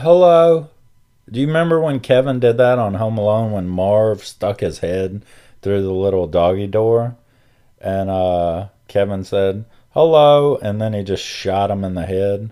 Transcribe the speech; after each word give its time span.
Hello. 0.00 0.68
Do 1.28 1.40
you 1.40 1.48
remember 1.48 1.80
when 1.80 1.98
Kevin 1.98 2.38
did 2.38 2.56
that 2.58 2.78
on 2.78 2.94
Home 2.94 3.18
Alone 3.18 3.50
when 3.50 3.66
Marv 3.66 4.24
stuck 4.24 4.60
his 4.60 4.78
head 4.78 5.24
through 5.60 5.82
the 5.82 5.90
little 5.90 6.28
doggy 6.28 6.68
door? 6.68 7.16
And 7.80 8.08
uh, 8.08 8.68
Kevin 8.86 9.24
said, 9.24 9.64
hello, 9.90 10.56
and 10.58 10.80
then 10.80 10.92
he 10.92 11.02
just 11.02 11.24
shot 11.24 11.72
him 11.72 11.82
in 11.82 11.94
the 11.94 12.06
head. 12.06 12.50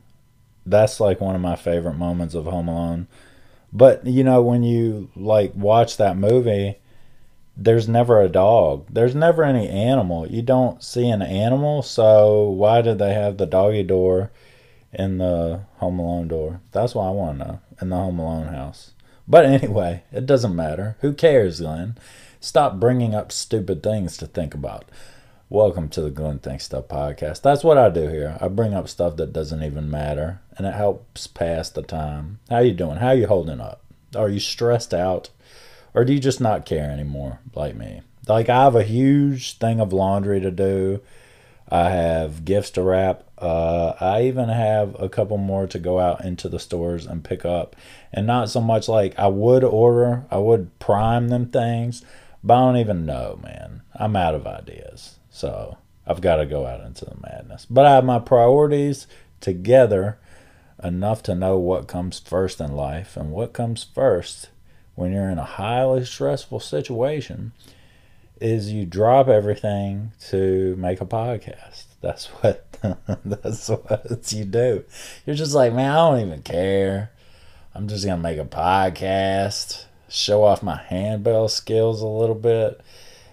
That's 0.67 0.98
like 0.98 1.21
one 1.21 1.37
of 1.37 1.40
my 1.40 1.54
favorite 1.54 1.95
moments 1.95 2.35
of 2.35 2.46
Home 2.46 2.67
Alone. 2.67 3.07
But, 3.73 4.05
you 4.05 4.25
know, 4.25 4.43
when 4.43 4.65
you 4.65 5.09
like 5.15 5.53
watch 5.55 5.99
that 5.99 6.17
movie, 6.17 6.79
there's 7.57 7.89
never 7.89 8.21
a 8.21 8.29
dog. 8.29 8.87
There's 8.91 9.15
never 9.15 9.45
any 9.45 9.69
animal. 9.69 10.27
You 10.27 10.43
don't 10.43 10.83
see 10.83 11.09
an 11.09 11.23
animal, 11.23 11.83
so 11.83 12.43
why 12.43 12.83
did 12.83 12.99
they 12.99 13.15
have 13.15 13.37
the 13.37 13.47
doggy 13.47 13.85
door 13.85 14.33
in 14.97 15.19
the 15.19 15.61
Home 15.77 15.99
Alone 15.99 16.29
door? 16.29 16.61
That's 16.73 16.95
what 16.95 17.05
I 17.05 17.11
want 17.11 17.39
to 17.39 17.45
know. 17.45 17.61
In 17.83 17.91
the 17.91 17.96
Home 17.96 18.19
Alone 18.19 18.49
house. 18.49 18.93
But 19.29 19.45
anyway, 19.45 20.04
it 20.11 20.25
doesn't 20.25 20.57
matter. 20.57 20.96
Who 21.00 21.13
cares, 21.13 21.61
Glenn? 21.61 21.99
Stop 22.41 22.81
bringing 22.81 23.14
up 23.14 23.31
stupid 23.31 23.82
things 23.82 24.17
to 24.17 24.27
think 24.27 24.54
about. 24.54 24.87
Welcome 25.51 25.90
to 25.90 26.01
the 26.01 26.11
Glenn 26.11 26.39
Think 26.39 26.63
Stuff 26.63 26.89
podcast. 26.89 27.43
That's 27.43 27.63
what 27.63 27.77
I 27.77 27.90
do 27.90 28.09
here. 28.09 28.39
I 28.40 28.49
bring 28.49 28.73
up 28.73 28.89
stuff 28.89 29.17
that 29.17 29.35
doesn't 29.35 29.63
even 29.63 29.90
matter, 29.90 30.40
and 30.57 30.67
it 30.67 30.75
helps 30.75 31.26
pass 31.26 31.68
the 31.68 31.82
time. 31.82 32.39
How 32.48 32.61
you 32.61 32.73
doing? 32.73 32.97
How 32.97 33.11
you 33.11 33.27
holding 33.27 33.61
up? 33.61 33.83
Are 34.17 34.31
you 34.31 34.41
stressed 34.41 34.95
out? 34.95 35.28
Or 35.92 36.05
do 36.05 36.15
you 36.15 36.20
just 36.20 36.41
not 36.41 36.65
care 36.65 36.91
anymore, 36.91 37.41
like 37.55 37.77
me? 37.77 38.01
Like, 38.27 38.48
I 38.48 38.65
have 38.65 38.75
a 38.75 38.83
huge 38.83 39.59
thing 39.59 39.78
of 39.78 39.92
laundry 39.92 40.41
to 40.41 40.51
do. 40.51 41.03
I 41.69 41.91
have 41.91 42.44
gifts 42.44 42.70
to 42.72 42.83
wrap. 42.83 43.25
Uh, 43.38 43.94
I 44.00 44.22
even 44.22 44.48
have 44.48 44.97
a 45.00 45.08
couple 45.08 45.36
more 45.36 45.66
to 45.66 45.78
go 45.78 45.98
out 45.98 46.25
into 46.25 46.48
the 46.48 46.61
stores 46.61 47.06
and 47.06 47.25
pick 47.25 47.44
up. 47.44 47.75
And 48.12 48.27
not 48.27 48.50
so 48.50 48.61
much 48.61 48.89
like 48.89 49.19
I 49.19 49.27
would 49.27 49.64
order, 49.64 50.25
I 50.30 50.39
would 50.39 50.78
prime 50.78 51.28
them 51.28 51.47
things, 51.47 52.05
but 52.45 52.55
I 52.55 52.61
don't 52.61 52.77
even 52.77 53.05
know, 53.05 53.41
man. 53.42 53.83
I'm 53.95 54.14
out 54.14 54.34
of 54.34 54.47
ideas. 54.47 55.19
So 55.31 55.77
I've 56.06 56.20
got 56.20 56.36
to 56.36 56.47
go 56.47 56.67
out 56.67 56.81
into 56.81 57.05
the 57.05 57.17
madness. 57.20 57.67
But 57.69 57.84
I 57.84 57.95
have 57.95 58.05
my 58.05 58.20
priorities 58.20 59.06
together 59.41 60.19
enough 60.83 61.23
to 61.25 61.34
know 61.34 61.58
what 61.58 61.89
comes 61.89 62.20
first 62.20 62.61
in 62.61 62.73
life. 62.73 63.17
And 63.17 63.33
what 63.33 63.53
comes 63.53 63.83
first 63.83 64.51
when 64.95 65.12
you're 65.12 65.28
in 65.28 65.39
a 65.39 65.45
highly 65.45 66.05
stressful 66.05 66.61
situation 66.61 67.53
is 68.41 68.73
you 68.73 68.84
drop 68.84 69.29
everything 69.29 70.12
to 70.29 70.77
make 70.77 71.01
a 71.01 71.06
podcast. 71.06 71.84
That's 72.01 72.27
what 72.27 72.65
that's 73.25 73.69
what 73.69 74.33
you 74.33 74.45
do. 74.45 74.84
You're 75.25 75.37
just 75.37 75.55
like, 75.55 75.73
man, 75.73 75.91
I 75.91 75.97
don't 75.97 76.27
even 76.27 76.42
care. 76.42 77.11
I'm 77.75 77.89
just 77.89 78.05
gonna 78.05 78.23
make 78.23 78.39
a 78.39 78.45
podcast, 78.45 79.84
show 80.09 80.45
off 80.45 80.62
my 80.62 80.77
handbell 80.77 81.48
skills 81.48 82.01
a 82.03 82.07
little 82.07 82.34
bit, 82.34 82.81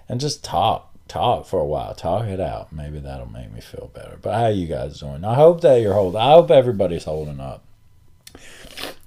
and 0.08 0.20
just 0.20 0.44
talk. 0.44 0.90
Talk 1.09 1.46
for 1.46 1.59
a 1.59 1.66
while. 1.66 1.94
Talk 1.94 2.26
it 2.26 2.40
out. 2.40 2.72
Maybe 2.72 2.98
that'll 2.98 3.30
make 3.30 3.52
me 3.52 3.62
feel 3.62 3.92
better. 3.94 4.18
But 4.20 4.34
how 4.34 4.48
you 4.48 4.68
guys 4.68 5.00
doing? 5.00 5.24
I 5.24 5.36
hope 5.36 5.62
that 5.62 5.81
you're 5.81 5.94
holding. 5.94 6.20
I 6.20 6.31
hope 6.31 6.50
everybody's 6.50 7.04
holding 7.04 7.40
up. 7.40 7.64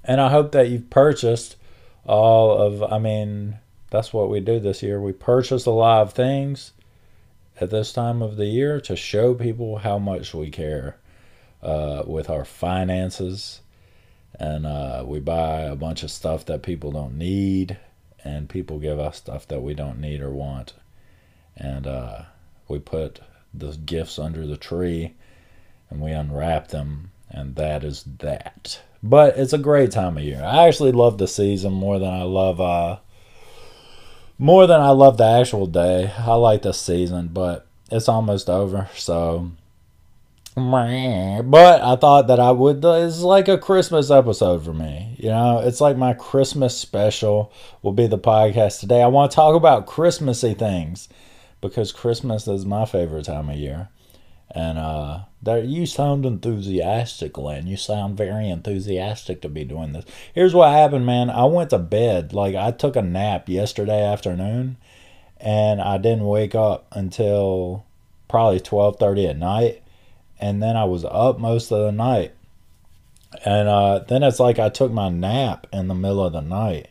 And 0.05 0.21
I 0.21 0.29
hope 0.29 0.53
that 0.53 0.69
you've 0.69 0.89
purchased 0.89 1.57
all 2.05 2.57
of, 2.57 2.81
I 2.83 2.97
mean, 2.97 3.57
that's 3.89 4.13
what 4.13 4.29
we 4.29 4.39
do 4.39 4.59
this 4.59 4.83
year. 4.83 4.99
We 4.99 5.13
purchase 5.13 5.65
a 5.65 5.71
lot 5.71 6.01
of 6.01 6.13
things 6.13 6.73
at 7.59 7.69
this 7.69 7.93
time 7.93 8.21
of 8.21 8.35
the 8.37 8.45
year 8.45 8.79
to 8.81 8.95
show 8.95 9.33
people 9.33 9.77
how 9.77 9.97
much 9.97 10.33
we 10.33 10.49
care 10.49 10.97
uh, 11.61 12.03
with 12.05 12.29
our 12.29 12.45
finances. 12.45 13.61
And 14.39 14.67
uh, 14.67 15.03
we 15.05 15.19
buy 15.19 15.61
a 15.61 15.75
bunch 15.75 16.03
of 16.03 16.11
stuff 16.11 16.45
that 16.45 16.61
people 16.61 16.91
don't 16.91 17.17
need, 17.17 17.77
and 18.23 18.47
people 18.47 18.77
give 18.77 18.99
us 18.99 19.17
stuff 19.17 19.47
that 19.47 19.61
we 19.61 19.73
don't 19.73 19.99
need 19.99 20.21
or 20.21 20.29
want. 20.29 20.73
And 21.55 21.87
uh, 21.87 22.23
we 22.67 22.77
put 22.77 23.19
the 23.53 23.71
gifts 23.71 24.19
under 24.19 24.45
the 24.45 24.57
tree 24.57 25.15
and 25.89 26.01
we 26.01 26.11
unwrap 26.11 26.67
them, 26.67 27.11
and 27.29 27.55
that 27.55 27.83
is 27.83 28.03
that. 28.19 28.81
But 29.01 29.37
it's 29.37 29.53
a 29.53 29.57
great 29.57 29.91
time 29.91 30.17
of 30.17 30.23
year. 30.23 30.43
I 30.43 30.67
actually 30.67 30.91
love 30.91 31.17
the 31.17 31.27
season 31.27 31.73
more 31.73 31.97
than 31.97 32.13
I 32.13 32.23
love 32.23 32.59
uh 32.59 32.97
more 34.37 34.67
than 34.67 34.81
I 34.81 34.89
love 34.89 35.17
the 35.17 35.25
actual 35.25 35.67
day. 35.67 36.11
I 36.17 36.33
like 36.35 36.61
the 36.61 36.73
season, 36.73 37.29
but 37.33 37.67
it's 37.91 38.09
almost 38.09 38.49
over, 38.49 38.89
so 38.95 39.51
but 40.57 41.81
I 41.83 41.95
thought 41.95 42.27
that 42.27 42.39
I 42.39 42.49
would 42.49 42.83
uh, 42.83 42.93
it's 42.93 43.21
like 43.21 43.47
a 43.47 43.59
Christmas 43.59 44.09
episode 44.09 44.65
for 44.65 44.73
me. 44.73 45.15
You 45.19 45.29
know, 45.29 45.59
it's 45.59 45.79
like 45.79 45.97
my 45.97 46.13
Christmas 46.13 46.75
special 46.75 47.51
will 47.83 47.91
be 47.91 48.07
the 48.07 48.17
podcast 48.17 48.79
today. 48.79 49.03
I 49.03 49.07
want 49.07 49.31
to 49.31 49.35
talk 49.35 49.55
about 49.55 49.85
Christmassy 49.85 50.55
things 50.55 51.09
because 51.61 51.91
Christmas 51.91 52.47
is 52.47 52.65
my 52.65 52.85
favorite 52.85 53.25
time 53.25 53.49
of 53.49 53.57
year. 53.57 53.89
And 54.51 54.77
uh, 54.77 55.19
that 55.43 55.65
you 55.65 55.85
sound 55.85 56.25
enthusiastic, 56.25 57.33
Glenn. 57.33 57.67
You 57.67 57.77
sound 57.77 58.17
very 58.17 58.49
enthusiastic 58.49 59.41
to 59.41 59.49
be 59.49 59.63
doing 59.63 59.93
this. 59.93 60.05
Here's 60.33 60.53
what 60.53 60.71
happened, 60.71 61.05
man. 61.05 61.29
I 61.29 61.45
went 61.45 61.71
to 61.71 61.79
bed. 61.79 62.33
Like 62.33 62.55
I 62.55 62.71
took 62.71 62.95
a 62.95 63.01
nap 63.01 63.49
yesterday 63.49 64.03
afternoon, 64.03 64.77
and 65.39 65.81
I 65.81 65.97
didn't 65.97 66.25
wake 66.25 66.55
up 66.55 66.87
until 66.91 67.85
probably 68.27 68.59
twelve 68.59 68.97
thirty 68.99 69.27
at 69.27 69.37
night. 69.37 69.83
And 70.39 70.61
then 70.61 70.77
I 70.77 70.85
was 70.85 71.03
up 71.03 71.39
most 71.39 71.71
of 71.71 71.79
the 71.79 71.91
night. 71.91 72.33
And 73.43 73.67
uh, 73.67 73.99
then 74.07 74.23
it's 74.23 74.39
like 74.39 74.59
I 74.59 74.69
took 74.69 74.91
my 74.91 75.09
nap 75.09 75.67
in 75.73 75.87
the 75.87 75.95
middle 75.95 76.23
of 76.23 76.33
the 76.33 76.41
night 76.41 76.89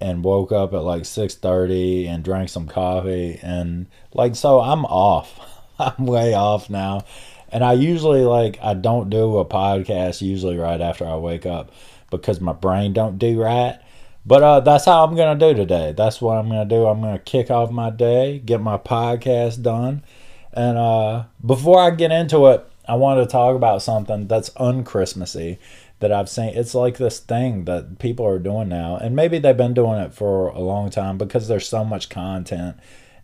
and 0.00 0.24
woke 0.24 0.52
up 0.52 0.72
at 0.72 0.82
like 0.82 1.02
6:30 1.02 2.06
and 2.08 2.24
drank 2.24 2.48
some 2.48 2.68
coffee 2.68 3.38
and 3.42 3.86
like 4.14 4.36
so 4.36 4.60
I'm 4.60 4.84
off. 4.84 5.40
I'm 5.78 6.06
way 6.06 6.34
off 6.34 6.70
now. 6.70 7.04
And 7.48 7.64
I 7.64 7.74
usually 7.74 8.22
like 8.22 8.58
I 8.62 8.74
don't 8.74 9.10
do 9.10 9.38
a 9.38 9.44
podcast 9.44 10.20
usually 10.20 10.56
right 10.56 10.80
after 10.80 11.06
I 11.06 11.16
wake 11.16 11.46
up 11.46 11.70
because 12.10 12.40
my 12.40 12.52
brain 12.52 12.92
don't 12.92 13.18
do 13.18 13.40
right. 13.40 13.78
But 14.24 14.42
uh, 14.42 14.60
that's 14.60 14.84
how 14.84 15.04
I'm 15.04 15.14
gonna 15.14 15.38
do 15.38 15.54
today. 15.54 15.94
That's 15.96 16.20
what 16.20 16.36
I'm 16.36 16.48
gonna 16.48 16.64
do. 16.64 16.86
I'm 16.86 17.00
gonna 17.00 17.18
kick 17.18 17.50
off 17.50 17.70
my 17.70 17.90
day, 17.90 18.40
get 18.40 18.60
my 18.60 18.76
podcast 18.76 19.62
done, 19.62 20.02
and 20.52 20.76
uh, 20.76 21.24
before 21.44 21.80
I 21.80 21.90
get 21.90 22.10
into 22.10 22.46
it, 22.46 22.68
I 22.88 22.96
want 22.96 23.20
to 23.20 23.30
talk 23.30 23.54
about 23.54 23.82
something 23.82 24.26
that's 24.26 24.50
unchristmassy 24.50 25.58
that 26.00 26.12
I've 26.12 26.28
seen. 26.28 26.56
It's 26.56 26.74
like 26.74 26.98
this 26.98 27.20
thing 27.20 27.66
that 27.66 28.00
people 28.00 28.26
are 28.26 28.40
doing 28.40 28.68
now, 28.68 28.96
and 28.96 29.14
maybe 29.14 29.38
they've 29.38 29.56
been 29.56 29.74
doing 29.74 30.00
it 30.00 30.12
for 30.12 30.48
a 30.48 30.60
long 30.60 30.90
time 30.90 31.18
because 31.18 31.46
there's 31.46 31.68
so 31.68 31.84
much 31.84 32.08
content 32.08 32.76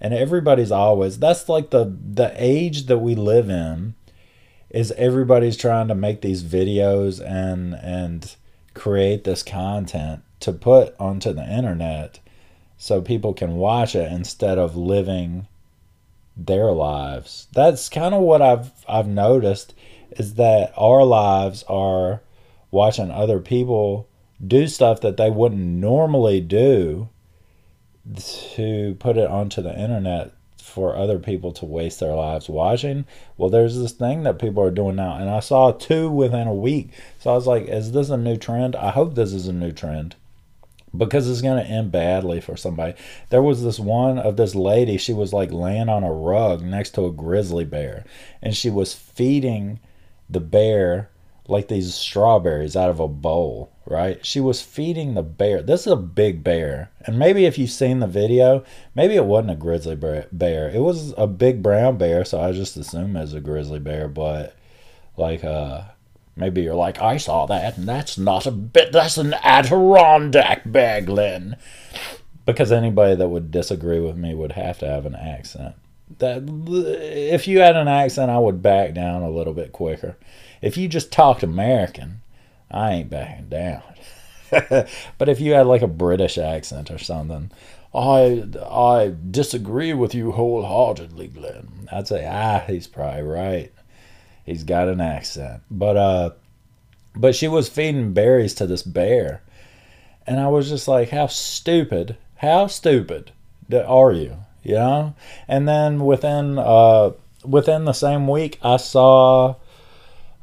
and 0.03 0.13
everybody's 0.13 0.73
always 0.73 1.19
that's 1.19 1.49
like 1.49 1.71
the 1.71 1.97
the 2.13 2.35
age 2.37 2.87
that 2.87 2.99
we 2.99 3.15
live 3.15 3.49
in 3.49 3.95
is 4.69 4.91
everybody's 4.93 5.57
trying 5.57 5.89
to 5.89 5.95
make 5.95 6.21
these 6.21 6.43
videos 6.43 7.25
and 7.25 7.75
and 7.75 8.35
create 8.75 9.25
this 9.25 9.43
content 9.43 10.23
to 10.41 10.53
put 10.53 10.95
onto 10.99 11.33
the 11.33 11.45
internet 11.45 12.19
so 12.77 13.01
people 13.01 13.33
can 13.33 13.55
watch 13.55 13.95
it 13.95 14.11
instead 14.11 14.59
of 14.59 14.77
living 14.77 15.47
their 16.37 16.73
lives. 16.73 17.47
That's 17.53 17.89
kind 17.89 18.13
of 18.15 18.23
what 18.23 18.43
I've 18.43 18.73
I've 18.89 19.07
noticed 19.07 19.73
is 20.11 20.35
that 20.35 20.73
our 20.77 21.05
lives 21.05 21.63
are 21.69 22.23
watching 22.73 23.11
other 23.11 23.39
people 23.39 24.09
do 24.45 24.67
stuff 24.67 25.01
that 25.03 25.17
they 25.17 25.31
wouldn't 25.31 25.61
normally 25.61 26.41
do 26.41 27.09
to 28.55 28.97
put 28.99 29.17
it 29.17 29.31
onto 29.31 29.63
the 29.63 29.79
internet 29.79 30.33
for 30.57 30.97
other 30.97 31.19
people 31.19 31.53
to 31.53 31.67
waste 31.67 32.01
their 32.01 32.15
lives 32.15 32.49
watching. 32.49 33.05
Well, 33.37 33.51
there's 33.51 33.79
this 33.79 33.93
thing 33.93 34.23
that 34.23 34.39
people 34.39 34.63
are 34.63 34.71
doing 34.71 34.97
now, 34.97 35.17
and 35.17 35.29
I 35.29 35.41
saw 35.41 35.73
two 35.73 36.11
within 36.11 36.49
a 36.49 36.55
week. 36.55 36.91
So 37.19 37.31
I 37.31 37.35
was 37.35 37.47
like, 37.47 37.67
is 37.67 37.93
this 37.93 38.11
a 38.11 38.17
new 38.17 38.37
trend? 38.37 38.75
I 38.77 38.91
hope 38.91 39.15
this 39.15 39.33
is 39.33 39.49
a 39.49 39.53
new 39.53 39.73
trend 39.73 40.17
because 40.97 41.29
it's 41.29 41.43
going 41.43 41.63
to 41.63 41.71
end 41.71 41.93
badly 41.93 42.41
for 42.41 42.57
somebody. 42.57 42.95
There 43.31 43.43
was 43.43 43.63
this 43.63 43.79
one 43.79 44.19
of 44.19 44.37
this 44.37 44.55
lady, 44.55 44.99
she 44.99 45.13
was 45.13 45.33
like 45.33 45.51
laying 45.51 45.89
on 45.89 46.05
a 46.05 46.13
rug 46.13 46.63
next 46.63 46.91
to 46.91 47.07
a 47.07 47.13
grizzly 47.13 47.65
bear, 47.65 48.05
and 48.43 48.57
she 48.57 48.71
was 48.71 48.95
feeding 48.95 49.81
the 50.29 50.41
bear 50.41 51.11
like 51.49 51.69
these 51.69 51.95
strawberries 51.95 52.77
out 52.77 52.91
of 52.91 53.01
a 53.01 53.09
bowl, 53.09 53.73
right? 53.87 54.25
She 54.25 54.41
was 54.41 54.63
feeding 54.63 55.15
the 55.15 55.23
bear. 55.23 55.63
This 55.63 55.83
is 55.83 55.93
a 55.93 55.97
big 55.97 56.45
bear. 56.45 56.91
And 57.01 57.19
maybe 57.19 57.45
if 57.45 57.59
you've 57.59 57.71
seen 57.71 57.99
the 57.99 58.07
video, 58.07 58.65
maybe 58.95 59.17
it 59.17 59.25
wasn't 59.25 59.53
a 59.53 59.57
grizzly 59.57 59.97
bear. 59.97 60.71
It 60.71 60.81
was 60.81 61.15
a 61.17 61.27
big 61.27 61.63
brown 61.63 61.99
bear, 61.99 62.25
so 62.25 62.41
I 62.41 62.53
just 62.53 62.77
assume 62.77 63.17
it 63.17 63.21
was 63.21 63.35
a 63.35 63.41
grizzly 63.41 63.81
bear, 63.81 64.09
but 64.09 64.57
like 65.17 65.45
uh 65.45 65.83
maybe 66.37 66.63
you're 66.63 66.75
like, 66.75 67.01
I 67.01 67.19
saw 67.19 67.45
that 67.47 67.77
and 67.77 67.89
that's 67.89 68.17
not 68.17 68.47
a 68.47 68.51
bit 68.51 68.93
that's 68.93 69.19
an 69.19 69.35
Adirondack 69.43 70.71
bear, 70.71 71.01
Glenn. 71.01 71.57
Because 72.47 72.73
anybody 72.73 73.15
that 73.15 73.29
would 73.29 73.51
disagree 73.51 74.01
with 74.01 74.17
me 74.17 74.35
would 74.35 74.53
have 74.53 74.79
to 74.81 74.87
have 74.87 75.07
an 75.07 75.15
accent. 75.15 75.77
That 76.19 76.43
if 76.47 77.47
you 77.47 77.61
had 77.61 77.77
an 77.77 77.89
accent, 77.89 78.31
I 78.31 78.39
would 78.39 78.63
back 78.63 78.95
down 78.95 79.23
a 79.23 79.31
little 79.31 79.55
bit 79.55 79.73
quicker 79.73 80.17
if 80.63 80.77
you 80.77 80.89
just 80.89 81.13
talked 81.13 81.43
American, 81.43 82.23
I 82.71 82.93
ain't 82.93 83.11
backing 83.11 83.49
down. 83.49 83.83
but 85.19 85.29
if 85.29 85.41
you 85.41 85.53
had 85.53 85.67
like 85.67 85.83
a 85.83 85.89
British 85.89 86.39
accent 86.39 86.91
or 86.91 86.99
something, 86.99 87.51
I 87.95 88.45
I 88.65 89.15
disagree 89.31 89.93
with 89.93 90.15
you 90.15 90.33
wholeheartedly, 90.33 91.29
Glenn. 91.29 91.89
I'd 91.93 92.09
say 92.09 92.27
ah, 92.27 92.65
he's 92.67 92.87
probably 92.87 93.23
right. 93.23 93.73
He's 94.45 94.65
got 94.65 94.89
an 94.89 95.01
accent, 95.01 95.63
but 95.71 95.97
uh, 95.97 96.31
but 97.15 97.35
she 97.35 97.49
was 97.49 97.69
feeding 97.69 98.13
berries 98.13 98.55
to 98.55 98.67
this 98.67 98.83
bear, 98.83 99.43
and 100.27 100.41
I 100.41 100.49
was 100.49 100.69
just 100.69 100.89
like, 100.89 101.11
how 101.11 101.27
stupid, 101.27 102.17
how 102.37 102.67
stupid 102.67 103.33
are 103.73 104.13
you? 104.13 104.37
You 104.63 104.75
know. 104.75 105.15
And 105.49 105.69
then 105.69 106.05
within 106.05 106.59
uh 106.59 107.13
within 107.45 107.85
the 107.85 107.93
same 107.93 108.29
week, 108.29 108.59
I 108.63 108.77
saw 108.77 109.57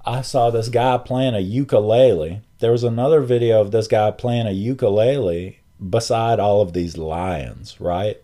I 0.05 0.21
saw 0.21 0.49
this 0.49 0.69
guy 0.69 0.97
playing 0.97 1.35
a 1.35 1.39
ukulele. 1.39 2.41
There 2.59 2.71
was 2.71 2.83
another 2.83 3.21
video 3.21 3.61
of 3.61 3.71
this 3.71 3.87
guy 3.87 4.11
playing 4.11 4.47
a 4.47 4.51
ukulele 4.51 5.59
beside 5.89 6.39
all 6.39 6.61
of 6.61 6.73
these 6.73 6.97
lions, 6.97 7.79
right? 7.79 8.17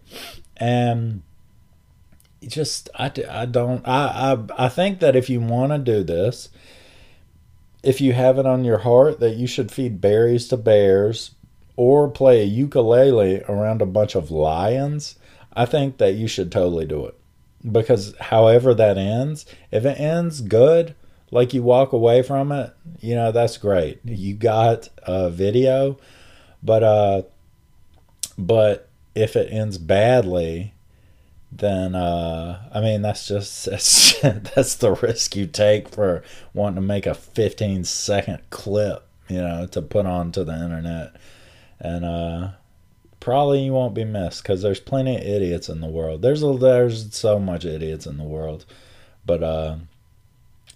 And 0.58 1.22
just 2.48 2.90
I, 2.96 3.12
I 3.30 3.46
don't 3.46 3.86
I, 3.88 4.34
I 4.34 4.66
I 4.66 4.70
think 4.70 5.00
that 5.00 5.16
if 5.16 5.30
you 5.30 5.40
want 5.40 5.72
to 5.72 5.78
do 5.78 6.04
this, 6.04 6.50
if 7.84 8.02
you 8.02 8.14
have 8.14 8.38
it 8.40 8.46
on 8.46 8.66
your 8.66 8.80
heart 8.80 9.20
that 9.20 9.36
you 9.36 9.48
should 9.48 9.72
feed 9.72 10.02
berries 10.02 10.48
to 10.50 10.58
bears 10.58 11.32
or 11.76 12.10
play 12.10 12.42
a 12.42 12.46
ukulele 12.46 13.42
around 13.44 13.82
a 13.82 13.86
bunch 13.86 14.16
of 14.16 14.32
lions, 14.32 15.16
I 15.54 15.66
think 15.66 15.98
that 15.98 16.16
you 16.16 16.28
should 16.28 16.52
totally 16.52 16.86
do 16.86 17.06
it. 17.06 17.18
Because 17.70 18.16
however 18.20 18.74
that 18.74 18.98
ends, 18.98 19.46
if 19.72 19.86
it 19.86 20.00
ends 20.00 20.42
good, 20.42 20.96
like 21.32 21.54
you 21.54 21.64
walk 21.64 21.92
away 21.94 22.22
from 22.22 22.52
it, 22.52 22.74
you 23.00 23.16
know, 23.16 23.32
that's 23.32 23.58
great. 23.58 24.00
You 24.06 24.36
got 24.36 24.90
a 25.04 25.30
video, 25.30 25.98
but 26.64 26.84
uh 26.84 27.22
but 28.38 28.90
if 29.16 29.36
it 29.36 29.52
ends 29.52 29.78
badly, 29.78 30.74
then 31.52 31.96
uh, 31.96 32.70
I 32.74 32.82
mean 32.82 33.02
that's 33.02 33.28
just 33.28 33.66
that's 33.70 34.20
that's 34.22 34.76
the 34.76 34.92
risk 34.94 35.36
you 35.36 35.48
take 35.48 35.90
for 35.90 36.24
wanting 36.54 36.76
to 36.76 36.82
make 36.82 37.06
a 37.06 37.14
15 37.14 37.84
second 37.86 38.42
clip, 38.50 39.08
you 39.28 39.42
know, 39.42 39.66
to 39.68 39.82
put 39.82 40.06
onto 40.06 40.44
the 40.44 40.54
internet, 40.54 41.16
and 41.80 42.06
uh, 42.06 42.50
probably 43.20 43.64
you 43.64 43.74
won't 43.74 43.96
be 43.96 44.04
missed 44.04 44.44
because 44.44 44.62
there's 44.62 44.80
plenty 44.80 45.16
of 45.16 45.22
idiots 45.22 45.70
in 45.70 45.82
the 45.82 45.88
world. 45.88 46.22
There's 46.22 46.44
a, 46.44 46.54
there's 46.54 47.16
so 47.16 47.40
much 47.40 47.66
idiots 47.66 48.06
in 48.06 48.18
the 48.18 48.24
world, 48.24 48.66
but 49.26 49.42
uh, 49.42 49.78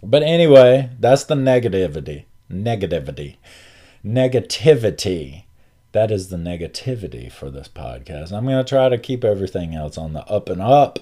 but 0.02 0.24
anyway, 0.24 0.90
that's 1.00 1.24
the 1.24 1.36
negativity, 1.36 2.26
negativity, 2.52 3.38
negativity 4.06 5.44
that 5.92 6.12
is 6.12 6.28
the 6.30 6.38
negativity 6.38 7.32
for 7.32 7.50
this 7.50 7.68
podcast. 7.68 8.32
I'm 8.32 8.46
going 8.46 8.64
to 8.64 8.70
try 8.70 8.90
to 8.90 8.98
keep 8.98 9.24
everything 9.24 9.74
else 9.74 9.98
on 9.98 10.14
the 10.14 10.24
up 10.26 10.50
and 10.50 10.62
up. 10.62 11.00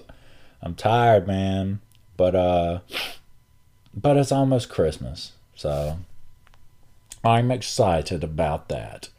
I'm 0.62 0.76
tired, 0.76 1.28
man, 1.28 1.82
but 2.16 2.36
uh 2.36 2.80
but 3.94 4.18
it's 4.18 4.32
almost 4.32 4.70
Christmas. 4.70 5.34
So 5.56 5.98
I'm 7.24 7.52
excited 7.52 8.24
about 8.24 8.70
that. 8.70 9.10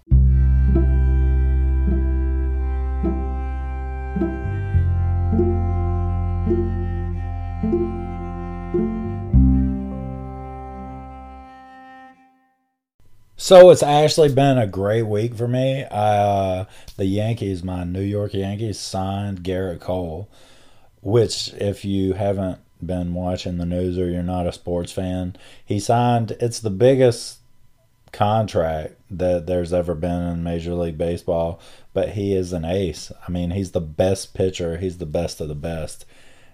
So 13.40 13.70
it's 13.70 13.85
actually 13.85 14.35
been 14.35 14.58
a 14.58 14.67
great 14.67 15.05
week 15.05 15.37
for 15.37 15.46
me. 15.46 15.87
Uh, 15.88 16.64
the 16.96 17.05
Yankees, 17.05 17.62
my 17.62 17.85
New 17.85 18.02
York 18.02 18.35
Yankees, 18.35 18.81
signed 18.81 19.44
Gerrit 19.44 19.79
Cole, 19.79 20.29
which, 21.02 21.52
if 21.55 21.85
you 21.85 22.14
haven't 22.14 22.58
been 22.85 23.14
watching 23.14 23.58
the 23.58 23.64
news 23.64 23.96
or 23.96 24.11
you're 24.11 24.25
not 24.25 24.49
a 24.49 24.52
sports 24.52 24.90
fan, 24.90 25.37
he 25.64 25.79
signed. 25.79 26.32
It's 26.40 26.58
the 26.58 26.69
biggest 26.69 27.38
contract 28.11 28.96
that 29.08 29.46
there's 29.46 29.73
ever 29.73 29.94
been 29.94 30.20
in 30.23 30.43
Major 30.43 30.75
League 30.75 30.99
Baseball, 30.99 31.61
but 31.94 32.11
he 32.11 32.34
is 32.34 32.52
an 32.52 32.64
ace. 32.64 33.12
I 33.26 33.31
mean, 33.31 33.52
he's 33.52 33.70
the 33.70 33.81
best 33.81 34.34
pitcher. 34.34 34.79
He's 34.79 34.99
the 34.99 35.06
best 35.06 35.41
of 35.41 35.46
the 35.46 35.55
best 35.55 36.05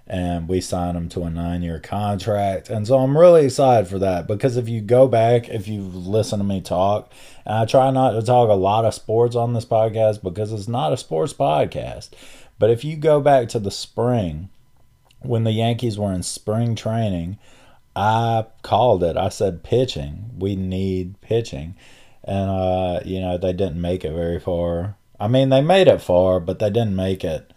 and 0.07 0.49
we 0.49 0.61
signed 0.61 0.97
him 0.97 1.09
to 1.11 1.23
a 1.23 1.31
nine 1.31 1.63
year 1.63 1.81
contract. 1.81 2.69
And 2.69 2.87
so 2.87 2.99
I'm 2.99 3.17
really 3.17 3.47
excited 3.47 3.89
for 3.89 3.99
that 4.01 4.27
because 4.27 4.57
if 4.57 4.69
you 4.69 4.81
go 4.81 5.09
back, 5.09 5.49
if 5.49 5.67
you 5.67 5.83
listen 5.83 6.39
to 6.39 6.45
me 6.45 6.61
talk, 6.61 7.11
and 7.47 7.57
I 7.57 7.65
try 7.65 7.91
not 7.91 8.13
to 8.13 8.23
talk 8.23 8.51
a 8.51 8.55
lot 8.55 8.85
of 8.85 8.95
sports 8.95 9.35
on 9.35 9.55
this 9.55 9.65
podcast 9.65 10.23
because 10.23 10.53
it's 10.53 10.69
not 10.69 10.93
a 10.93 10.97
sports 10.97 11.33
podcast. 11.33 12.11
But 12.59 12.71
if 12.71 12.85
you 12.85 12.97
go 12.97 13.21
back 13.21 13.49
to 13.49 13.59
the 13.59 13.71
spring, 13.71 14.51
when 15.21 15.45
the 15.45 15.53
Yankees 15.53 15.99
were 15.99 16.13
in 16.13 16.23
spring 16.23 16.75
training, 16.75 17.39
I 17.97 18.47
called 18.63 19.03
it. 19.03 19.17
I 19.17 19.31
said 19.31 19.63
pitching. 19.63 20.31
We 20.39 20.55
need 20.55 21.21
pitching. 21.23 21.77
And 22.25 22.51
uh, 22.51 23.01
you 23.05 23.21
know, 23.21 23.39
they 23.39 23.53
didn't 23.53 23.81
make 23.81 24.05
it 24.05 24.13
very 24.13 24.39
far. 24.39 24.97
I 25.19 25.29
mean, 25.29 25.49
they 25.49 25.63
made 25.63 25.89
it 25.89 26.03
far, 26.03 26.41
but 26.41 26.59
they 26.59 26.71
didn't 26.71 26.97
make 26.97 27.25
it 27.25 27.53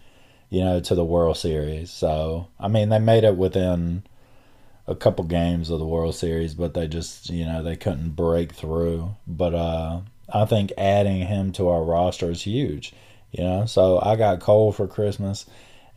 you 0.50 0.62
know, 0.62 0.80
to 0.80 0.96
the 0.96 1.06
World 1.06 1.38
Series. 1.38 1.92
So, 1.92 2.48
I 2.60 2.68
mean, 2.68 2.90
they 2.90 3.00
made 3.00 3.24
it 3.24 3.36
within 3.36 4.04
a 4.88 4.96
couple 4.96 5.26
games 5.26 5.70
of 5.70 5.80
the 5.80 5.88
World 5.88 6.16
Series, 6.16 6.54
but 6.54 6.74
they 6.74 6.88
just, 6.88 7.30
you 7.30 7.46
know, 7.46 7.62
they 7.62 7.76
couldn't 7.76 8.12
break 8.12 8.54
through. 8.54 9.16
But 9.28 9.54
uh, 9.54 10.02
I 10.34 10.46
think 10.46 10.72
adding 10.78 11.28
him 11.28 11.52
to 11.54 11.70
our 11.70 11.84
roster 11.84 12.32
is 12.32 12.44
huge, 12.44 12.94
you 13.32 13.44
know. 13.44 13.66
So 13.66 14.00
I 14.02 14.16
got 14.16 14.40
Cole 14.40 14.72
for 14.72 14.88
Christmas, 14.88 15.46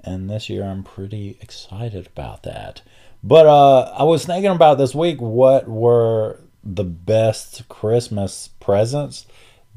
and 0.02 0.29
this 0.29 0.50
year 0.50 0.64
I'm 0.64 0.82
pretty 0.82 1.38
excited 1.41 2.08
about 2.08 2.43
that. 2.43 2.82
But 3.23 3.47
uh, 3.47 3.93
I 3.97 4.05
was 4.05 4.25
thinking 4.25 4.50
about 4.50 4.79
this 4.79 4.94
week 4.94 5.20
what 5.20 5.69
were 5.69 6.41
the 6.64 6.85
best 6.85 7.69
Christmas 7.69 8.49
presents 8.61 9.26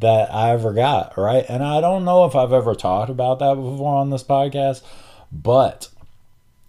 that 0.03 0.33
I 0.33 0.51
ever 0.51 0.73
got, 0.73 1.17
right? 1.17 1.45
And 1.49 1.63
I 1.63 1.81
don't 1.81 2.05
know 2.05 2.25
if 2.25 2.35
I've 2.35 2.53
ever 2.53 2.75
talked 2.75 3.09
about 3.09 3.39
that 3.39 3.55
before 3.55 3.95
on 3.95 4.09
this 4.09 4.23
podcast, 4.23 4.81
but 5.31 5.89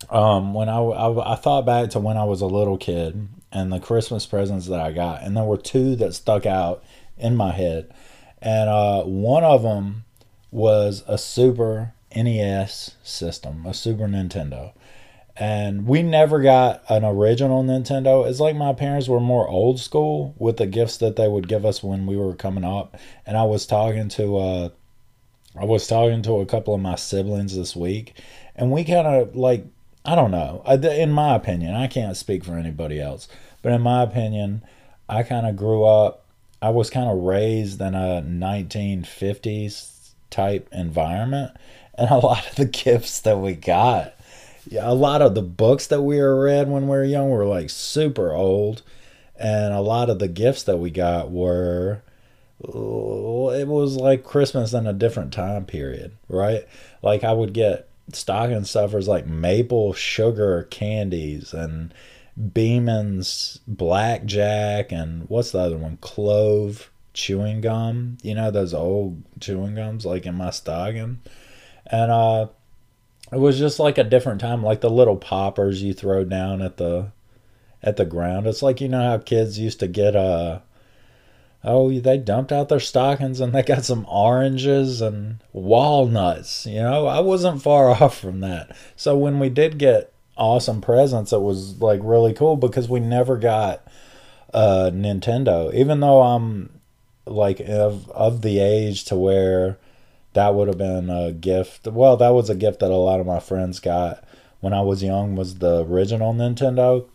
um, 0.08 0.54
when 0.54 0.68
I, 0.68 0.78
I, 0.78 1.32
I 1.32 1.36
thought 1.36 1.66
back 1.66 1.90
to 1.90 2.00
when 2.00 2.16
I 2.16 2.24
was 2.24 2.40
a 2.40 2.46
little 2.46 2.78
kid 2.78 3.28
and 3.52 3.72
the 3.72 3.80
Christmas 3.80 4.26
presents 4.26 4.66
that 4.68 4.80
I 4.80 4.92
got, 4.92 5.22
and 5.22 5.36
there 5.36 5.44
were 5.44 5.56
two 5.56 5.96
that 5.96 6.14
stuck 6.14 6.46
out 6.46 6.82
in 7.18 7.36
my 7.36 7.52
head, 7.52 7.92
and 8.40 8.68
uh, 8.70 9.02
one 9.02 9.44
of 9.44 9.62
them 9.62 10.04
was 10.50 11.02
a 11.06 11.18
Super 11.18 11.92
NES 12.14 12.92
system, 13.02 13.66
a 13.66 13.74
Super 13.74 14.06
Nintendo 14.06 14.72
and 15.36 15.86
we 15.86 16.02
never 16.02 16.40
got 16.40 16.84
an 16.88 17.04
original 17.04 17.64
Nintendo. 17.64 18.28
It's 18.28 18.40
like 18.40 18.54
my 18.54 18.72
parents 18.72 19.08
were 19.08 19.20
more 19.20 19.48
old 19.48 19.80
school 19.80 20.34
with 20.38 20.58
the 20.58 20.66
gifts 20.66 20.98
that 20.98 21.16
they 21.16 21.26
would 21.26 21.48
give 21.48 21.64
us 21.64 21.82
when 21.82 22.06
we 22.06 22.16
were 22.16 22.34
coming 22.34 22.64
up. 22.64 22.96
And 23.26 23.36
I 23.36 23.42
was 23.44 23.66
talking 23.66 24.08
to 24.10 24.36
uh 24.38 24.68
I 25.60 25.64
was 25.64 25.86
talking 25.86 26.22
to 26.22 26.40
a 26.40 26.46
couple 26.46 26.74
of 26.74 26.80
my 26.80 26.96
siblings 26.96 27.56
this 27.56 27.74
week 27.74 28.14
and 28.56 28.70
we 28.70 28.84
kind 28.84 29.06
of 29.06 29.34
like 29.34 29.66
I 30.04 30.14
don't 30.14 30.30
know. 30.30 30.62
In 30.66 31.10
my 31.10 31.34
opinion, 31.34 31.74
I 31.74 31.86
can't 31.86 32.16
speak 32.16 32.44
for 32.44 32.56
anybody 32.58 33.00
else, 33.00 33.26
but 33.62 33.72
in 33.72 33.80
my 33.80 34.02
opinion, 34.02 34.62
I 35.08 35.22
kind 35.22 35.46
of 35.46 35.56
grew 35.56 35.84
up 35.84 36.24
I 36.64 36.70
was 36.70 36.88
kind 36.88 37.10
of 37.10 37.18
raised 37.18 37.78
in 37.82 37.94
a 37.94 38.22
1950s 38.22 40.12
type 40.30 40.66
environment 40.72 41.52
and 41.98 42.10
a 42.10 42.16
lot 42.16 42.48
of 42.48 42.54
the 42.54 42.64
gifts 42.64 43.20
that 43.20 43.38
we 43.38 43.52
got 43.54 44.13
yeah, 44.68 44.88
a 44.88 44.94
lot 44.94 45.22
of 45.22 45.34
the 45.34 45.42
books 45.42 45.86
that 45.88 46.02
we 46.02 46.20
read 46.20 46.68
when 46.68 46.84
we 46.84 46.88
were 46.90 47.04
young 47.04 47.30
were 47.30 47.46
like 47.46 47.70
super 47.70 48.32
old, 48.32 48.82
and 49.36 49.74
a 49.74 49.80
lot 49.80 50.10
of 50.10 50.18
the 50.18 50.28
gifts 50.28 50.62
that 50.64 50.78
we 50.78 50.90
got 50.90 51.30
were 51.30 52.02
it 52.60 53.68
was 53.68 53.96
like 53.96 54.24
Christmas 54.24 54.72
in 54.72 54.86
a 54.86 54.92
different 54.92 55.32
time 55.32 55.66
period, 55.66 56.12
right? 56.28 56.66
Like 57.02 57.24
I 57.24 57.32
would 57.32 57.52
get 57.52 57.88
stocking 58.12 58.64
stuffers 58.64 59.08
like 59.08 59.26
maple 59.26 59.92
sugar 59.92 60.64
candies 60.70 61.52
and 61.52 61.92
Beeman's 62.52 63.60
blackjack 63.66 64.92
and 64.92 65.28
what's 65.28 65.52
the 65.52 65.58
other 65.58 65.76
one? 65.78 65.98
Clove 65.98 66.90
chewing 67.12 67.60
gum. 67.60 68.18
You 68.22 68.34
know 68.34 68.50
those 68.50 68.74
old 68.74 69.22
chewing 69.40 69.74
gums 69.74 70.04
like 70.06 70.26
in 70.26 70.34
my 70.34 70.50
stocking. 70.50 71.20
And 71.86 72.10
uh 72.10 72.48
it 73.34 73.40
was 73.40 73.58
just 73.58 73.80
like 73.80 73.98
a 73.98 74.04
different 74.04 74.40
time, 74.40 74.62
like 74.62 74.80
the 74.80 74.90
little 74.90 75.16
poppers 75.16 75.82
you 75.82 75.92
throw 75.92 76.24
down 76.24 76.62
at 76.62 76.76
the 76.76 77.10
at 77.82 77.96
the 77.96 78.04
ground. 78.04 78.46
It's 78.46 78.62
like 78.62 78.80
you 78.80 78.88
know 78.88 79.02
how 79.02 79.18
kids 79.18 79.58
used 79.58 79.80
to 79.80 79.88
get 79.88 80.14
uh 80.14 80.60
oh 81.64 81.98
they 81.98 82.18
dumped 82.18 82.52
out 82.52 82.68
their 82.68 82.80
stockings 82.80 83.40
and 83.40 83.52
they 83.52 83.62
got 83.62 83.84
some 83.84 84.06
oranges 84.08 85.00
and 85.00 85.42
walnuts. 85.52 86.66
You 86.66 86.82
know, 86.82 87.06
I 87.06 87.20
wasn't 87.20 87.62
far 87.62 87.90
off 88.02 88.18
from 88.18 88.40
that. 88.40 88.76
So 88.94 89.16
when 89.16 89.40
we 89.40 89.48
did 89.48 89.78
get 89.78 90.12
awesome 90.36 90.80
presents, 90.80 91.32
it 91.32 91.40
was 91.40 91.80
like 91.80 92.00
really 92.02 92.34
cool 92.34 92.56
because 92.56 92.88
we 92.88 93.00
never 93.00 93.36
got 93.36 93.86
a 94.52 94.92
Nintendo, 94.92 95.74
even 95.74 96.00
though 96.00 96.22
I'm 96.22 96.80
like 97.26 97.58
of 97.60 98.08
of 98.10 98.42
the 98.42 98.60
age 98.60 99.04
to 99.06 99.16
where 99.16 99.78
that 100.34 100.54
would 100.54 100.68
have 100.68 100.78
been 100.78 101.10
a 101.10 101.32
gift. 101.32 101.86
Well, 101.86 102.16
that 102.18 102.30
was 102.30 102.50
a 102.50 102.54
gift 102.54 102.80
that 102.80 102.90
a 102.90 102.96
lot 102.96 103.20
of 103.20 103.26
my 103.26 103.40
friends 103.40 103.80
got 103.80 104.24
when 104.60 104.72
I 104.72 104.82
was 104.82 105.02
young 105.02 105.36
was 105.36 105.56
the 105.56 105.84
original 105.84 106.34
Nintendo. 106.34 107.08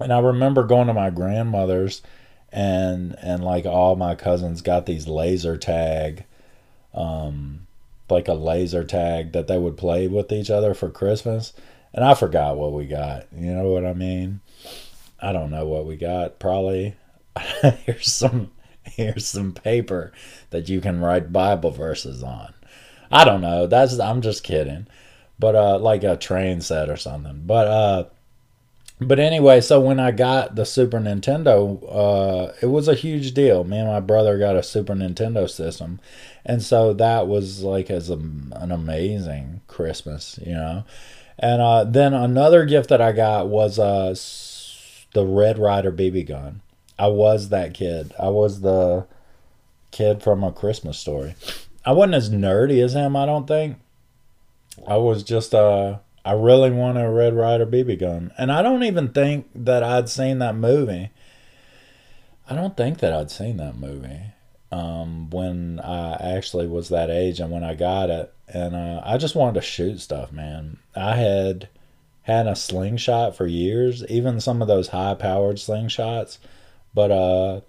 And 0.00 0.12
I 0.12 0.18
remember 0.18 0.64
going 0.64 0.86
to 0.88 0.94
my 0.94 1.10
grandmother's 1.10 2.02
and 2.50 3.14
and 3.20 3.44
like 3.44 3.66
all 3.66 3.94
my 3.94 4.14
cousins 4.14 4.62
got 4.62 4.86
these 4.86 5.06
laser 5.06 5.58
tag 5.58 6.24
um 6.94 7.66
like 8.08 8.26
a 8.26 8.32
laser 8.32 8.82
tag 8.84 9.32
that 9.32 9.48
they 9.48 9.58
would 9.58 9.76
play 9.76 10.08
with 10.08 10.32
each 10.32 10.50
other 10.50 10.72
for 10.72 10.88
Christmas. 10.88 11.52
And 11.92 12.02
I 12.02 12.14
forgot 12.14 12.56
what 12.56 12.72
we 12.72 12.86
got. 12.86 13.26
You 13.36 13.52
know 13.52 13.68
what 13.68 13.84
I 13.84 13.92
mean? 13.92 14.40
I 15.20 15.32
don't 15.32 15.50
know 15.50 15.66
what 15.66 15.84
we 15.84 15.96
got. 15.96 16.38
Probably 16.38 16.96
here's 17.84 18.10
some 18.10 18.50
here's 18.96 19.26
some 19.26 19.52
paper 19.52 20.12
that 20.50 20.68
you 20.68 20.80
can 20.80 21.00
write 21.00 21.32
Bible 21.32 21.70
verses 21.70 22.22
on. 22.22 22.54
I 23.10 23.24
don't 23.24 23.40
know. 23.40 23.66
That's 23.66 23.98
I'm 23.98 24.20
just 24.20 24.44
kidding. 24.44 24.86
But 25.38 25.54
uh 25.54 25.78
like 25.78 26.04
a 26.04 26.16
train 26.16 26.60
set 26.60 26.90
or 26.90 26.96
something. 26.96 27.42
But 27.46 27.66
uh 27.66 28.04
but 29.00 29.20
anyway, 29.20 29.60
so 29.60 29.80
when 29.80 30.00
I 30.00 30.10
got 30.10 30.56
the 30.56 30.64
Super 30.64 30.98
Nintendo, 30.98 31.80
uh, 31.88 32.52
it 32.60 32.66
was 32.66 32.88
a 32.88 32.94
huge 32.94 33.32
deal. 33.32 33.62
Me 33.62 33.78
and 33.78 33.86
my 33.86 34.00
brother 34.00 34.38
got 34.38 34.56
a 34.56 34.62
Super 34.62 34.94
Nintendo 34.94 35.48
system, 35.48 36.00
and 36.44 36.62
so 36.62 36.92
that 36.94 37.28
was 37.28 37.62
like 37.62 37.90
as 37.90 38.10
a, 38.10 38.14
an 38.14 38.72
amazing 38.72 39.60
Christmas, 39.68 40.40
you 40.44 40.54
know. 40.54 40.84
And 41.38 41.62
uh, 41.62 41.84
then 41.84 42.12
another 42.12 42.64
gift 42.64 42.88
that 42.88 43.00
I 43.00 43.12
got 43.12 43.46
was 43.46 43.78
uh, 43.78 44.16
the 45.12 45.24
Red 45.24 45.58
Ryder 45.60 45.92
BB 45.92 46.26
gun. 46.26 46.60
I 46.98 47.08
was 47.08 47.50
that 47.50 47.74
kid. 47.74 48.12
I 48.18 48.28
was 48.28 48.60
the 48.60 49.06
kid 49.90 50.22
from 50.22 50.42
a 50.42 50.52
Christmas 50.52 50.98
story. 50.98 51.34
I 51.84 51.92
wasn't 51.92 52.14
as 52.14 52.30
nerdy 52.30 52.82
as 52.82 52.94
him, 52.94 53.16
I 53.16 53.26
don't 53.26 53.46
think. 53.46 53.76
I 54.86 54.96
was 54.96 55.22
just 55.22 55.54
uh 55.54 55.98
I 56.24 56.32
really 56.32 56.70
wanted 56.70 57.04
a 57.04 57.10
Red 57.10 57.34
Ryder 57.34 57.64
BB 57.66 58.00
gun. 58.00 58.32
And 58.36 58.52
I 58.52 58.60
don't 58.60 58.82
even 58.82 59.08
think 59.08 59.48
that 59.54 59.82
I'd 59.82 60.10
seen 60.10 60.40
that 60.40 60.56
movie. 60.56 61.10
I 62.50 62.54
don't 62.54 62.76
think 62.76 62.98
that 62.98 63.14
I'd 63.14 63.30
seen 63.30 63.56
that 63.56 63.78
movie 63.78 64.20
um, 64.70 65.30
when 65.30 65.80
I 65.80 66.16
actually 66.36 66.66
was 66.66 66.90
that 66.90 67.08
age 67.08 67.40
and 67.40 67.50
when 67.50 67.64
I 67.64 67.74
got 67.74 68.10
it. 68.10 68.32
And 68.46 68.74
uh, 68.74 69.00
I 69.04 69.16
just 69.16 69.34
wanted 69.34 69.54
to 69.54 69.66
shoot 69.66 70.00
stuff, 70.00 70.30
man. 70.30 70.78
I 70.94 71.16
had 71.16 71.68
had 72.22 72.46
a 72.46 72.54
slingshot 72.54 73.34
for 73.34 73.46
years, 73.46 74.04
even 74.06 74.38
some 74.40 74.60
of 74.60 74.68
those 74.68 74.88
high 74.88 75.14
powered 75.14 75.56
slingshots. 75.56 76.36
But 76.94 77.10
uh, 77.10 77.60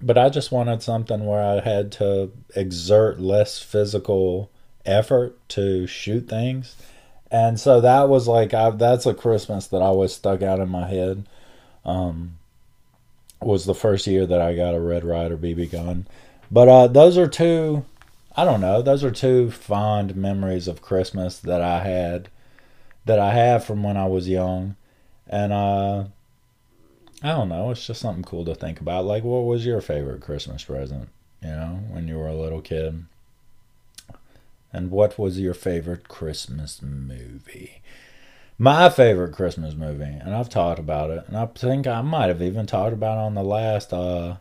but 0.00 0.16
I 0.16 0.28
just 0.28 0.52
wanted 0.52 0.82
something 0.82 1.26
where 1.26 1.42
I 1.42 1.60
had 1.60 1.92
to 1.92 2.30
exert 2.54 3.20
less 3.20 3.58
physical 3.58 4.50
effort 4.86 5.36
to 5.50 5.86
shoot 5.86 6.28
things. 6.28 6.76
And 7.30 7.60
so 7.60 7.80
that 7.80 8.08
was 8.08 8.26
like 8.26 8.54
I, 8.54 8.70
that's 8.70 9.06
a 9.06 9.14
Christmas 9.14 9.66
that 9.68 9.82
always 9.82 10.12
stuck 10.12 10.42
out 10.42 10.58
in 10.58 10.68
my 10.68 10.88
head. 10.88 11.26
Um, 11.84 12.38
was 13.40 13.64
the 13.64 13.74
first 13.74 14.06
year 14.06 14.26
that 14.26 14.40
I 14.40 14.54
got 14.54 14.74
a 14.74 14.80
Red 14.80 15.04
Ryder 15.04 15.36
BB 15.36 15.72
gun. 15.72 16.06
But 16.50 16.68
uh, 16.68 16.86
those 16.88 17.16
are 17.16 17.28
two, 17.28 17.84
I 18.36 18.44
don't 18.44 18.60
know, 18.60 18.82
those 18.82 19.02
are 19.04 19.10
two 19.10 19.50
fond 19.50 20.16
memories 20.16 20.68
of 20.68 20.82
Christmas 20.82 21.38
that 21.38 21.62
I 21.62 21.82
had, 21.82 22.28
that 23.06 23.18
I 23.18 23.32
have 23.32 23.64
from 23.64 23.82
when 23.82 23.96
I 23.96 24.06
was 24.06 24.28
young. 24.28 24.76
And 25.26 25.52
uh, 25.52 26.04
I 27.22 27.28
don't 27.28 27.50
know, 27.50 27.70
it's 27.70 27.86
just 27.86 28.00
something 28.00 28.24
cool 28.24 28.44
to 28.46 28.54
think 28.54 28.80
about. 28.80 29.04
Like, 29.04 29.24
what 29.24 29.44
was 29.44 29.66
your 29.66 29.80
favorite 29.80 30.22
Christmas 30.22 30.64
present, 30.64 31.08
you 31.42 31.50
know, 31.50 31.80
when 31.90 32.08
you 32.08 32.16
were 32.16 32.28
a 32.28 32.34
little 32.34 32.62
kid? 32.62 33.04
And 34.72 34.90
what 34.90 35.18
was 35.18 35.38
your 35.38 35.54
favorite 35.54 36.08
Christmas 36.08 36.80
movie? 36.80 37.82
My 38.56 38.88
favorite 38.88 39.32
Christmas 39.32 39.74
movie, 39.74 40.04
and 40.04 40.34
I've 40.34 40.48
talked 40.48 40.78
about 40.78 41.10
it, 41.10 41.24
and 41.26 41.36
I 41.36 41.46
think 41.46 41.86
I 41.86 42.02
might 42.02 42.28
have 42.28 42.42
even 42.42 42.66
talked 42.66 42.92
about 42.92 43.18
on 43.18 43.34
the 43.34 43.42
last 43.42 43.92
uh 43.92 44.36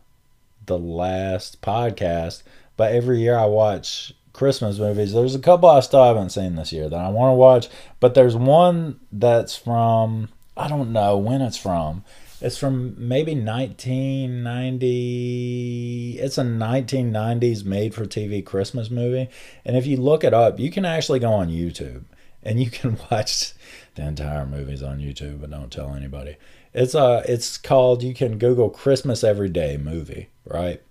the 0.66 0.78
last 0.78 1.62
podcast. 1.62 2.44
But 2.78 2.94
every 2.94 3.20
year 3.20 3.38
I 3.38 3.46
watch 3.46 4.14
Christmas 4.34 4.78
movies. 4.78 5.14
There's 5.14 5.36
a 5.36 5.40
couple 5.40 5.68
I 5.70 5.80
still 5.80 6.04
haven't 6.04 6.30
seen 6.30 6.56
this 6.56 6.72
year 6.72 6.90
that 6.90 7.00
I 7.00 7.10
want 7.10 7.32
to 7.32 7.36
watch, 7.36 7.70
but 8.00 8.14
there's 8.14 8.36
one 8.36 9.00
that's 9.12 9.56
from 9.56 10.30
I 10.56 10.68
don't 10.68 10.94
know 10.94 11.18
when 11.18 11.42
it's 11.42 11.58
from. 11.58 12.04
It's 12.42 12.58
from 12.58 12.96
maybe 12.98 13.34
1990. 13.34 16.20
It's 16.20 16.38
a 16.38 16.44
1990s 16.44 17.66
made 17.66 17.94
for 17.94 18.06
TV 18.06 18.46
Christmas 18.46 18.90
movie. 18.90 19.28
And 19.66 19.76
if 19.76 19.86
you 19.86 19.98
look 19.98 20.24
it 20.24 20.34
up, 20.34 20.58
you 20.58 20.72
can 20.72 20.86
actually 20.86 21.20
go 21.20 21.34
on 21.34 21.50
YouTube 21.50 22.06
and 22.42 22.64
you 22.64 22.72
can 22.72 22.98
watch 23.12 23.52
the 23.96 24.04
entire 24.04 24.46
movie's 24.46 24.82
on 24.82 25.00
YouTube, 25.00 25.42
but 25.42 25.50
don't 25.50 25.70
tell 25.72 25.94
anybody. 25.94 26.38
It's 26.74 26.96
uh 26.96 27.24
it's 27.28 27.58
called 27.58 28.04
you 28.04 28.14
can 28.14 28.38
Google 28.38 28.70
Christmas 28.70 29.22
Everyday 29.24 29.76
movie, 29.78 30.30
right? 30.46 30.82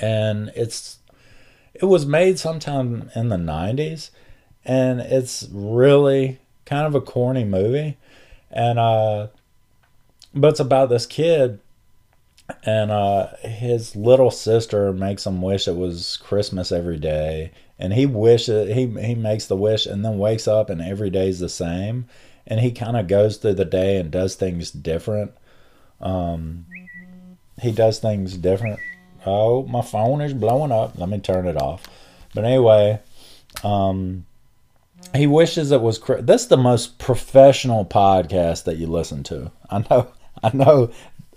And 0.00 0.50
it's 0.56 0.98
it 1.74 1.84
was 1.84 2.06
made 2.06 2.40
sometime 2.40 3.10
in 3.14 3.28
the 3.28 3.36
90s 3.36 4.10
and 4.64 5.00
it's 5.00 5.48
really 5.52 6.40
kind 6.66 6.86
of 6.86 6.94
a 6.94 7.00
corny 7.00 7.44
movie 7.44 7.96
and 8.50 8.78
uh 8.78 9.28
but 10.34 10.48
it's 10.48 10.60
about 10.60 10.88
this 10.88 11.06
kid 11.06 11.60
and 12.64 12.90
uh 12.90 13.28
his 13.38 13.96
little 13.96 14.30
sister 14.30 14.92
makes 14.92 15.26
him 15.26 15.42
wish 15.42 15.68
it 15.68 15.76
was 15.76 16.18
christmas 16.22 16.72
every 16.72 16.98
day. 16.98 17.52
And 17.78 17.94
he 17.94 18.06
wishes 18.06 18.74
he 18.74 18.86
he 19.00 19.14
makes 19.14 19.46
the 19.46 19.56
wish 19.56 19.86
and 19.86 20.04
then 20.04 20.18
wakes 20.18 20.46
up 20.46 20.68
and 20.70 20.82
every 20.82 21.10
day's 21.10 21.40
the 21.40 21.48
same. 21.48 22.06
And 22.46 22.60
he 22.60 22.72
kind 22.72 22.96
of 22.96 23.06
goes 23.06 23.36
through 23.36 23.54
the 23.54 23.64
day 23.64 23.96
and 23.96 24.10
does 24.10 24.34
things 24.34 24.70
different. 24.70 25.32
Um 26.00 26.66
he 27.60 27.72
does 27.72 27.98
things 27.98 28.36
different. 28.36 28.80
Oh 29.24 29.62
my 29.64 29.82
phone 29.82 30.20
is 30.20 30.34
blowing 30.34 30.72
up. 30.72 30.98
Let 30.98 31.08
me 31.08 31.20
turn 31.20 31.46
it 31.46 31.60
off. 31.60 31.84
But 32.34 32.44
anyway 32.44 33.00
um 33.64 34.26
he 35.14 35.26
wishes 35.26 35.72
it 35.72 35.80
was 35.80 35.98
this 36.20 36.42
is 36.42 36.48
the 36.48 36.56
most 36.56 36.98
professional 36.98 37.84
podcast 37.84 38.64
that 38.64 38.76
you 38.76 38.86
listen 38.86 39.22
to. 39.24 39.50
I 39.70 39.78
know 39.88 40.12
i 40.42 40.50
know 40.54 40.90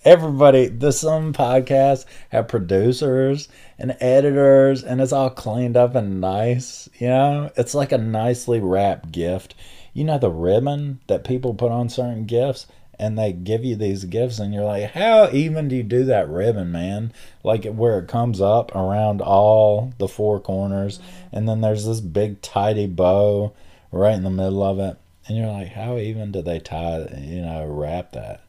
everybody 0.05 0.67
the 0.67 0.91
some 0.91 1.33
podcasts 1.33 2.05
have 2.29 2.47
producers 2.47 3.47
and 3.79 3.95
editors 4.01 4.83
and 4.83 5.00
it's 5.00 5.13
all 5.13 5.29
cleaned 5.29 5.77
up 5.77 5.95
and 5.95 6.19
nice 6.19 6.89
you 7.00 7.07
know? 7.07 7.51
It's 7.55 7.73
like 7.73 7.91
a 7.91 7.97
nicely 7.97 8.59
wrapped 8.59 9.12
gift. 9.12 9.55
You 9.93 10.03
know 10.03 10.17
the 10.17 10.29
ribbon 10.29 11.00
that 11.07 11.23
people 11.23 11.53
put 11.53 11.71
on 11.71 11.89
certain 11.89 12.25
gifts 12.25 12.67
and 13.00 13.17
they 13.17 13.33
give 13.33 13.65
you 13.65 13.75
these 13.75 14.05
gifts 14.05 14.39
and 14.39 14.53
you're 14.53 14.65
like 14.65 14.91
how 14.91 15.29
even 15.31 15.67
do 15.67 15.75
you 15.75 15.83
do 15.83 16.03
that 16.05 16.29
ribbon 16.29 16.71
man? 16.71 17.13
Like 17.43 17.65
where 17.65 18.00
it 18.00 18.07
comes 18.07 18.41
up 18.41 18.75
around 18.75 19.21
all 19.21 19.93
the 20.00 20.07
four 20.07 20.39
corners 20.39 21.00
and 21.31 21.47
then 21.47 21.62
there's 21.62 21.85
this 21.85 22.01
big 22.01 22.41
tidy 22.41 22.88
bow 22.88 23.53
right 23.91 24.15
in 24.15 24.23
the 24.23 24.29
middle 24.29 24.63
of 24.63 24.79
it 24.79 24.97
and 25.27 25.38
you're 25.38 25.47
like 25.47 25.69
how 25.69 25.97
even 25.97 26.31
do 26.31 26.41
they 26.41 26.59
tie 26.59 27.07
you 27.17 27.41
know 27.41 27.65
wrap 27.65 28.12
that 28.12 28.42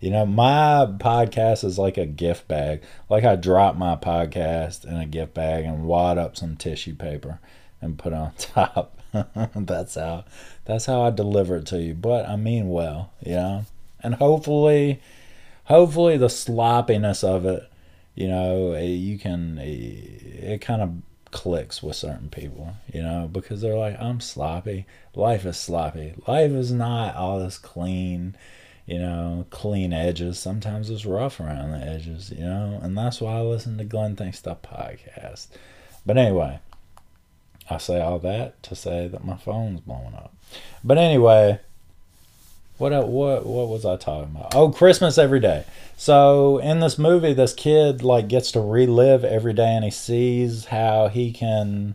you 0.00 0.10
know, 0.10 0.24
my 0.24 0.86
podcast 0.98 1.62
is 1.62 1.78
like 1.78 1.98
a 1.98 2.06
gift 2.06 2.48
bag. 2.48 2.82
Like 3.10 3.24
I 3.24 3.36
drop 3.36 3.76
my 3.76 3.96
podcast 3.96 4.84
in 4.86 4.96
a 4.96 5.06
gift 5.06 5.34
bag 5.34 5.64
and 5.66 5.84
wad 5.84 6.16
up 6.16 6.36
some 6.36 6.56
tissue 6.56 6.94
paper 6.94 7.38
and 7.82 7.98
put 7.98 8.14
on 8.14 8.32
top. 8.38 8.96
that's 9.54 9.96
how 9.96 10.24
that's 10.64 10.86
how 10.86 11.02
I 11.02 11.10
deliver 11.10 11.56
it 11.56 11.66
to 11.66 11.82
you. 11.82 11.94
But 11.94 12.28
I 12.28 12.36
mean 12.36 12.70
well, 12.70 13.12
you 13.24 13.34
know. 13.34 13.64
And 14.02 14.14
hopefully 14.14 15.02
hopefully 15.64 16.16
the 16.16 16.30
sloppiness 16.30 17.22
of 17.22 17.44
it, 17.44 17.70
you 18.14 18.26
know, 18.26 18.72
eh, 18.72 18.84
you 18.84 19.18
can 19.18 19.58
eh, 19.58 20.54
it 20.54 20.60
kind 20.62 20.80
of 20.80 20.94
clicks 21.30 21.82
with 21.82 21.96
certain 21.96 22.30
people, 22.30 22.74
you 22.92 23.02
know, 23.02 23.28
because 23.30 23.60
they're 23.60 23.76
like, 23.76 24.00
I'm 24.00 24.20
sloppy. 24.20 24.86
Life 25.14 25.44
is 25.44 25.58
sloppy. 25.58 26.14
Life 26.26 26.52
is 26.52 26.72
not 26.72 27.14
all 27.16 27.38
this 27.38 27.58
clean 27.58 28.34
you 28.90 28.98
know, 28.98 29.46
clean 29.50 29.92
edges. 29.92 30.36
Sometimes 30.40 30.90
it's 30.90 31.06
rough 31.06 31.38
around 31.38 31.70
the 31.70 31.78
edges, 31.78 32.32
you 32.32 32.44
know, 32.44 32.80
and 32.82 32.98
that's 32.98 33.20
why 33.20 33.36
I 33.36 33.40
listen 33.42 33.78
to 33.78 33.84
Glenn 33.84 34.16
Thinks 34.16 34.40
Stuff 34.40 34.62
podcast. 34.62 35.46
But 36.04 36.18
anyway, 36.18 36.58
I 37.70 37.78
say 37.78 38.00
all 38.00 38.18
that 38.18 38.60
to 38.64 38.74
say 38.74 39.06
that 39.06 39.24
my 39.24 39.36
phone's 39.36 39.80
blowing 39.80 40.14
up. 40.14 40.34
But 40.82 40.98
anyway, 40.98 41.60
what 42.78 43.06
what 43.06 43.46
what 43.46 43.68
was 43.68 43.86
I 43.86 43.96
talking 43.96 44.34
about? 44.34 44.56
Oh, 44.56 44.70
Christmas 44.70 45.18
every 45.18 45.38
day. 45.38 45.64
So 45.96 46.58
in 46.58 46.80
this 46.80 46.98
movie, 46.98 47.32
this 47.32 47.54
kid 47.54 48.02
like 48.02 48.26
gets 48.26 48.50
to 48.52 48.60
relive 48.60 49.24
every 49.24 49.52
day, 49.52 49.72
and 49.72 49.84
he 49.84 49.92
sees 49.92 50.64
how 50.64 51.06
he 51.06 51.30
can 51.30 51.94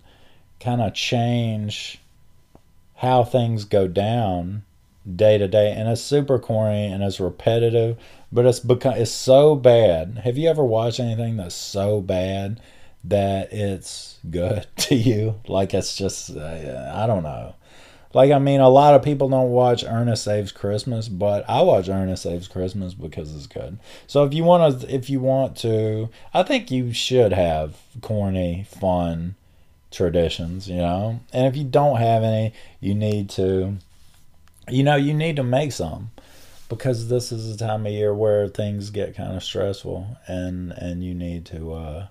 kind 0.62 0.82
of 0.82 0.94
change 0.94 2.00
how 2.96 3.26
things 3.26 3.66
go 3.66 3.90
down 3.90 4.64
day 5.16 5.38
to 5.38 5.48
day 5.48 5.72
and 5.72 5.88
it's 5.88 6.02
super 6.02 6.40
corny 6.40 6.86
and 6.86 7.04
it's 7.04 7.20
repetitive 7.20 7.98
but 8.36 8.46
it's 8.46 8.60
become 8.60 8.96
it's 8.96 9.12
so 9.12 9.56
bad. 9.56 10.22
Have 10.26 10.38
you 10.38 10.50
ever 10.50 10.64
watched 10.64 11.00
anything 11.00 11.38
that's 11.38 11.56
so 11.56 12.02
bad 12.02 12.60
that 13.06 13.54
it's 13.54 14.20
good 14.30 14.68
to 14.78 14.96
you? 14.96 15.40
Like 15.48 15.74
it's 15.74 15.96
just 15.96 16.36
uh, 16.36 16.92
I 16.94 17.08
don't 17.08 17.24
know. 17.24 17.56
Like 18.14 18.32
I 18.32 18.40
mean, 18.40 18.60
a 18.60 18.70
lot 18.70 18.94
of 18.94 19.04
people 19.04 19.30
don't 19.30 19.52
watch 19.52 19.86
Ernest 19.86 20.26
Saves 20.26 20.52
Christmas, 20.52 21.08
but 21.08 21.50
I 21.50 21.62
watch 21.62 21.88
Ernest 21.88 22.24
Saves 22.24 22.50
Christmas 22.50 22.94
because 22.94 23.34
it's 23.34 23.48
good. 23.48 23.80
So 24.06 24.26
if 24.26 24.34
you 24.34 24.44
want 24.44 24.82
to, 24.82 24.94
if 24.94 25.10
you 25.10 25.22
want 25.22 25.56
to, 25.58 26.10
I 26.34 26.44
think 26.44 26.72
you 26.72 26.92
should 26.92 27.32
have 27.32 27.78
corny, 28.02 28.66
fun 28.68 29.36
traditions, 29.92 30.70
you 30.70 30.78
know. 30.78 31.22
And 31.32 31.48
if 31.48 31.56
you 31.56 31.64
don't 31.64 31.98
have 31.98 32.24
any, 32.24 32.54
you 32.82 32.96
need 32.96 33.30
to, 33.32 33.78
you 34.70 34.84
know, 34.84 34.96
you 34.96 35.14
need 35.14 35.36
to 35.36 35.44
make 35.44 35.72
some 35.72 36.12
because 36.70 37.08
this 37.10 37.32
is 37.32 37.54
a 37.54 37.58
time 37.58 37.86
of 37.86 37.92
year 37.92 38.14
where 38.14 38.48
things 38.48 38.90
get 38.90 39.16
kind 39.16 39.36
of 39.36 39.44
stressful 39.44 40.18
and 40.28 40.72
and 40.72 41.04
you 41.04 41.14
need 41.14 41.46
to 41.46 41.74
uh 41.74 42.08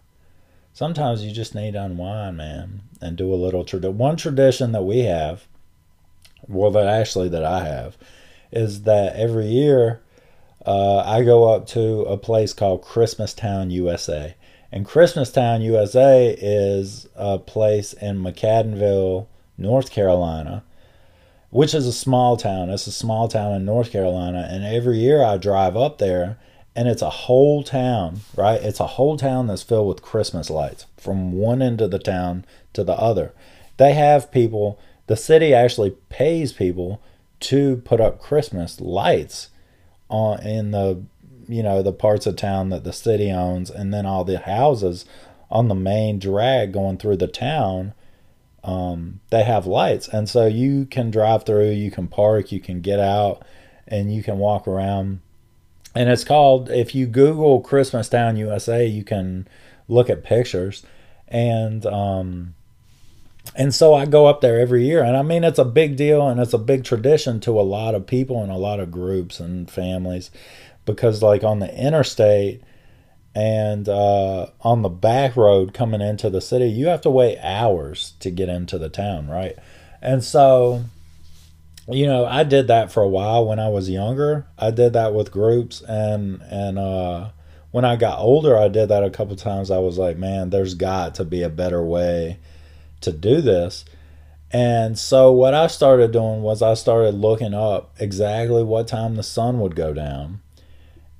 sometimes 0.73 1.25
you 1.25 1.32
just 1.32 1.54
need 1.54 1.73
to 1.73 1.82
unwind 1.82 2.37
man 2.37 2.80
and 3.00 3.16
do 3.16 3.32
a 3.32 3.37
little 3.37 3.64
tradition 3.64 3.99
one 3.99 4.16
tradition 4.16 4.73
that 4.73 4.82
we 4.82 5.00
have 5.00 5.46
well 6.46 6.70
that 6.70 6.87
actually 6.87 7.28
that 7.28 7.44
i 7.44 7.64
have 7.64 7.96
is 8.52 8.82
that 8.82 9.16
every 9.16 9.46
year 9.46 10.00
uh, 10.66 10.99
i 10.99 11.23
go 11.23 11.52
up 11.52 11.66
to 11.66 12.02
a 12.02 12.16
place 12.16 12.52
called 12.52 12.82
christmastown 12.82 13.70
usa 13.70 14.34
and 14.70 14.87
christmastown 14.87 15.62
usa 15.62 16.37
is 16.40 17.08
a 17.16 17.38
place 17.38 17.92
in 17.94 18.18
McAdenville 18.23 19.26
north 19.58 19.90
carolina 19.90 20.62
which 21.54 21.73
is 21.73 21.87
a 21.87 21.92
small 21.92 22.37
town. 22.37 22.68
It's 22.68 22.88
a 22.88 22.90
small 22.90 23.28
town 23.28 23.52
in 23.52 23.64
North 23.64 23.92
Carolina. 23.92 24.49
And 24.50 24.64
every 24.64 24.99
year 24.99 25.23
I 25.23 25.37
drive 25.37 25.76
up 25.76 25.99
there 25.99 26.37
and 26.75 26.88
it's 26.88 27.00
a 27.00 27.11
whole 27.11 27.62
town, 27.62 28.23
right? 28.37 28.61
It's 28.61 28.80
a 28.80 28.88
whole 28.88 29.16
town 29.16 29.46
that's 29.46 29.62
filled 29.62 29.87
with 29.87 30.02
Christmas 30.02 30.50
lights 30.50 30.87
from 30.96 31.30
one 31.30 31.62
end 31.62 31.80
of 31.80 31.92
the 31.92 32.00
town 32.00 32.44
to 32.73 32.82
the 32.82 32.94
other. 32.94 33.32
They 33.76 33.92
have 33.92 34.32
people, 34.32 34.80
the 35.06 35.16
city 35.16 35.54
actually 35.54 35.90
pays 36.08 36.52
people 36.52 37.00
to 37.38 37.76
put 37.84 38.00
up 38.00 38.20
Christmas 38.20 38.80
lights 38.80 39.50
on 40.08 40.40
in 40.44 40.73
the 40.73 41.04
you 41.46 41.62
know 41.62 41.82
the 41.84 41.92
parts 41.92 42.26
of 42.26 42.34
town 42.34 42.70
that 42.70 42.82
the 42.82 42.92
city 42.92 43.30
owns 43.30 43.70
and 43.70 43.94
then 43.94 44.06
all 44.06 44.25
the 44.25 44.38
houses 44.38 45.04
on 45.52 45.68
the 45.68 45.75
main 45.75 46.18
drag 46.18 46.73
going 46.73 46.96
through 46.96 47.16
the 47.16 47.28
town 47.28 47.92
um, 48.64 49.21
they 49.30 49.44
have 49.44 49.66
lights. 49.66 50.09
And 50.09 50.28
so 50.28 50.47
you 50.47 50.87
can 50.87 51.11
drive 51.11 51.44
through, 51.44 51.71
you 51.71 51.90
can 51.90 52.09
park, 52.09 52.50
you 52.50 52.61
can 52.61 52.80
get 52.80 52.99
out, 52.99 53.44
and 53.87 54.12
you 54.12 54.23
can 54.23 54.38
walk 54.38 54.66
around. 54.66 55.21
And 55.94 56.09
it's 56.09 56.25
called, 56.25 56.71
if 56.71 56.94
you 56.94 57.06
Google 57.06 57.62
Christmastown 57.62 58.38
USA, 58.38 58.85
you 58.85 59.04
can 59.04 59.47
look 59.87 60.09
at 60.11 60.25
pictures. 60.25 60.83
And, 61.28 61.85
um, 61.87 62.54
and 63.54 63.75
so 63.75 63.94
I 63.94 64.06
go 64.06 64.26
up 64.26 64.40
there 64.40 64.59
every 64.59 64.87
year. 64.87 65.04
And 65.04 65.16
I 65.16 65.23
mean, 65.23 65.44
it's 65.44 65.59
a 65.59 65.64
big 65.64 65.97
deal 65.97 66.26
and 66.26 66.40
it's 66.40 66.54
a 66.54 66.59
big 66.59 66.85
tradition 66.85 67.40
to 67.40 67.61
a 67.61 67.62
lot 67.62 67.94
of 67.94 68.06
people 68.06 68.42
and 68.42 68.50
a 68.50 68.56
lot 68.56 68.80
of 68.80 68.90
groups 68.90 69.38
and 69.38 69.71
families 69.71 70.30
because, 70.87 71.23
like, 71.23 71.44
on 71.44 71.59
the 71.61 71.73
interstate, 71.78 72.62
and 73.34 73.88
uh, 73.88 74.46
on 74.60 74.82
the 74.82 74.88
back 74.88 75.36
road 75.36 75.74
coming 75.74 76.00
into 76.00 76.30
the 76.30 76.40
city, 76.40 76.66
you 76.66 76.86
have 76.86 77.00
to 77.02 77.10
wait 77.10 77.38
hours 77.40 78.14
to 78.20 78.30
get 78.30 78.48
into 78.48 78.78
the 78.78 78.88
town, 78.88 79.28
right? 79.28 79.56
And 80.00 80.22
so, 80.22 80.84
you 81.88 82.06
know, 82.06 82.24
I 82.24 82.44
did 82.44 82.68
that 82.68 82.92
for 82.92 83.02
a 83.02 83.08
while 83.08 83.46
when 83.46 83.58
I 83.58 83.68
was 83.68 83.90
younger. 83.90 84.46
I 84.56 84.70
did 84.70 84.92
that 84.92 85.14
with 85.14 85.32
groups, 85.32 85.82
and 85.82 86.40
and 86.42 86.78
uh, 86.78 87.30
when 87.72 87.84
I 87.84 87.96
got 87.96 88.20
older, 88.20 88.56
I 88.56 88.68
did 88.68 88.88
that 88.90 89.02
a 89.02 89.10
couple 89.10 89.34
times. 89.34 89.70
I 89.70 89.78
was 89.78 89.98
like, 89.98 90.16
man, 90.16 90.50
there's 90.50 90.74
got 90.74 91.16
to 91.16 91.24
be 91.24 91.42
a 91.42 91.48
better 91.48 91.82
way 91.82 92.38
to 93.00 93.12
do 93.12 93.40
this. 93.40 93.84
And 94.52 94.96
so 94.96 95.32
what 95.32 95.52
I 95.54 95.66
started 95.66 96.12
doing 96.12 96.42
was 96.42 96.62
I 96.62 96.74
started 96.74 97.14
looking 97.14 97.54
up 97.54 97.92
exactly 97.98 98.62
what 98.62 98.87
time 98.87 99.16
the 99.16 99.24
sun 99.24 99.59
would 99.59 99.74
go 99.74 99.92
down 99.92 100.40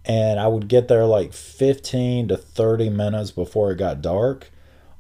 and 0.04 0.38
I 0.38 0.48
would 0.48 0.68
get 0.68 0.88
there 0.88 1.06
like 1.06 1.32
15 1.32 2.28
to 2.28 2.36
30 2.36 2.90
minutes 2.90 3.30
before 3.30 3.72
it 3.72 3.78
got 3.78 4.02
dark 4.02 4.50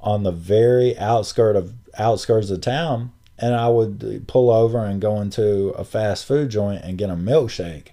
on 0.00 0.22
the 0.22 0.32
very 0.32 0.96
outskirt 0.98 1.56
of 1.56 1.74
outskirts 1.98 2.50
of 2.50 2.60
town 2.60 3.12
and 3.38 3.54
I 3.54 3.68
would 3.68 4.24
pull 4.26 4.50
over 4.50 4.84
and 4.84 5.00
go 5.00 5.20
into 5.20 5.70
a 5.70 5.84
fast 5.84 6.24
food 6.24 6.50
joint 6.50 6.84
and 6.84 6.98
get 6.98 7.10
a 7.10 7.14
milkshake 7.14 7.88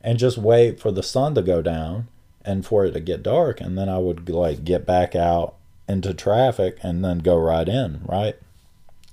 and 0.00 0.18
just 0.18 0.38
wait 0.38 0.78
for 0.78 0.92
the 0.92 1.02
sun 1.02 1.34
to 1.34 1.42
go 1.42 1.62
down 1.62 2.08
and 2.44 2.64
for 2.64 2.84
it 2.84 2.92
to 2.92 3.00
get 3.00 3.22
dark 3.22 3.60
and 3.60 3.76
then 3.78 3.88
I 3.88 3.98
would 3.98 4.28
like 4.28 4.64
get 4.64 4.86
back 4.86 5.14
out 5.16 5.54
into 5.88 6.14
traffic 6.14 6.78
and 6.82 7.04
then 7.04 7.18
go 7.18 7.36
right 7.36 7.68
in, 7.68 8.02
right? 8.04 8.36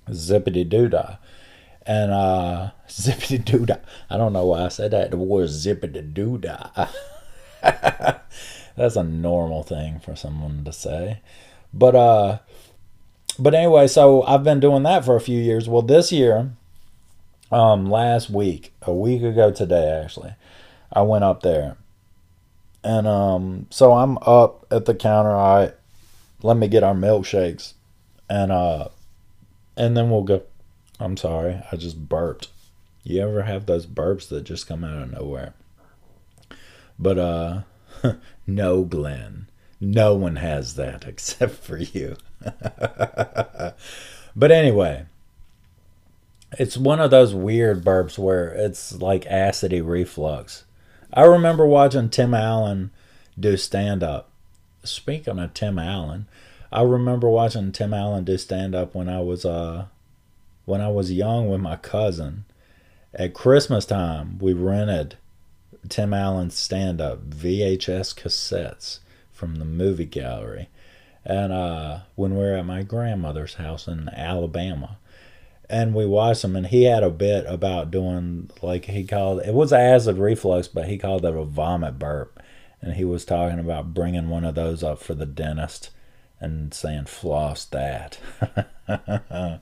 Zippity 0.09 0.67
doo 0.67 0.89
dah. 0.89 1.17
And 1.85 2.11
uh 2.11 2.71
zippity 2.89 3.43
doo 3.43 3.65
dah. 3.65 3.77
I 4.09 4.17
don't 4.17 4.33
know 4.33 4.45
why 4.45 4.65
I 4.65 4.67
said 4.67 4.91
that. 4.91 5.11
The 5.11 5.17
word 5.17 5.49
zippity 5.49 6.13
doo 6.13 6.37
dah. 6.37 6.69
That's 8.75 8.95
a 8.95 9.03
normal 9.03 9.63
thing 9.63 9.99
for 9.99 10.15
someone 10.15 10.63
to 10.65 10.73
say. 10.73 11.21
But 11.73 11.95
uh 11.95 12.39
but 13.39 13.53
anyway, 13.53 13.87
so 13.87 14.23
I've 14.23 14.43
been 14.43 14.59
doing 14.59 14.83
that 14.83 15.05
for 15.05 15.15
a 15.15 15.21
few 15.21 15.39
years. 15.39 15.67
Well, 15.69 15.81
this 15.81 16.11
year 16.11 16.51
um 17.51 17.89
last 17.89 18.29
week, 18.29 18.73
a 18.81 18.93
week 18.93 19.23
ago 19.23 19.51
today 19.51 20.01
actually, 20.03 20.35
I 20.91 21.01
went 21.01 21.23
up 21.23 21.43
there. 21.43 21.77
And 22.83 23.07
um 23.07 23.67
so 23.69 23.93
I'm 23.93 24.17
up 24.19 24.65
at 24.71 24.85
the 24.85 24.95
counter, 24.95 25.35
I 25.35 25.73
let 26.41 26.57
me 26.57 26.67
get 26.67 26.83
our 26.83 26.95
milkshakes 26.95 27.73
and 28.29 28.51
uh 28.51 28.87
and 29.77 29.95
then 29.95 30.09
we'll 30.09 30.23
go 30.23 30.43
I'm 30.99 31.17
sorry, 31.17 31.61
I 31.71 31.75
just 31.77 32.07
burped. 32.07 32.49
You 33.03 33.21
ever 33.21 33.43
have 33.43 33.65
those 33.65 33.87
burps 33.87 34.29
that 34.29 34.43
just 34.43 34.67
come 34.67 34.83
out 34.83 35.01
of 35.01 35.11
nowhere? 35.11 35.53
But 36.99 37.17
uh 37.17 37.61
no, 38.47 38.83
Glenn. 38.83 39.47
No 39.79 40.15
one 40.15 40.35
has 40.37 40.75
that 40.75 41.03
except 41.07 41.55
for 41.55 41.77
you. 41.77 42.15
but 44.35 44.51
anyway, 44.51 45.05
it's 46.57 46.77
one 46.77 46.99
of 46.99 47.11
those 47.11 47.33
weird 47.33 47.83
burps 47.83 48.17
where 48.17 48.49
it's 48.49 48.93
like 49.01 49.25
acidy 49.25 49.85
reflux. 49.85 50.65
I 51.13 51.23
remember 51.23 51.65
watching 51.65 52.09
Tim 52.09 52.33
Allen 52.33 52.91
do 53.39 53.57
stand 53.57 54.03
up. 54.03 54.29
Speaking 54.83 55.39
of 55.39 55.53
Tim 55.53 55.77
Allen, 55.77 56.27
I 56.71 56.83
remember 56.83 57.29
watching 57.29 57.71
Tim 57.71 57.93
Allen 57.93 58.23
do 58.23 58.37
stand 58.37 58.73
up 58.73 58.95
when 58.95 59.09
I 59.09 59.19
was 59.19 59.45
uh 59.45 59.85
when 60.65 60.81
I 60.81 60.87
was 60.87 61.11
young 61.11 61.49
with 61.49 61.59
my 61.59 61.75
cousin. 61.75 62.45
At 63.13 63.33
Christmas 63.33 63.85
time, 63.85 64.39
we 64.39 64.53
rented 64.53 65.17
Tim 65.89 66.13
Allen's 66.13 66.57
stand 66.57 67.01
up 67.01 67.29
VHS 67.29 68.15
cassettes 68.15 68.99
from 69.31 69.55
the 69.55 69.65
movie 69.65 70.05
gallery. 70.05 70.69
And 71.25 71.51
uh, 71.53 71.99
when 72.15 72.33
we 72.33 72.39
were 72.39 72.55
at 72.55 72.65
my 72.65 72.83
grandmother's 72.83 73.55
house 73.55 73.87
in 73.87 74.09
Alabama, 74.09 74.97
and 75.69 75.95
we 75.95 76.05
watched 76.05 76.43
him, 76.43 76.55
and 76.55 76.67
he 76.67 76.83
had 76.83 77.03
a 77.03 77.09
bit 77.09 77.45
about 77.47 77.91
doing 77.91 78.49
like 78.61 78.85
he 78.85 79.05
called 79.05 79.41
it 79.41 79.53
was 79.53 79.71
acid 79.71 80.17
reflux, 80.17 80.67
but 80.67 80.87
he 80.87 80.97
called 80.97 81.25
it 81.25 81.33
a 81.33 81.43
vomit 81.45 81.97
burp, 81.97 82.41
and 82.81 82.95
he 82.95 83.05
was 83.05 83.23
talking 83.23 83.59
about 83.59 83.93
bringing 83.93 84.29
one 84.29 84.43
of 84.43 84.55
those 84.55 84.83
up 84.83 84.99
for 84.99 85.13
the 85.13 85.25
dentist 85.25 85.91
and 86.41 86.73
saying 86.73 87.05
floss 87.05 87.63
that. 87.65 88.17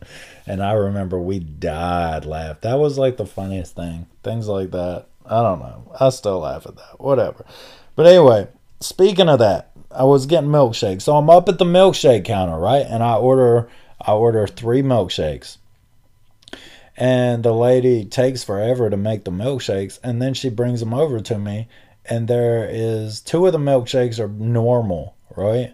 and 0.47 0.63
I 0.63 0.71
remember 0.71 1.19
we 1.19 1.39
died 1.39 2.25
laugh. 2.25 2.61
That 2.61 2.79
was 2.79 2.97
like 2.97 3.17
the 3.17 3.25
funniest 3.25 3.75
thing. 3.75 4.07
Things 4.23 4.47
like 4.47 4.71
that. 4.71 5.07
I 5.29 5.43
don't 5.43 5.59
know. 5.59 5.91
I 5.99 6.09
still 6.09 6.39
laugh 6.39 6.65
at 6.65 6.75
that. 6.75 6.99
Whatever. 6.99 7.45
But 7.95 8.07
anyway, 8.07 8.47
speaking 8.79 9.29
of 9.29 9.39
that, 9.39 9.71
I 9.91 10.03
was 10.03 10.25
getting 10.25 10.49
milkshakes. 10.49 11.03
So 11.03 11.15
I'm 11.15 11.29
up 11.29 11.47
at 11.49 11.59
the 11.59 11.65
milkshake 11.65 12.25
counter, 12.25 12.57
right? 12.57 12.85
And 12.87 13.03
I 13.03 13.15
order 13.15 13.69
I 14.01 14.13
order 14.13 14.47
three 14.47 14.81
milkshakes. 14.81 15.57
And 16.97 17.43
the 17.43 17.53
lady 17.53 18.05
takes 18.05 18.43
forever 18.43 18.89
to 18.89 18.97
make 18.97 19.23
the 19.23 19.31
milkshakes 19.31 19.99
and 20.03 20.21
then 20.21 20.33
she 20.33 20.49
brings 20.49 20.81
them 20.81 20.93
over 20.93 21.21
to 21.21 21.37
me 21.37 21.67
and 22.05 22.27
there 22.27 22.67
is 22.69 23.21
two 23.21 23.45
of 23.45 23.53
the 23.53 23.59
milkshakes 23.59 24.19
are 24.19 24.27
normal, 24.27 25.15
right? 25.35 25.73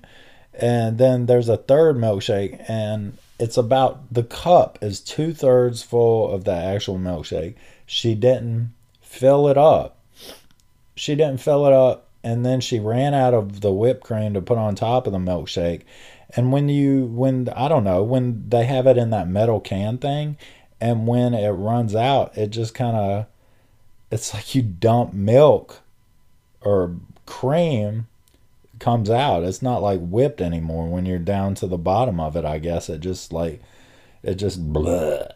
And 0.54 0.98
then 0.98 1.26
there's 1.26 1.50
a 1.50 1.58
third 1.58 1.96
milkshake 1.96 2.64
and 2.70 3.18
it's 3.40 3.58
about 3.58 4.14
the 4.14 4.24
cup 4.24 4.80
is 4.82 5.00
two 5.00 5.34
thirds 5.34 5.82
full 5.82 6.32
of 6.32 6.44
the 6.44 6.54
actual 6.54 7.00
milkshake. 7.00 7.56
She 7.86 8.14
didn't 8.14 8.75
fill 9.16 9.48
it 9.48 9.58
up. 9.58 9.98
She 10.96 11.16
didn't 11.16 11.42
fill 11.42 11.66
it 11.66 11.74
up, 11.74 12.08
and 12.24 12.46
then 12.46 12.62
she 12.62 12.80
ran 12.80 13.14
out 13.14 13.34
of 13.34 13.62
the 13.62 13.72
whipped 13.72 14.04
cream 14.04 14.34
to 14.34 14.42
put 14.42 14.58
on 14.58 14.76
top 14.76 15.08
of 15.08 15.14
the 15.14 15.20
milkshake. 15.20 15.82
And 16.36 16.52
when 16.52 16.70
you, 16.70 17.06
when 17.06 17.50
I 17.50 17.68
don't 17.68 17.84
know, 17.84 18.04
when 18.04 18.50
they 18.50 18.66
have 18.66 18.88
it 18.88 18.98
in 18.98 19.10
that 19.12 19.28
metal 19.28 19.60
can 19.60 19.98
thing, 19.98 20.38
and 20.82 21.08
when 21.08 21.34
it 21.34 21.50
runs 21.50 21.96
out, 21.96 22.38
it 22.38 22.48
just 22.48 22.74
kind 22.74 22.96
of, 22.96 23.26
it's 24.12 24.34
like 24.34 24.56
you 24.56 24.62
dump 24.62 25.14
milk 25.14 25.82
or 26.62 26.96
cream 27.26 28.08
comes 28.80 29.10
out. 29.10 29.44
It's 29.44 29.62
not 29.62 29.82
like 29.82 30.00
whipped 30.02 30.42
anymore 30.42 30.88
when 30.88 31.06
you're 31.06 31.20
down 31.20 31.56
to 31.56 31.68
the 31.68 31.78
bottom 31.78 32.20
of 32.20 32.36
it. 32.36 32.46
I 32.46 32.60
guess 32.60 32.90
it 32.90 33.00
just 33.00 33.32
like 33.32 33.62
it 34.24 34.36
just 34.36 34.74
bleh. 34.74 35.32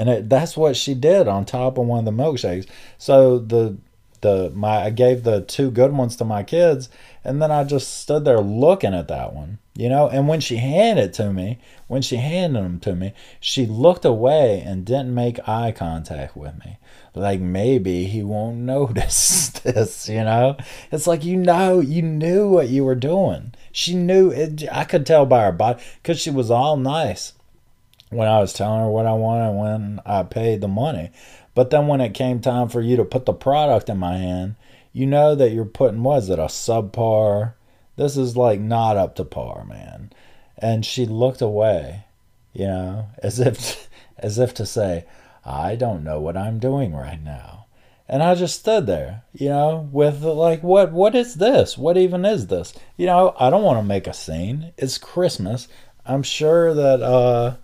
And 0.00 0.08
it, 0.08 0.28
that's 0.30 0.56
what 0.56 0.76
she 0.76 0.94
did 0.94 1.28
on 1.28 1.44
top 1.44 1.76
of 1.76 1.84
one 1.84 1.98
of 1.98 2.04
the 2.06 2.22
milkshakes. 2.22 2.66
So 2.96 3.38
the 3.38 3.76
the 4.22 4.50
my 4.54 4.84
I 4.84 4.90
gave 4.90 5.24
the 5.24 5.42
two 5.42 5.70
good 5.70 5.92
ones 5.92 6.16
to 6.16 6.24
my 6.24 6.42
kids, 6.42 6.88
and 7.22 7.42
then 7.42 7.50
I 7.50 7.64
just 7.64 8.00
stood 8.00 8.24
there 8.24 8.40
looking 8.40 8.94
at 8.94 9.08
that 9.08 9.34
one, 9.34 9.58
you 9.74 9.90
know. 9.90 10.08
And 10.08 10.26
when 10.26 10.40
she 10.40 10.56
handed 10.56 11.04
it 11.04 11.12
to 11.14 11.34
me, 11.34 11.58
when 11.86 12.00
she 12.00 12.16
handed 12.16 12.64
them 12.64 12.80
to 12.80 12.94
me, 12.94 13.12
she 13.40 13.66
looked 13.66 14.06
away 14.06 14.62
and 14.64 14.86
didn't 14.86 15.14
make 15.14 15.46
eye 15.46 15.70
contact 15.70 16.34
with 16.34 16.58
me. 16.64 16.78
Like 17.14 17.40
maybe 17.40 18.04
he 18.06 18.22
won't 18.22 18.56
notice 18.74 19.50
this, 19.50 20.08
you 20.08 20.24
know. 20.24 20.56
It's 20.90 21.06
like 21.06 21.26
you 21.26 21.36
know, 21.36 21.80
you 21.80 22.00
knew 22.00 22.48
what 22.48 22.70
you 22.70 22.84
were 22.84 22.94
doing. 22.94 23.52
She 23.70 23.94
knew 23.94 24.30
it. 24.30 24.64
I 24.72 24.84
could 24.84 25.04
tell 25.04 25.26
by 25.26 25.44
her 25.44 25.52
body 25.52 25.82
because 26.02 26.18
she 26.18 26.30
was 26.30 26.50
all 26.50 26.78
nice 26.78 27.34
when 28.10 28.28
I 28.28 28.40
was 28.40 28.52
telling 28.52 28.80
her 28.80 28.90
what 28.90 29.06
I 29.06 29.12
wanted 29.12 29.58
when 29.58 30.00
I 30.04 30.24
paid 30.24 30.60
the 30.60 30.68
money. 30.68 31.10
But 31.54 31.70
then 31.70 31.86
when 31.86 32.00
it 32.00 32.14
came 32.14 32.40
time 32.40 32.68
for 32.68 32.80
you 32.80 32.96
to 32.96 33.04
put 33.04 33.26
the 33.26 33.32
product 33.32 33.88
in 33.88 33.98
my 33.98 34.16
hand, 34.16 34.56
you 34.92 35.06
know 35.06 35.34
that 35.34 35.52
you're 35.52 35.64
putting 35.64 36.02
was 36.02 36.28
it 36.28 36.38
a 36.38 36.46
subpar? 36.46 37.54
This 37.96 38.16
is 38.16 38.36
like 38.36 38.60
not 38.60 38.96
up 38.96 39.16
to 39.16 39.24
par, 39.24 39.64
man. 39.64 40.12
And 40.58 40.84
she 40.84 41.06
looked 41.06 41.40
away, 41.40 42.04
you 42.52 42.66
know, 42.66 43.06
as 43.22 43.38
if 43.40 43.88
as 44.18 44.38
if 44.38 44.52
to 44.54 44.66
say, 44.66 45.06
I 45.44 45.76
don't 45.76 46.04
know 46.04 46.20
what 46.20 46.36
I'm 46.36 46.58
doing 46.58 46.94
right 46.94 47.22
now. 47.22 47.66
And 48.08 48.24
I 48.24 48.34
just 48.34 48.58
stood 48.58 48.86
there, 48.86 49.22
you 49.32 49.48
know, 49.48 49.88
with 49.92 50.22
like 50.22 50.62
what 50.64 50.92
what 50.92 51.14
is 51.14 51.36
this? 51.36 51.78
What 51.78 51.96
even 51.96 52.24
is 52.24 52.48
this? 52.48 52.74
You 52.96 53.06
know, 53.06 53.34
I 53.38 53.50
don't 53.50 53.62
want 53.62 53.78
to 53.78 53.84
make 53.84 54.08
a 54.08 54.12
scene. 54.12 54.72
It's 54.76 54.98
Christmas. 54.98 55.68
I'm 56.04 56.24
sure 56.24 56.74
that 56.74 57.02
uh 57.02 57.56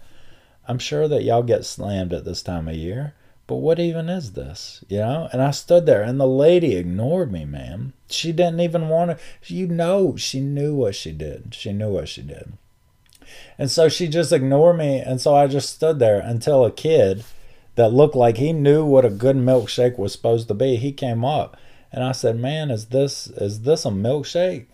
I'm 0.69 0.79
sure 0.79 1.09
that 1.09 1.23
y'all 1.23 1.43
get 1.43 1.65
slammed 1.65 2.13
at 2.13 2.25
this 2.25 2.43
time 2.43 2.69
of 2.69 2.75
year. 2.75 3.15
But 3.47 3.57
what 3.57 3.79
even 3.79 4.09
is 4.09 4.33
this? 4.33 4.85
You 4.89 4.99
know? 4.99 5.29
And 5.33 5.41
I 5.41 5.53
stood 5.53 5.87
there 5.87 6.03
and 6.03 6.19
the 6.19 6.27
lady 6.27 6.75
ignored 6.75 7.31
me, 7.31 7.45
man. 7.45 7.93
She 8.09 8.33
didn't 8.33 8.61
even 8.61 8.89
want 8.89 9.13
to, 9.13 9.55
you 9.55 9.69
know, 9.69 10.17
she 10.17 10.41
knew 10.41 10.75
what 10.75 10.97
she 10.97 11.13
did. 11.13 11.55
She 11.55 11.73
knew 11.73 11.91
what 11.91 12.09
she 12.09 12.23
did. 12.23 12.55
And 13.59 13.71
so 13.71 13.89
she 13.89 14.09
just 14.09 14.33
ignored 14.33 14.79
me. 14.79 14.99
And 14.99 15.21
so 15.21 15.35
I 15.35 15.47
just 15.47 15.75
stood 15.75 15.99
there 15.99 16.19
until 16.19 16.65
a 16.65 16.73
kid 16.73 17.25
that 17.77 17.93
looked 17.93 18.17
like 18.17 18.39
he 18.39 18.53
knew 18.53 18.85
what 18.85 19.05
a 19.05 19.11
good 19.11 19.37
milkshake 19.37 19.99
was 19.99 20.13
supposed 20.13 20.49
to 20.49 20.55
be, 20.55 20.77
he 20.77 20.93
came 20.93 21.25
up. 21.25 21.57
And 21.93 22.03
I 22.03 22.13
said, 22.13 22.37
Man, 22.39 22.71
is 22.71 22.87
this 22.87 23.29
is 23.29 23.63
this 23.63 23.85
a 23.85 23.91
milkshake? 23.91 24.67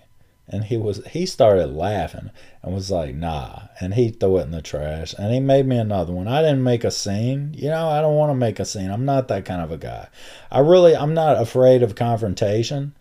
And 0.53 0.65
he 0.65 0.77
was 0.77 1.05
he 1.07 1.25
started 1.27 1.69
laughing 1.69 2.31
and 2.63 2.75
was 2.75 2.91
like 2.91 3.15
nah. 3.15 3.63
And 3.81 3.95
he 3.95 4.11
threw 4.11 4.39
it 4.39 4.43
in 4.43 4.51
the 4.51 4.63
trash. 4.63 5.15
And 5.19 5.33
he 5.33 5.41
made 5.41 5.67
me 5.67 5.79
another 5.79 6.13
one. 6.13 6.29
I 6.29 6.43
didn't 6.43 6.63
make 6.63 6.85
a 6.85 6.91
scene. 6.91 7.55
You 7.57 7.71
know 7.71 7.89
i 7.89 8.01
don't 8.01 8.17
want 8.17 8.31
to 8.31 8.35
make 8.35 8.61
a 8.61 8.65
scene. 8.65 8.91
I'm 8.91 9.05
not 9.05 9.29
that 9.29 9.45
kind 9.45 9.63
of 9.63 9.73
a 9.73 9.79
guy. 9.79 10.09
I 10.51 10.61
really 10.61 10.95
i'm 10.95 11.15
not 11.15 11.41
afraid 11.41 11.83
of 11.83 11.95
confrontation. 11.95 12.95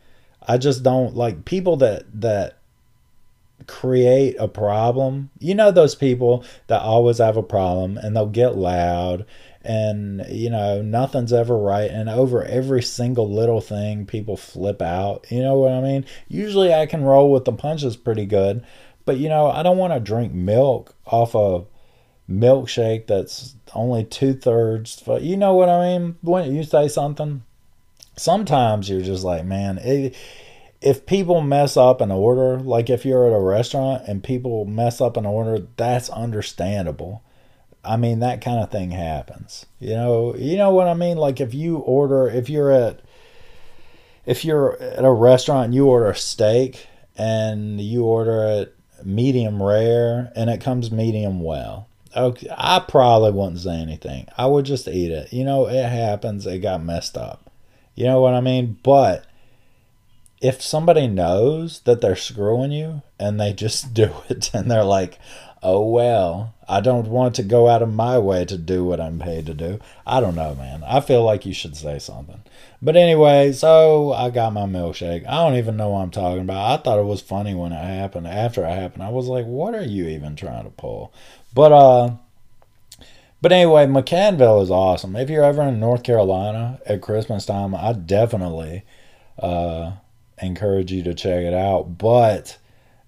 I 0.48 0.58
just 0.58 0.82
don't 0.82 1.16
like 1.16 1.46
people 1.46 1.78
that 1.78 2.06
that 2.22 2.58
create 3.68 4.36
a 4.40 4.48
problem. 4.48 5.30
You 5.40 5.54
know 5.54 5.72
those 5.72 5.96
people 5.96 6.44
that 6.68 6.82
always 6.82 7.20
have 7.20 7.38
a 7.38 7.44
problem 7.44 7.98
and 7.98 8.16
they'll 8.16 8.26
get 8.26 8.58
loud 8.58 9.26
and 9.63 10.26
you 10.30 10.50
know 10.50 10.82
nothing's 10.82 11.34
ever 11.34 11.58
right. 11.58 11.89
And 11.89 12.10
over 12.10 12.43
every 12.43 12.82
single 12.82 13.30
little 13.30 13.62
thing 13.62 14.06
people 14.06 14.38
flip 14.38 14.82
out. 14.82 15.26
You 15.30 15.41
know 15.41 15.56
what 15.56 15.71
i 15.71 15.82
mean? 15.82 16.06
Usually 16.28 16.74
i 16.74 16.86
can 16.86 17.04
roll 17.04 17.32
with 17.32 17.45
the 17.45 17.54
punches 17.54 17.95
pretty 17.95 18.26
good. 18.26 18.65
But 19.06 19.17
you 19.17 19.30
know 19.30 19.47
i 19.47 19.63
don't 19.63 19.78
want 19.78 19.93
to 19.93 20.00
drink 20.00 20.34
milk 20.34 20.95
off 21.06 21.36
a 21.36 21.65
milkshake 22.30 23.08
that's 23.08 23.56
only 23.74 24.06
two-thirds 24.06 25.04
but 25.06 25.21
you 25.21 25.36
know 25.36 25.54
what 25.54 25.69
i 25.69 25.97
mean? 25.97 26.17
When 26.21 26.54
you 26.54 26.63
say 26.63 26.88
something? 26.88 27.43
Sometimes 28.17 28.89
you're 28.89 29.02
just 29.02 29.24
like 29.24 29.45
man 29.45 29.78
it, 29.80 30.15
if 30.82 31.06
people 31.06 31.41
mess 31.41 31.78
up 31.78 32.02
an 32.02 32.12
order 32.12 32.60
like 32.60 32.89
if 32.89 33.06
you're 33.06 33.28
at 33.28 33.34
a 33.34 33.39
restaurant 33.39 34.04
and 34.08 34.24
people 34.24 34.65
mess 34.65 35.00
up 35.00 35.15
an 35.17 35.26
order 35.26 35.67
that's 35.78 36.10
understandable 36.10 37.21
I 37.84 37.98
mean, 37.98 38.20
that 38.20 38.41
kind 38.41 38.60
of 38.60 38.70
thing 38.70 38.91
happens. 38.91 39.65
You 39.80 39.96
know, 39.96 40.36
you 40.36 40.58
know 40.58 40.72
what 40.72 40.88
I 40.88 40.94
mean? 40.94 41.17
Like 41.17 41.41
if 41.41 41.54
you 41.54 41.78
order, 41.78 42.28
if 42.28 42.50
you're 42.50 42.72
at, 42.72 43.00
if 44.26 44.46
you're 44.46 44.80
at 44.82 45.04
a 45.04 45.12
restaurant 45.12 45.65
and 45.65 45.76
you 45.76 45.88
order 45.88 46.10
a 46.10 46.15
steak 46.15 46.88
and 47.17 47.82
you 47.82 48.04
order 48.06 48.44
it 48.44 48.76
medium 49.04 49.62
rare 49.62 50.32
and 50.36 50.50
it 50.50 50.62
comes 50.62 50.91
medium 50.91 51.41
well. 51.41 51.88
Okay, 52.15 52.48
I 52.56 52.80
probably 52.80 53.32
wouldn't 53.32 53.60
say 53.60 53.76
anything. 53.76 54.28
I 54.38 54.46
would 54.46 54.65
just 54.65 54.88
eat 54.88 55.12
it. 55.12 55.32
You 55.32 55.46
know, 55.46 55.67
it 55.67 55.88
happens. 55.88 56.46
It 56.46 56.60
got 56.60 56.84
messed 56.84 57.17
up. 57.17 57.50
You 57.96 58.06
know 58.06 58.22
what 58.22 58.34
I 58.34 58.41
mean? 58.41 58.78
But 58.84 59.26
if 60.41 60.62
somebody 60.62 61.08
knows 61.08 61.82
that 61.82 62.02
they're 62.02 62.15
screwing 62.15 62.72
you 62.72 63.02
and 63.20 63.39
they 63.39 63.54
just 63.54 63.94
do 63.94 64.12
it 64.30 64.54
and 64.54 64.70
they're 64.70 64.84
like, 64.84 65.20
oh 65.63 65.88
well, 65.88 66.54
I 66.67 66.80
don't 66.82 67.08
want 67.08 67.36
to 67.36 67.43
go 67.43 67.67
out 67.67 67.82
of 67.82 67.93
my 67.93 68.17
way 68.17 68.45
to 68.45 68.58
do 68.58 68.84
what 68.84 69.00
I'm 69.02 69.19
paid 69.19 69.45
to 69.47 69.54
do. 69.54 69.80
I 70.06 70.19
don't 70.19 70.36
know, 70.36 70.56
man. 70.56 70.84
I 70.86 71.02
feel 71.02 71.24
like 71.24 71.45
you 71.45 71.54
should 71.54 71.76
say 71.76 72.00
something. 72.00 72.41
But 72.82 72.95
anyway, 72.95 73.52
so 73.52 74.13
I 74.13 74.30
got 74.30 74.54
my 74.54 74.62
milkshake. 74.62 75.28
I 75.28 75.36
don't 75.36 75.58
even 75.58 75.78
know 75.78 75.89
what 75.89 76.02
I'm 76.02 76.12
talking 76.12 76.41
about. 76.41 76.80
I 76.80 76.82
thought 76.82 77.00
it 77.00 77.06
was 77.06 77.21
funny 77.21 77.54
when 77.54 77.74
it 77.74 77.84
happened. 77.84 78.28
After 78.28 78.65
it 78.65 78.69
happened, 78.69 79.04
I 79.04 79.10
was 79.10 79.28
like, 79.28 79.45
what 79.45 79.76
are 79.76 79.84
you 79.84 80.08
even 80.08 80.36
trying 80.36 80.63
to 80.63 80.71
pull? 80.71 81.13
But 81.54 81.71
uh 81.71 82.12
but 83.41 83.52
anyway, 83.52 83.88
McAdenville 83.88 84.62
is 84.62 84.69
awesome. 84.69 85.15
If 85.15 85.30
you're 85.30 85.43
ever 85.43 85.63
in 85.63 85.80
North 85.80 86.04
Carolina 86.04 86.80
at 86.86 87.02
Christmas 87.02 87.45
time, 87.45 87.76
I 87.76 87.93
definitely 87.93 88.84
uh 89.38 89.93
encourage 90.41 90.91
you 90.91 91.04
to 91.04 91.13
check 91.13 91.43
it 91.43 91.54
out. 91.54 91.97
But 91.97 92.58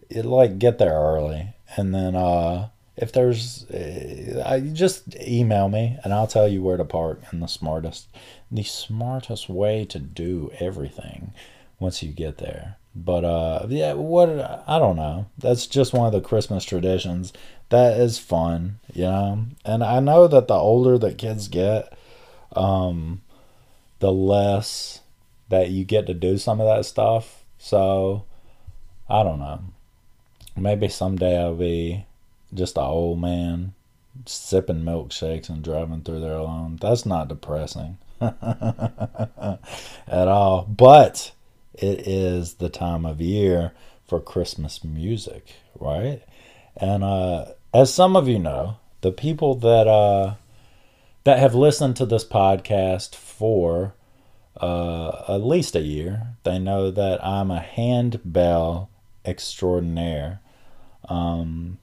it 0.09 0.25
like 0.25 0.59
get 0.59 0.77
there 0.77 0.93
early 0.93 1.52
and 1.77 1.93
then 1.93 2.15
uh, 2.15 2.69
if 2.95 3.11
there's, 3.11 3.65
I 3.71 4.59
just 4.73 5.15
email 5.15 5.69
me 5.69 5.97
and 6.03 6.13
I'll 6.13 6.27
tell 6.27 6.47
you 6.47 6.61
where 6.61 6.77
to 6.77 6.85
park 6.85 7.21
and 7.31 7.41
the 7.41 7.47
smartest, 7.47 8.07
the 8.51 8.63
smartest 8.63 9.49
way 9.49 9.85
to 9.85 9.99
do 9.99 10.51
everything 10.59 11.33
once 11.79 12.03
you 12.03 12.11
get 12.11 12.37
there. 12.37 12.77
But 12.95 13.25
uh, 13.25 13.65
yeah, 13.69 13.93
what 13.93 14.29
I 14.67 14.77
don't 14.77 14.95
know. 14.95 15.25
That's 15.37 15.65
just 15.65 15.93
one 15.93 16.05
of 16.05 16.13
the 16.13 16.21
Christmas 16.21 16.63
traditions. 16.63 17.33
That 17.69 17.99
is 17.99 18.19
fun, 18.19 18.79
you 18.93 19.05
know. 19.05 19.45
And 19.65 19.83
I 19.83 19.99
know 19.99 20.27
that 20.27 20.47
the 20.47 20.53
older 20.53 20.99
that 20.99 21.17
kids 21.17 21.47
get, 21.47 21.97
um, 22.55 23.23
the 23.97 24.11
less 24.11 25.01
that 25.49 25.71
you 25.71 25.83
get 25.85 26.05
to 26.05 26.13
do 26.13 26.37
some 26.37 26.61
of 26.61 26.67
that 26.67 26.85
stuff. 26.85 27.43
So 27.57 28.25
I 29.09 29.23
don't 29.23 29.39
know. 29.39 29.61
Maybe 30.55 30.87
someday 30.87 31.39
I'll 31.39 31.55
be 31.55 32.05
just 32.53 32.77
an 32.77 32.83
old 32.83 33.19
man 33.19 33.73
sipping 34.25 34.81
milkshakes 34.81 35.49
and 35.49 35.63
driving 35.63 36.01
through 36.01 36.19
there 36.19 36.37
alone. 36.37 36.77
That's 36.79 37.05
not 37.05 37.27
depressing 37.27 37.97
at 38.21 39.59
all. 40.07 40.63
But 40.65 41.31
it 41.73 42.07
is 42.07 42.55
the 42.55 42.69
time 42.69 43.05
of 43.05 43.19
year 43.19 43.71
for 44.07 44.19
Christmas 44.19 44.83
music, 44.83 45.55
right? 45.79 46.21
And 46.77 47.03
uh, 47.03 47.45
as 47.73 47.93
some 47.93 48.15
of 48.15 48.27
you 48.27 48.39
know, 48.39 48.77
the 49.01 49.11
people 49.11 49.55
that 49.55 49.87
uh, 49.87 50.35
that 51.23 51.39
have 51.39 51.55
listened 51.55 51.95
to 51.97 52.05
this 52.05 52.25
podcast 52.25 53.15
for 53.15 53.95
uh, 54.57 55.23
at 55.27 55.43
least 55.43 55.75
a 55.75 55.81
year, 55.81 56.35
they 56.43 56.59
know 56.59 56.91
that 56.91 57.25
I'm 57.25 57.49
a 57.49 57.59
handbell 57.59 58.89
extraordinaire 59.25 60.39
um, 61.09 61.77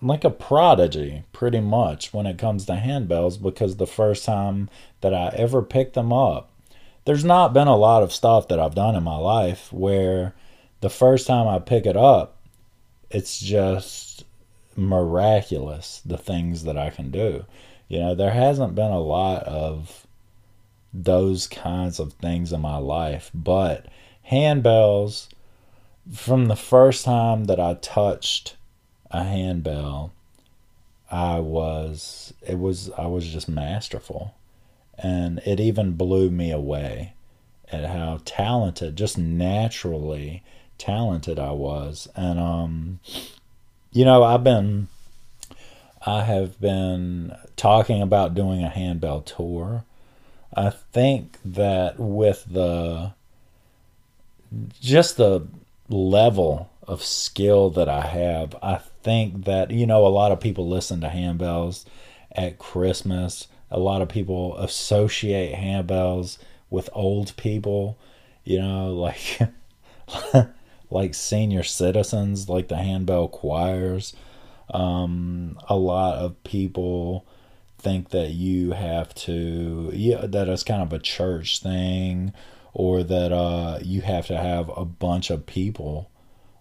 like 0.00 0.24
a 0.24 0.30
prodigy, 0.30 1.22
pretty 1.32 1.60
much, 1.60 2.12
when 2.12 2.26
it 2.26 2.38
comes 2.38 2.66
to 2.66 2.72
handbells, 2.72 3.40
because 3.40 3.76
the 3.76 3.86
first 3.86 4.24
time 4.24 4.68
that 5.00 5.14
I 5.14 5.28
ever 5.36 5.62
picked 5.62 5.94
them 5.94 6.12
up, 6.12 6.50
there's 7.04 7.24
not 7.24 7.52
been 7.52 7.68
a 7.68 7.76
lot 7.76 8.02
of 8.02 8.12
stuff 8.12 8.48
that 8.48 8.60
I've 8.60 8.74
done 8.74 8.94
in 8.94 9.02
my 9.02 9.16
life 9.16 9.72
where 9.72 10.34
the 10.80 10.90
first 10.90 11.26
time 11.26 11.48
I 11.48 11.58
pick 11.58 11.86
it 11.86 11.96
up, 11.96 12.36
it's 13.10 13.40
just 13.40 14.24
miraculous 14.76 16.00
the 16.04 16.18
things 16.18 16.64
that 16.64 16.76
I 16.76 16.90
can 16.90 17.10
do. 17.10 17.44
You 17.88 17.98
know, 18.00 18.14
there 18.14 18.30
hasn't 18.30 18.74
been 18.74 18.90
a 18.90 19.00
lot 19.00 19.42
of 19.44 20.06
those 20.94 21.46
kinds 21.46 21.98
of 21.98 22.12
things 22.14 22.52
in 22.52 22.60
my 22.60 22.76
life, 22.76 23.30
but 23.34 23.86
handbells 24.30 25.28
from 26.10 26.46
the 26.46 26.56
first 26.56 27.04
time 27.04 27.44
that 27.44 27.60
I 27.60 27.74
touched 27.74 28.56
a 29.10 29.24
handbell, 29.24 30.12
I 31.10 31.38
was 31.40 32.32
it 32.46 32.58
was 32.58 32.90
I 32.96 33.06
was 33.06 33.28
just 33.28 33.48
masterful, 33.48 34.34
and 34.98 35.40
it 35.44 35.60
even 35.60 35.92
blew 35.92 36.30
me 36.30 36.50
away. 36.50 37.14
at 37.72 37.86
how 37.86 38.20
talented, 38.24 38.96
just 38.96 39.16
naturally 39.16 40.42
talented 40.78 41.38
I 41.38 41.52
was. 41.52 42.08
And, 42.14 42.38
um, 42.38 43.00
you 43.90 44.04
know, 44.04 44.22
I've 44.22 44.44
been, 44.44 44.88
I 46.04 46.22
have 46.24 46.60
been 46.60 47.34
talking 47.56 48.02
about 48.02 48.34
doing 48.34 48.62
a 48.62 48.68
handbell 48.68 49.22
tour. 49.22 49.84
I 50.54 50.70
think 50.70 51.38
that 51.44 51.98
with 51.98 52.44
the, 52.50 53.14
just 54.80 55.16
the 55.16 55.46
level 55.92 56.70
of 56.86 57.02
skill 57.02 57.70
that 57.70 57.88
I 57.88 58.06
have, 58.06 58.56
I 58.62 58.76
think 59.02 59.44
that, 59.44 59.70
you 59.70 59.86
know, 59.86 60.06
a 60.06 60.08
lot 60.08 60.32
of 60.32 60.40
people 60.40 60.68
listen 60.68 61.00
to 61.02 61.08
handbells 61.08 61.84
at 62.32 62.58
Christmas. 62.58 63.48
A 63.70 63.78
lot 63.78 64.02
of 64.02 64.08
people 64.08 64.56
associate 64.58 65.54
handbells 65.54 66.38
with 66.70 66.88
old 66.92 67.36
people, 67.36 67.98
you 68.44 68.60
know, 68.60 68.92
like 68.94 69.40
like 70.90 71.14
senior 71.14 71.62
citizens, 71.62 72.48
like 72.48 72.68
the 72.68 72.76
handbell 72.76 73.28
choirs. 73.28 74.14
Um, 74.72 75.58
a 75.68 75.76
lot 75.76 76.16
of 76.16 76.42
people 76.44 77.26
think 77.78 78.10
that 78.10 78.30
you 78.30 78.72
have 78.72 79.14
to, 79.14 79.90
yeah, 79.92 80.26
that 80.26 80.48
it's 80.48 80.62
kind 80.62 80.82
of 80.82 80.92
a 80.92 80.98
church 80.98 81.60
thing, 81.60 82.32
or 82.74 83.02
that 83.02 83.32
uh, 83.32 83.78
you 83.82 84.00
have 84.00 84.26
to 84.26 84.36
have 84.36 84.70
a 84.76 84.84
bunch 84.84 85.30
of 85.30 85.46
people 85.46 86.10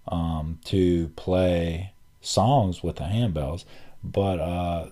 um, 0.08 0.60
to 0.66 1.08
play 1.16 1.94
songs 2.22 2.84
with 2.84 2.98
the 2.98 3.04
handbells. 3.04 3.64
But 4.04 4.40
uh, 4.40 4.88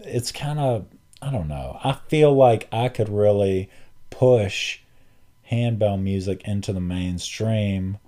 it's 0.00 0.32
kind 0.32 0.58
of, 0.58 0.86
I 1.20 1.30
don't 1.30 1.48
know. 1.48 1.78
I 1.82 1.92
feel 2.08 2.34
like 2.34 2.68
I 2.72 2.88
could 2.88 3.08
really 3.08 3.70
push 4.10 4.80
handbell 5.44 5.96
music 5.96 6.42
into 6.44 6.72
the 6.72 6.80
mainstream. 6.80 7.98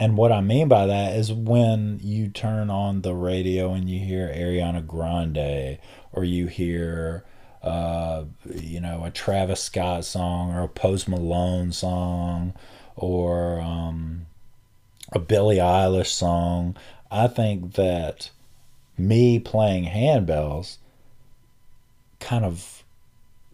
And 0.00 0.16
what 0.16 0.32
I 0.32 0.40
mean 0.40 0.68
by 0.68 0.86
that 0.86 1.16
is 1.16 1.32
when 1.32 2.00
you 2.02 2.28
turn 2.28 2.70
on 2.70 3.02
the 3.02 3.14
radio 3.14 3.72
and 3.72 3.88
you 3.88 3.98
hear 4.00 4.28
Ariana 4.28 4.86
Grande 4.86 5.78
or 6.12 6.24
you 6.24 6.46
hear, 6.46 7.24
uh, 7.64 8.24
you 8.54 8.78
know, 8.78 9.04
a 9.04 9.10
Travis 9.10 9.62
Scott 9.62 10.04
song 10.04 10.52
or 10.52 10.62
a 10.62 10.68
Post 10.68 11.08
Malone 11.08 11.72
song 11.72 12.52
or 12.94 13.58
um, 13.60 14.26
a 15.12 15.18
Billie 15.18 15.56
Eilish 15.56 16.08
song, 16.08 16.76
I 17.10 17.26
think 17.26 17.72
that 17.74 18.30
me 18.98 19.38
playing 19.38 19.86
handbells 19.86 20.76
kind 22.20 22.44
of, 22.44 22.84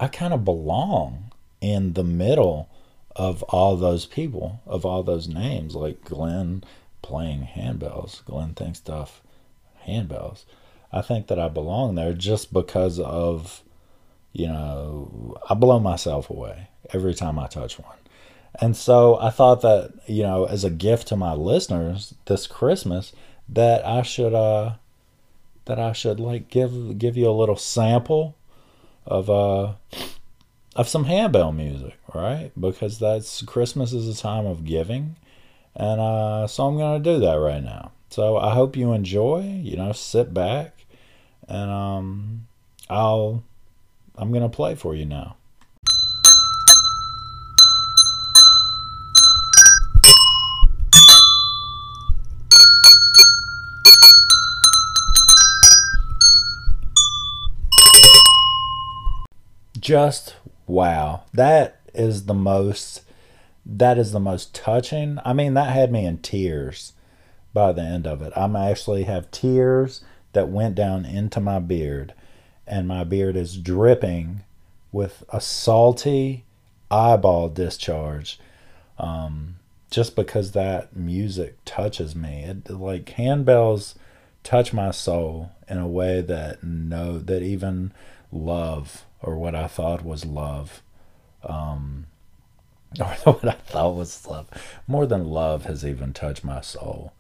I 0.01 0.09
kind 0.09 0.35
of 0.35 0.45
belong 0.45 1.31
in 1.61 1.93
the 1.93 2.05
middle 2.05 2.69
of 3.15 3.45
all 3.45 3.77
those 3.77 4.07
people, 4.07 4.61
of 4.67 4.85
all 4.85 5.05
those 5.05 5.29
names, 5.29 5.77
like 5.77 6.05
Glenn 6.05 6.65
playing 7.01 7.49
handbells. 7.55 8.25
Glenn 8.25 8.55
thinks 8.55 8.79
stuff 8.79 9.23
handbells. 9.87 10.45
I 10.93 11.01
think 11.01 11.29
that 11.29 11.39
I 11.39 11.49
belong 11.49 11.95
there 11.95 12.13
just 12.13 12.53
because 12.53 12.99
of, 12.99 13.63
you 14.33 14.47
know, 14.47 15.37
I 15.49 15.55
blow 15.55 15.79
myself 15.79 16.31
away 16.31 16.69
every 16.93 17.15
time 17.15 17.39
I 17.39 17.47
touch 17.47 17.79
one. 17.79 17.97
And 18.61 18.77
so 18.77 19.19
I 19.21 19.31
thought 19.31 19.63
that, 19.63 19.93
you 20.07 20.23
know, 20.23 20.45
as 20.45 20.65
a 20.65 20.71
gift 20.71 21.09
to 21.09 21.17
my 21.17 21.35
listeners 21.35 22.15
this 22.27 22.47
Christmas, 22.47 23.13
that 23.49 23.85
I 23.85 24.03
should 24.03 24.35
uh 24.35 24.75
that 25.67 25.79
I 25.79 25.93
should 25.93 26.19
like 26.21 26.49
give 26.49 26.99
give 26.99 27.17
you 27.17 27.29
a 27.29 27.33
little 27.33 27.57
sample 27.57 28.37
of 29.07 29.31
uh 29.31 29.75
of 30.77 30.89
some 30.89 31.05
handbell 31.05 31.53
music, 31.53 31.99
right? 32.15 32.51
Because 32.59 32.99
that's 32.99 33.43
Christmas 33.43 33.93
is 33.93 34.09
a 34.09 34.21
time 34.21 34.47
of 34.47 34.65
giving, 34.65 35.17
and 35.75 36.01
uh, 36.01 36.47
so 36.47 36.67
I'm 36.67 36.79
gonna 36.79 37.03
do 37.03 37.19
that 37.21 37.35
right 37.35 37.63
now. 37.63 37.93
So 38.11 38.37
I 38.37 38.55
hope 38.55 38.77
you 38.77 38.93
enjoy. 38.93 39.61
You 39.63 39.77
know, 39.77 39.93
sit 39.93 40.33
back, 40.33 40.85
and 41.49 41.71
um, 41.71 42.47
I'll 42.89 43.43
I'm 44.17 44.33
gonna 44.33 44.49
play 44.49 44.75
for 44.75 44.95
you 44.95 45.07
now. 45.07 45.37
Just 59.79 60.37
wow, 60.67 61.23
that 61.33 61.81
is 61.95 62.27
the 62.27 62.35
most 62.35 63.03
that 63.65 63.99
is 63.99 64.13
the 64.13 64.21
most 64.21 64.55
touching. 64.55 65.19
I 65.25 65.33
mean, 65.33 65.55
that 65.55 65.73
had 65.73 65.93
me 65.93 66.05
in 66.05 66.19
tears 66.19 66.93
by 67.53 67.73
the 67.73 67.83
end 67.83 68.07
of 68.07 68.23
it. 68.23 68.33
I'm 68.37 68.57
actually 68.57 69.05
have 69.05 69.31
tears 69.31 70.03
that 70.33 70.49
went 70.49 70.75
down 70.75 71.05
into 71.05 71.41
my 71.41 71.59
beard 71.59 72.15
and 72.71 72.89
my 72.89 73.05
beard 73.05 73.37
is 73.37 73.59
dripping 73.59 74.43
with 74.93 75.23
a 75.29 75.41
salty 75.41 76.45
eyeball 76.91 77.49
discharge 77.51 78.41
um, 78.99 79.57
just 79.91 80.17
because 80.17 80.53
that 80.53 80.97
music 80.97 81.57
touches 81.65 82.17
me 82.17 82.45
it 82.45 82.71
like 82.71 83.05
handbells 83.17 83.95
touch 84.43 84.73
my 84.73 84.91
soul 84.91 85.51
in 85.69 85.77
a 85.77 85.87
way 85.87 86.23
that 86.23 86.65
no 86.65 87.19
that 87.19 87.43
even 87.43 87.93
love 88.33 89.05
or 89.23 89.37
what 89.37 89.55
I 89.55 89.67
thought 89.67 90.05
was 90.05 90.25
love, 90.25 90.83
um, 91.43 92.07
or 93.01 93.33
what 93.35 93.49
I 93.49 93.53
thought 93.53 93.95
was 93.95 94.27
love, 94.27 94.49
more 94.87 95.07
than 95.07 95.25
love 95.25 95.65
has 95.65 95.85
even 95.85 96.13
touched 96.13 96.45
my 96.45 96.61
soul. 96.61 97.13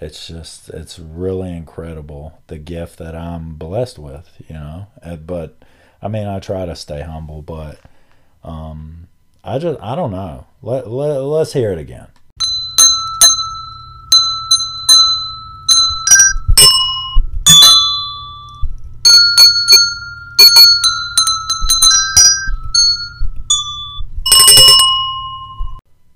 It's 0.00 0.28
just, 0.28 0.68
it's 0.70 0.98
really 0.98 1.50
incredible 1.56 2.40
the 2.46 2.58
gift 2.58 2.98
that 2.98 3.16
I'm 3.16 3.54
blessed 3.54 3.98
with, 3.98 4.30
you 4.48 4.54
know. 4.54 4.86
Uh, 5.02 5.16
but 5.16 5.56
I 6.00 6.06
mean, 6.06 6.28
I 6.28 6.38
try 6.38 6.66
to 6.66 6.76
stay 6.76 7.02
humble, 7.02 7.42
but 7.42 7.80
um, 8.44 9.08
I 9.42 9.58
just, 9.58 9.80
I 9.82 9.96
don't 9.96 10.12
know. 10.12 10.46
Let, 10.62 10.88
let, 10.88 11.18
let's 11.18 11.52
hear 11.52 11.72
it 11.72 11.78
again. 11.78 12.06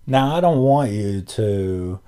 Now, 0.07 0.37
I 0.37 0.40
don't 0.40 0.59
want 0.59 0.92
you 0.92 1.23
to 1.23 1.99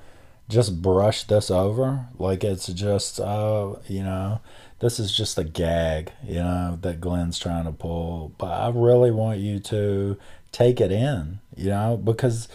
just 0.55 0.81
brush 0.81 1.25
this 1.25 1.51
over 1.51 2.07
like 2.19 2.45
it's 2.45 2.69
just, 2.69 3.21
uh, 3.21 3.75
you 3.89 4.03
know, 4.03 4.41
this 4.79 5.01
is 5.01 5.15
just 5.15 5.37
a 5.37 5.45
gag, 5.45 6.13
you 6.23 6.37
know, 6.37 6.79
that 6.81 7.01
Glenn's 7.01 7.39
trying 7.39 7.65
to 7.65 7.73
pull. 7.73 8.33
But 8.39 8.53
I 8.53 8.71
really 8.71 9.11
want 9.11 9.41
you 9.41 9.59
to 9.61 10.17
take 10.53 10.81
it 10.81 10.93
in, 10.93 11.41
you 11.57 11.71
know, 11.71 11.97
because 11.97 12.49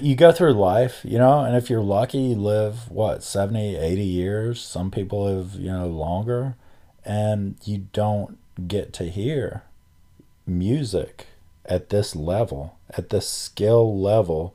you 0.00 0.14
go 0.14 0.32
through 0.32 0.52
life, 0.52 1.00
you 1.04 1.18
know, 1.18 1.40
and 1.40 1.56
if 1.56 1.68
you're 1.68 1.82
lucky, 1.82 2.18
you 2.18 2.36
live 2.36 2.90
what, 2.90 3.22
70, 3.22 3.76
80 3.76 4.02
years. 4.02 4.60
Some 4.60 4.90
people 4.90 5.24
live, 5.24 5.54
you 5.54 5.70
know, 5.70 5.86
longer, 5.86 6.56
and 7.04 7.56
you 7.64 7.88
don't 7.92 8.38
get 8.68 8.92
to 8.94 9.04
hear 9.04 9.62
music 10.46 11.26
at 11.64 11.88
this 11.88 12.14
level, 12.14 12.76
at 12.90 13.08
this 13.08 13.28
skill 13.28 14.00
level, 14.00 14.54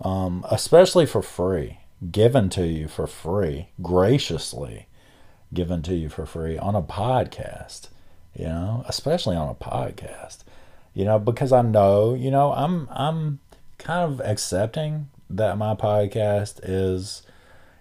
um, 0.00 0.44
especially 0.50 1.06
for 1.06 1.22
free, 1.22 1.80
given 2.10 2.48
to 2.50 2.66
you 2.66 2.88
for 2.88 3.06
free, 3.06 3.68
graciously 3.82 4.86
given 5.52 5.82
to 5.82 5.94
you 5.94 6.08
for 6.08 6.26
free 6.26 6.58
on 6.58 6.74
a 6.74 6.82
podcast, 6.82 7.88
you 8.34 8.44
know, 8.44 8.84
especially 8.86 9.36
on 9.36 9.48
a 9.48 9.54
podcast, 9.54 10.38
you 10.94 11.04
know, 11.04 11.18
because 11.18 11.52
I 11.52 11.62
know, 11.62 12.14
you 12.14 12.30
know, 12.30 12.52
I'm, 12.52 12.88
I'm 12.90 13.40
kind 13.78 14.12
of 14.12 14.20
accepting 14.20 15.08
that 15.30 15.58
my 15.58 15.74
podcast 15.74 16.60
is, 16.62 17.22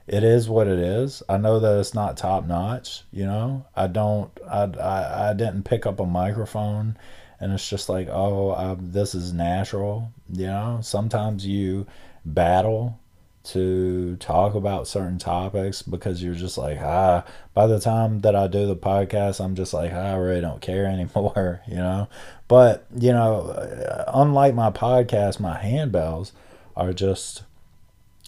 it 0.08 0.24
is 0.24 0.48
what 0.48 0.68
it 0.68 0.80
is. 0.80 1.22
I 1.28 1.38
know 1.38 1.60
that 1.60 1.80
it's 1.80 1.94
not 1.94 2.16
top 2.16 2.46
notch, 2.46 3.04
you 3.12 3.26
know, 3.26 3.66
I 3.76 3.88
don't, 3.88 4.32
I, 4.50 4.64
I, 4.64 5.30
I 5.30 5.34
didn't 5.34 5.64
pick 5.64 5.86
up 5.86 6.00
a 6.00 6.06
microphone 6.06 6.98
and 7.40 7.54
it's 7.54 7.70
just 7.70 7.90
like 7.90 8.08
oh 8.10 8.56
um, 8.56 8.92
this 8.92 9.14
is 9.14 9.34
natural 9.34 10.12
you 10.32 10.48
know 10.48 10.80
sometimes 10.82 11.46
you 11.46 11.86
battle 12.34 13.00
to 13.44 14.18
talk 14.18 14.56
about 14.56 14.88
certain 14.88 15.18
topics 15.18 15.82
because 15.82 16.22
you're 16.22 16.36
just 16.36 16.58
like 16.58 16.80
ah. 16.82 17.24
By 17.54 17.66
the 17.68 17.80
time 17.80 18.20
that 18.22 18.36
i 18.36 18.48
do 18.48 18.68
the 18.68 18.76
podcast 18.76 19.44
i'm 19.44 19.56
just 19.56 19.74
like 19.74 19.92
ah, 19.94 20.14
i 20.14 20.16
really 20.16 20.42
don't 20.42 20.62
care 20.62 20.86
anymore 20.96 21.62
you 21.68 21.78
know? 21.78 22.10
But 22.48 22.86
you 22.96 23.12
know 23.12 24.06
unlike 24.08 24.54
my 24.54 24.70
podcast 24.70 25.40
my 25.40 25.58
handbells 25.58 26.32
are 26.76 26.94
just 26.94 27.44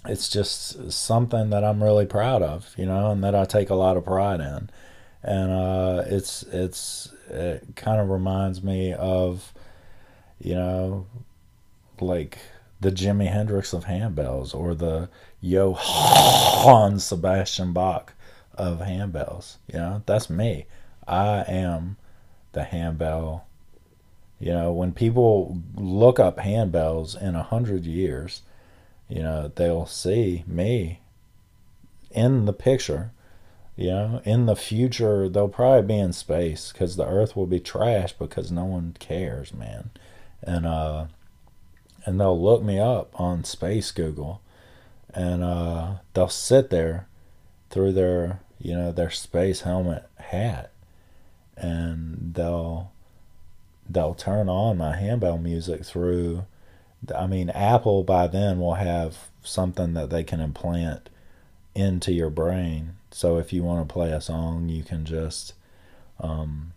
it's 0.06 0.30
just 0.30 0.92
something 0.92 1.50
that 1.50 1.64
i'm 1.64 1.84
really 1.84 2.06
proud 2.06 2.42
of 2.42 2.74
you 2.78 2.86
know 2.86 3.12
and 3.12 3.22
that 3.24 3.36
i 3.36 3.44
take 3.44 3.70
a 3.70 3.76
lot 3.76 3.98
of 3.98 4.06
pride 4.06 4.40
in. 4.40 4.70
And 5.22 5.52
uh, 5.52 6.04
it's 6.08 6.44
it's 6.44 7.14
it 7.30 7.76
kind 7.76 8.00
of 8.00 8.10
reminds 8.10 8.64
me 8.64 8.94
of 8.94 9.54
you 10.40 10.56
know 10.56 11.08
like 12.00 12.40
the 12.80 12.92
Jimi 12.92 13.28
Hendrix 13.32 13.74
of 13.74 13.86
handbells 13.86 14.56
or 14.56 14.74
the 14.74 15.10
Johann 15.42 17.00
Sebastian 17.00 17.74
Bach 17.74 18.14
of 18.54 18.80
handbells. 18.80 19.58
You 19.72 19.80
know, 19.80 20.04
that's 20.06 20.30
me. 20.30 20.66
I 21.08 21.44
am 21.48 21.98
the 22.54 22.64
handbell. 22.64 23.46
You 24.40 24.54
know, 24.54 24.72
when 24.72 24.94
people 24.94 25.62
look 25.76 26.20
up 26.20 26.38
handbells 26.38 27.22
in 27.22 27.36
a 27.36 27.44
hundred 27.44 27.86
years, 27.86 28.42
you 29.10 29.22
know, 29.22 29.52
they'll 29.54 29.86
see 29.86 30.44
me 30.48 31.02
in 32.12 32.46
the 32.46 32.54
picture. 32.54 33.12
You 33.76 33.88
know, 33.88 34.22
in 34.26 34.46
the 34.46 34.56
future, 34.56 35.30
they'll 35.30 35.48
probably 35.48 35.88
be 35.88 36.00
in 36.00 36.14
space 36.14 36.72
because 36.72 36.96
the 36.96 37.08
Earth 37.08 37.36
will 37.36 37.48
be 37.48 37.62
trash 37.62 38.14
because 38.14 38.52
no 38.52 38.66
one 38.66 38.96
cares, 39.00 39.54
man. 39.54 39.90
And 40.44 40.66
uh, 40.66 41.06
and 42.10 42.20
they'll 42.20 42.42
look 42.42 42.64
me 42.64 42.80
up 42.80 43.12
on 43.20 43.44
Space 43.44 43.92
Google, 43.92 44.42
and 45.14 45.44
uh, 45.44 45.98
they'll 46.16 46.28
sit 46.28 46.72
there 46.72 47.08
through 47.70 47.92
their 47.92 48.40
you 48.58 48.74
know 48.74 48.92
their 48.92 49.12
space 49.12 49.62
helmet 49.62 50.10
hat, 50.18 50.72
and 51.56 52.34
they'll 52.34 52.92
they'll 53.88 54.16
turn 54.16 54.50
on 54.50 54.80
my 54.80 54.96
handbell 54.96 55.38
music 55.38 55.86
through. 55.86 56.46
I 57.16 57.28
mean, 57.28 57.52
Apple 57.52 58.04
by 58.04 58.26
then 58.26 58.60
will 58.60 58.74
have 58.74 59.30
something 59.44 59.94
that 59.94 60.10
they 60.10 60.24
can 60.24 60.40
implant 60.40 61.10
into 61.76 62.12
your 62.12 62.32
brain. 62.32 62.96
So 63.12 63.38
if 63.38 63.54
you 63.54 63.62
want 63.62 63.88
to 63.88 63.94
play 63.94 64.12
a 64.12 64.20
song, 64.20 64.68
you 64.68 64.82
can 64.82 65.06
just 65.06 65.54
um, 66.20 66.74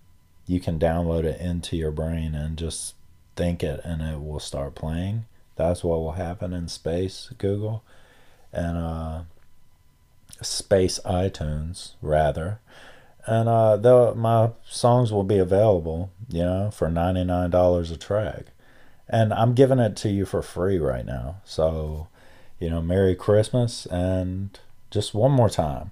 you 0.46 0.60
can 0.60 0.78
download 0.78 1.24
it 1.24 1.40
into 1.40 1.74
your 1.74 1.90
brain 1.90 2.34
and 2.34 2.58
just 2.58 2.96
think 3.42 3.64
it, 3.64 3.80
and 3.82 4.00
it 4.00 4.22
will 4.22 4.38
start 4.38 4.76
playing. 4.76 5.24
That's 5.56 5.82
what 5.82 5.98
will 5.98 6.12
happen 6.12 6.52
in 6.52 6.68
space, 6.68 7.32
Google, 7.38 7.82
and 8.52 8.76
uh, 8.78 9.22
space 10.40 11.00
iTunes 11.04 11.94
rather. 12.00 12.60
And 13.26 13.48
uh, 13.48 13.76
the, 13.78 14.14
my 14.14 14.50
songs 14.64 15.12
will 15.12 15.24
be 15.24 15.38
available, 15.38 16.10
you 16.28 16.44
know, 16.44 16.70
for 16.70 16.88
ninety 16.88 17.24
nine 17.24 17.50
dollars 17.50 17.90
a 17.90 17.96
track, 17.96 18.44
and 19.08 19.34
I'm 19.34 19.54
giving 19.54 19.80
it 19.80 19.96
to 19.96 20.08
you 20.08 20.24
for 20.24 20.42
free 20.42 20.78
right 20.78 21.04
now. 21.04 21.40
So, 21.44 22.06
you 22.60 22.70
know, 22.70 22.80
Merry 22.80 23.16
Christmas 23.16 23.86
and 23.86 24.56
just 24.92 25.14
one 25.14 25.32
more 25.32 25.50
time. 25.50 25.90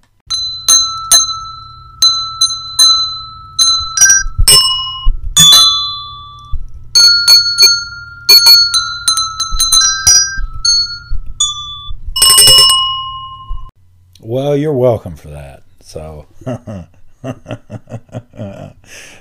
Well, 14.31 14.55
you're 14.55 14.71
welcome 14.71 15.17
for 15.17 15.27
that. 15.27 15.63
So, 15.81 16.25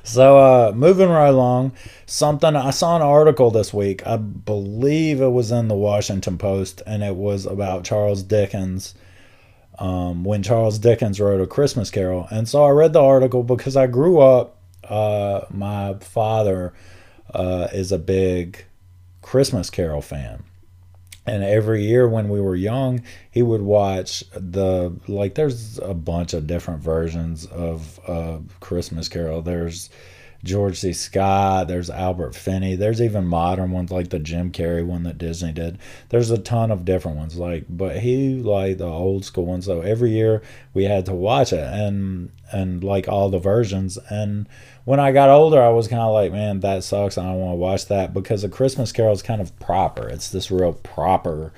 so 0.04 0.38
uh, 0.38 0.72
moving 0.72 1.08
right 1.08 1.30
along, 1.30 1.72
something 2.06 2.54
I 2.54 2.70
saw 2.70 2.94
an 2.94 3.02
article 3.02 3.50
this 3.50 3.74
week. 3.74 4.06
I 4.06 4.18
believe 4.18 5.20
it 5.20 5.30
was 5.30 5.50
in 5.50 5.66
the 5.66 5.74
Washington 5.74 6.38
Post, 6.38 6.84
and 6.86 7.02
it 7.02 7.16
was 7.16 7.44
about 7.44 7.82
Charles 7.82 8.22
Dickens 8.22 8.94
um, 9.80 10.22
when 10.22 10.44
Charles 10.44 10.78
Dickens 10.78 11.18
wrote 11.20 11.40
A 11.40 11.46
Christmas 11.48 11.90
Carol. 11.90 12.28
And 12.30 12.48
so 12.48 12.62
I 12.62 12.70
read 12.70 12.92
the 12.92 13.02
article 13.02 13.42
because 13.42 13.76
I 13.76 13.88
grew 13.88 14.20
up, 14.20 14.58
uh, 14.84 15.40
my 15.50 15.94
father 15.94 16.72
uh, 17.34 17.66
is 17.72 17.90
a 17.90 17.98
big 17.98 18.64
Christmas 19.22 19.70
Carol 19.70 20.02
fan. 20.02 20.44
And 21.30 21.44
every 21.44 21.84
year 21.84 22.08
when 22.08 22.28
we 22.28 22.40
were 22.40 22.56
young, 22.56 23.02
he 23.30 23.40
would 23.40 23.62
watch 23.62 24.24
the, 24.32 24.92
like, 25.06 25.36
there's 25.36 25.78
a 25.78 25.94
bunch 25.94 26.34
of 26.34 26.48
different 26.48 26.82
versions 26.82 27.46
of 27.46 28.00
uh, 28.08 28.38
Christmas 28.58 29.08
Carol. 29.08 29.40
There's 29.40 29.90
George 30.42 30.78
C. 30.78 30.92
Scott, 30.92 31.68
there's 31.68 31.90
Albert 31.90 32.34
Finney, 32.34 32.74
there's 32.74 33.02
even 33.02 33.26
modern 33.26 33.70
ones 33.72 33.90
like 33.90 34.08
the 34.08 34.18
Jim 34.18 34.50
Carrey 34.50 34.84
one 34.84 35.02
that 35.02 35.18
Disney 35.18 35.52
did. 35.52 35.78
There's 36.08 36.30
a 36.30 36.38
ton 36.38 36.70
of 36.70 36.84
different 36.84 37.18
ones, 37.18 37.36
like, 37.36 37.66
but 37.68 37.98
he 37.98 38.36
liked 38.36 38.78
the 38.78 38.86
old 38.86 39.24
school 39.24 39.44
ones. 39.44 39.66
So 39.66 39.82
every 39.82 40.10
year 40.10 40.42
we 40.72 40.84
had 40.84 41.04
to 41.06 41.14
watch 41.14 41.52
it 41.52 41.60
and 41.60 42.30
and 42.52 42.82
like 42.82 43.06
all 43.06 43.28
the 43.28 43.38
versions. 43.38 43.98
And 44.08 44.48
when 44.84 44.98
I 44.98 45.12
got 45.12 45.28
older, 45.28 45.62
I 45.62 45.68
was 45.68 45.88
kind 45.88 46.02
of 46.02 46.12
like, 46.12 46.32
man, 46.32 46.60
that 46.60 46.84
sucks. 46.84 47.18
I 47.18 47.24
don't 47.24 47.40
want 47.40 47.52
to 47.52 47.56
watch 47.56 47.86
that 47.86 48.14
because 48.14 48.42
a 48.42 48.48
Christmas 48.48 48.92
Carol 48.92 49.12
is 49.12 49.22
kind 49.22 49.40
of 49.40 49.56
proper. 49.60 50.08
It's 50.08 50.30
this 50.30 50.50
real 50.50 50.72
proper 50.72 51.52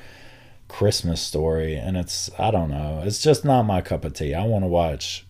Christmas 0.69 1.21
story, 1.21 1.77
and 1.77 1.97
it's 1.97 2.31
I 2.39 2.51
don't 2.51 2.71
know, 2.71 3.03
it's 3.05 3.23
just 3.23 3.45
not 3.45 3.63
my 3.63 3.81
cup 3.81 4.05
of 4.05 4.15
tea. 4.15 4.35
I 4.35 4.45
want 4.45 4.65
to 4.65 4.69
watch 4.69 5.25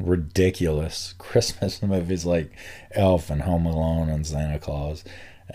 ridiculous 0.00 1.14
Christmas 1.18 1.82
movies 1.82 2.24
like 2.24 2.52
Elf 2.92 3.30
and 3.30 3.42
Home 3.42 3.66
Alone 3.66 4.08
and 4.08 4.26
Santa 4.26 4.58
Claus. 4.58 5.04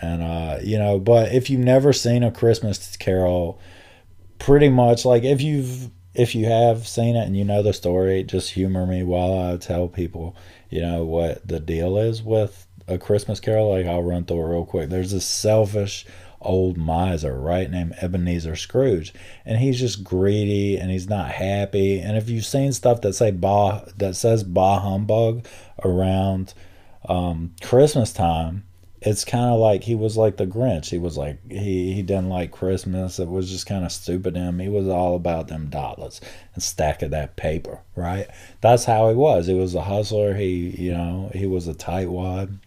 And, 0.00 0.22
uh, 0.22 0.58
you 0.62 0.78
know, 0.78 0.98
but 0.98 1.32
if 1.32 1.50
you've 1.50 1.60
never 1.60 1.92
seen 1.92 2.22
a 2.22 2.30
Christmas 2.30 2.96
Carol, 2.96 3.60
pretty 4.38 4.68
much 4.68 5.04
like 5.04 5.24
if 5.24 5.42
you've, 5.42 5.90
if 6.14 6.34
you 6.34 6.46
have 6.46 6.86
seen 6.86 7.16
it 7.16 7.26
and 7.26 7.36
you 7.36 7.44
know 7.44 7.62
the 7.62 7.72
story, 7.72 8.22
just 8.22 8.50
humor 8.50 8.86
me 8.86 9.02
while 9.02 9.52
I 9.52 9.56
tell 9.56 9.88
people, 9.88 10.36
you 10.68 10.80
know, 10.80 11.04
what 11.04 11.46
the 11.46 11.60
deal 11.60 11.96
is 11.98 12.22
with 12.22 12.66
a 12.88 12.98
Christmas 12.98 13.40
Carol. 13.40 13.70
Like 13.70 13.86
I'll 13.86 14.02
run 14.02 14.24
through 14.24 14.42
it 14.42 14.48
real 14.48 14.64
quick. 14.64 14.90
There's 14.90 15.12
this 15.12 15.26
selfish, 15.26 16.06
old 16.40 16.76
miser, 16.76 17.38
right, 17.38 17.70
named 17.70 17.94
Ebenezer 18.00 18.56
Scrooge, 18.56 19.12
and 19.44 19.58
he's 19.58 19.78
just 19.78 20.04
greedy 20.04 20.76
and 20.76 20.90
he's 20.90 21.08
not 21.08 21.30
happy. 21.30 22.00
And 22.00 22.16
if 22.16 22.28
you've 22.28 22.46
seen 22.46 22.72
stuff 22.72 23.00
that 23.02 23.14
say 23.14 23.30
bah 23.30 23.82
that 23.96 24.16
says 24.16 24.42
bah 24.44 24.80
humbug 24.80 25.46
around 25.84 26.54
um, 27.08 27.54
Christmas 27.62 28.12
time, 28.12 28.64
it's 29.02 29.24
kind 29.24 29.50
of 29.50 29.58
like 29.58 29.84
he 29.84 29.94
was 29.94 30.16
like 30.16 30.36
the 30.36 30.46
Grinch. 30.46 30.90
He 30.90 30.98
was 30.98 31.16
like 31.16 31.38
he 31.50 31.94
he 31.94 32.02
didn't 32.02 32.28
like 32.28 32.50
Christmas. 32.50 33.18
It 33.18 33.28
was 33.28 33.50
just 33.50 33.66
kind 33.66 33.84
of 33.84 33.92
stupid 33.92 34.36
him. 34.36 34.58
He 34.58 34.68
was 34.68 34.88
all 34.88 35.16
about 35.16 35.48
them 35.48 35.70
dollars 35.70 36.20
and 36.54 36.62
stack 36.62 37.02
of 37.02 37.10
that 37.10 37.36
paper, 37.36 37.80
right? 37.96 38.28
That's 38.60 38.84
how 38.84 39.08
he 39.08 39.14
was. 39.14 39.46
He 39.46 39.54
was 39.54 39.74
a 39.74 39.82
hustler. 39.82 40.34
He 40.34 40.74
you 40.78 40.92
know 40.92 41.30
he 41.34 41.46
was 41.46 41.66
a 41.66 41.74
tightwad. 41.74 42.58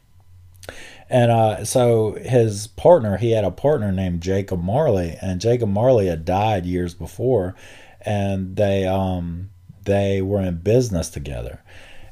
And 1.09 1.31
uh, 1.31 1.65
so 1.65 2.13
his 2.13 2.67
partner, 2.67 3.17
he 3.17 3.31
had 3.31 3.43
a 3.43 3.51
partner 3.51 3.91
named 3.91 4.21
Jacob 4.21 4.63
Marley, 4.63 5.17
and 5.21 5.41
Jacob 5.41 5.69
Marley 5.69 6.07
had 6.07 6.25
died 6.25 6.65
years 6.65 6.93
before, 6.93 7.55
and 8.01 8.55
they 8.55 8.85
um, 8.85 9.49
they 9.85 10.21
were 10.21 10.41
in 10.41 10.57
business 10.57 11.09
together. 11.09 11.61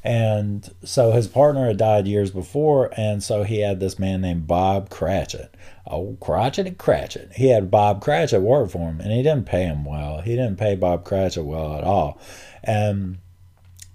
And 0.04 0.68
so 0.82 1.12
his 1.12 1.28
partner 1.28 1.66
had 1.66 1.76
died 1.76 2.08
years 2.08 2.32
before, 2.32 2.92
and 2.96 3.22
so 3.22 3.44
he 3.44 3.60
had 3.60 3.78
this 3.78 4.00
man 4.00 4.20
named 4.20 4.48
Bob 4.48 4.90
Cratchit. 4.90 5.54
Oh, 5.86 6.16
Cratchit 6.20 6.66
and 6.66 6.78
Cratchit. 6.78 7.32
He 7.36 7.48
had 7.48 7.70
Bob 7.70 8.02
Cratchit 8.02 8.42
work 8.42 8.70
for 8.70 8.90
him, 8.90 9.00
and 9.00 9.12
he 9.12 9.22
didn't 9.22 9.46
pay 9.46 9.62
him 9.62 9.84
well. 9.84 10.20
He 10.20 10.34
didn't 10.34 10.58
pay 10.58 10.74
Bob 10.74 11.04
Cratchit 11.04 11.44
well 11.44 11.76
at 11.76 11.84
all. 11.84 12.20
And 12.64 13.18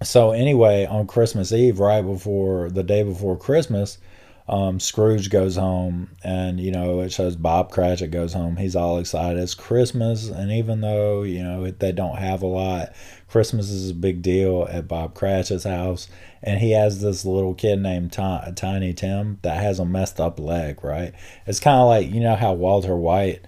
so 0.02 0.30
anyway, 0.30 0.86
on 0.86 1.06
Christmas 1.06 1.52
Eve, 1.52 1.78
right 1.78 2.02
before 2.02 2.70
the 2.70 2.82
day 2.82 3.02
before 3.02 3.36
Christmas, 3.36 3.98
um, 4.48 4.80
Scrooge 4.80 5.28
goes 5.28 5.56
home, 5.56 6.08
and 6.24 6.58
you 6.58 6.70
know 6.70 7.00
it 7.00 7.12
shows 7.12 7.36
Bob 7.36 7.70
Cratchit 7.70 8.10
goes 8.10 8.32
home. 8.32 8.56
He's 8.56 8.74
all 8.74 8.98
excited. 8.98 9.38
It's 9.38 9.54
Christmas, 9.54 10.28
and 10.28 10.50
even 10.50 10.80
though 10.80 11.22
you 11.22 11.42
know 11.42 11.70
they 11.70 11.92
don't 11.92 12.16
have 12.16 12.42
a 12.42 12.46
lot, 12.46 12.92
Christmas 13.28 13.68
is 13.68 13.90
a 13.90 13.94
big 13.94 14.22
deal 14.22 14.66
at 14.70 14.88
Bob 14.88 15.14
Cratchit's 15.14 15.64
house. 15.64 16.08
And 16.42 16.60
he 16.60 16.70
has 16.70 17.00
this 17.00 17.24
little 17.24 17.52
kid 17.54 17.80
named 17.80 18.12
Tiny 18.12 18.94
Tim 18.94 19.38
that 19.42 19.60
has 19.60 19.80
a 19.80 19.84
messed 19.84 20.20
up 20.20 20.40
leg. 20.40 20.82
Right? 20.82 21.12
It's 21.46 21.60
kind 21.60 21.80
of 21.80 21.88
like 21.88 22.10
you 22.10 22.20
know 22.20 22.36
how 22.36 22.54
Walter 22.54 22.96
White 22.96 23.42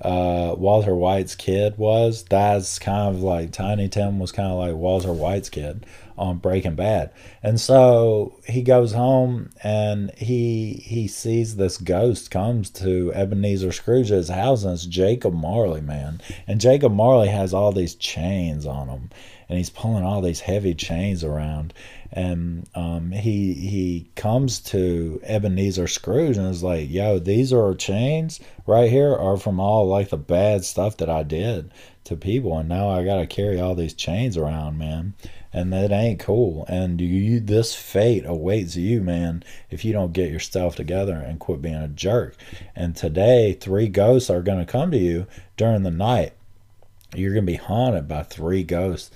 uh, 0.00 0.54
Walter 0.56 0.94
White's 0.94 1.34
kid 1.34 1.78
was. 1.78 2.24
That's 2.24 2.78
kind 2.78 3.14
of 3.14 3.22
like 3.22 3.52
Tiny 3.52 3.88
Tim 3.88 4.18
was 4.18 4.32
kind 4.32 4.52
of 4.52 4.58
like 4.58 4.74
Walter 4.74 5.12
White's 5.12 5.48
kid 5.48 5.86
on 6.18 6.38
Breaking 6.38 6.74
Bad. 6.74 7.12
And 7.42 7.60
so 7.60 8.38
he 8.46 8.62
goes 8.62 8.92
home 8.92 9.50
and 9.62 10.10
he 10.16 10.82
he 10.84 11.08
sees 11.08 11.56
this 11.56 11.78
ghost 11.78 12.30
comes 12.30 12.70
to 12.70 13.12
Ebenezer 13.14 13.72
Scrooge's 13.72 14.28
house 14.28 14.64
and 14.64 14.74
it's 14.74 14.86
Jacob 14.86 15.34
Marley, 15.34 15.80
man. 15.80 16.20
And 16.46 16.60
Jacob 16.60 16.92
Marley 16.92 17.28
has 17.28 17.52
all 17.54 17.72
these 17.72 17.94
chains 17.94 18.66
on 18.66 18.88
him 18.88 19.10
and 19.48 19.58
he's 19.58 19.70
pulling 19.70 20.04
all 20.04 20.20
these 20.20 20.40
heavy 20.40 20.74
chains 20.74 21.22
around 21.22 21.72
and 22.16 22.66
um, 22.74 23.12
he 23.12 23.52
he 23.52 24.10
comes 24.16 24.58
to 24.58 25.20
Ebenezer 25.22 25.86
Scrooge 25.86 26.38
and 26.38 26.48
is 26.48 26.62
like, 26.62 26.90
"Yo, 26.90 27.18
these 27.18 27.52
are 27.52 27.74
chains 27.74 28.40
right 28.66 28.90
here 28.90 29.14
are 29.14 29.36
from 29.36 29.60
all 29.60 29.86
like 29.86 30.08
the 30.08 30.16
bad 30.16 30.64
stuff 30.64 30.96
that 30.96 31.10
I 31.10 31.22
did 31.22 31.70
to 32.04 32.16
people, 32.16 32.58
and 32.58 32.70
now 32.70 32.88
I 32.88 33.04
gotta 33.04 33.26
carry 33.26 33.60
all 33.60 33.74
these 33.74 33.92
chains 33.92 34.38
around, 34.38 34.78
man, 34.78 35.12
and 35.52 35.70
that 35.74 35.92
ain't 35.92 36.18
cool. 36.18 36.64
And 36.68 36.98
you, 37.02 37.38
this 37.38 37.74
fate 37.74 38.24
awaits 38.24 38.76
you, 38.76 39.02
man, 39.02 39.44
if 39.70 39.84
you 39.84 39.92
don't 39.92 40.14
get 40.14 40.30
yourself 40.30 40.74
together 40.74 41.16
and 41.16 41.38
quit 41.38 41.60
being 41.60 41.74
a 41.74 41.88
jerk. 41.88 42.36
And 42.74 42.96
today, 42.96 43.52
three 43.52 43.88
ghosts 43.88 44.30
are 44.30 44.40
gonna 44.40 44.64
come 44.64 44.90
to 44.90 44.98
you 44.98 45.26
during 45.58 45.82
the 45.82 45.90
night. 45.90 46.32
You're 47.14 47.34
gonna 47.34 47.46
be 47.46 47.54
haunted 47.54 48.08
by 48.08 48.22
three 48.22 48.64
ghosts. 48.64 49.10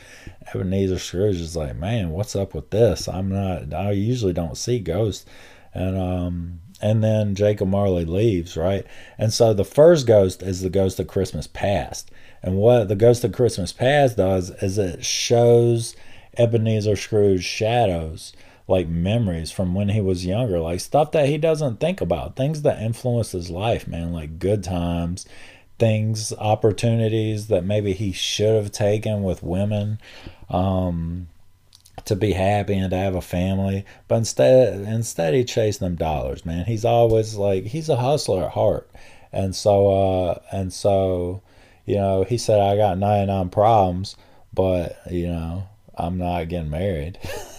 Ebenezer 0.54 0.98
Scrooge 0.98 1.40
is 1.40 1.56
like, 1.56 1.76
man, 1.76 2.10
what's 2.10 2.36
up 2.36 2.54
with 2.54 2.70
this? 2.70 3.08
I'm 3.08 3.28
not. 3.28 3.74
I 3.74 3.92
usually 3.92 4.32
don't 4.32 4.56
see 4.56 4.78
ghosts, 4.78 5.26
and 5.74 5.98
um, 5.98 6.60
and 6.80 7.04
then 7.04 7.34
Jacob 7.34 7.68
Marley 7.68 8.04
leaves, 8.04 8.56
right? 8.56 8.86
And 9.18 9.32
so 9.32 9.52
the 9.52 9.64
first 9.64 10.06
ghost 10.06 10.42
is 10.42 10.62
the 10.62 10.70
ghost 10.70 10.98
of 10.98 11.08
Christmas 11.08 11.46
past. 11.46 12.10
And 12.42 12.56
what 12.56 12.88
the 12.88 12.96
ghost 12.96 13.22
of 13.24 13.32
Christmas 13.32 13.72
past 13.72 14.16
does 14.16 14.50
is 14.62 14.78
it 14.78 15.04
shows 15.04 15.94
Ebenezer 16.38 16.96
Scrooge 16.96 17.44
shadows, 17.44 18.32
like 18.66 18.88
memories 18.88 19.50
from 19.50 19.74
when 19.74 19.90
he 19.90 20.00
was 20.00 20.24
younger, 20.24 20.58
like 20.60 20.80
stuff 20.80 21.12
that 21.12 21.28
he 21.28 21.36
doesn't 21.36 21.80
think 21.80 22.00
about, 22.00 22.36
things 22.36 22.62
that 22.62 22.80
influence 22.80 23.32
his 23.32 23.50
life, 23.50 23.86
man, 23.86 24.12
like 24.12 24.38
good 24.38 24.64
times, 24.64 25.26
things, 25.80 26.32
opportunities 26.38 27.48
that 27.48 27.64
maybe 27.64 27.92
he 27.92 28.12
should 28.12 28.54
have 28.54 28.70
taken 28.70 29.24
with 29.24 29.42
women. 29.42 29.98
Um, 30.48 31.28
to 32.04 32.16
be 32.16 32.32
happy 32.32 32.74
and 32.74 32.90
to 32.90 32.96
have 32.96 33.14
a 33.14 33.20
family. 33.20 33.84
But 34.08 34.16
instead, 34.16 34.80
instead 34.80 35.34
he 35.34 35.44
chased 35.44 35.80
them 35.80 35.96
dollars, 35.96 36.44
man. 36.44 36.64
He's 36.64 36.84
always 36.84 37.36
like 37.36 37.64
he's 37.66 37.88
a 37.88 37.96
hustler 37.96 38.44
at 38.44 38.52
heart, 38.52 38.90
and 39.32 39.54
so 39.54 39.88
uh, 39.88 40.38
and 40.50 40.72
so, 40.72 41.42
you 41.86 41.96
know, 41.96 42.24
he 42.24 42.38
said 42.38 42.60
I 42.60 42.76
got 42.76 42.98
ninety 42.98 43.30
nine 43.30 43.50
problems, 43.50 44.16
but 44.52 44.98
you 45.10 45.28
know 45.28 45.68
I'm 45.96 46.18
not 46.18 46.48
getting 46.48 46.70
married. 46.70 47.18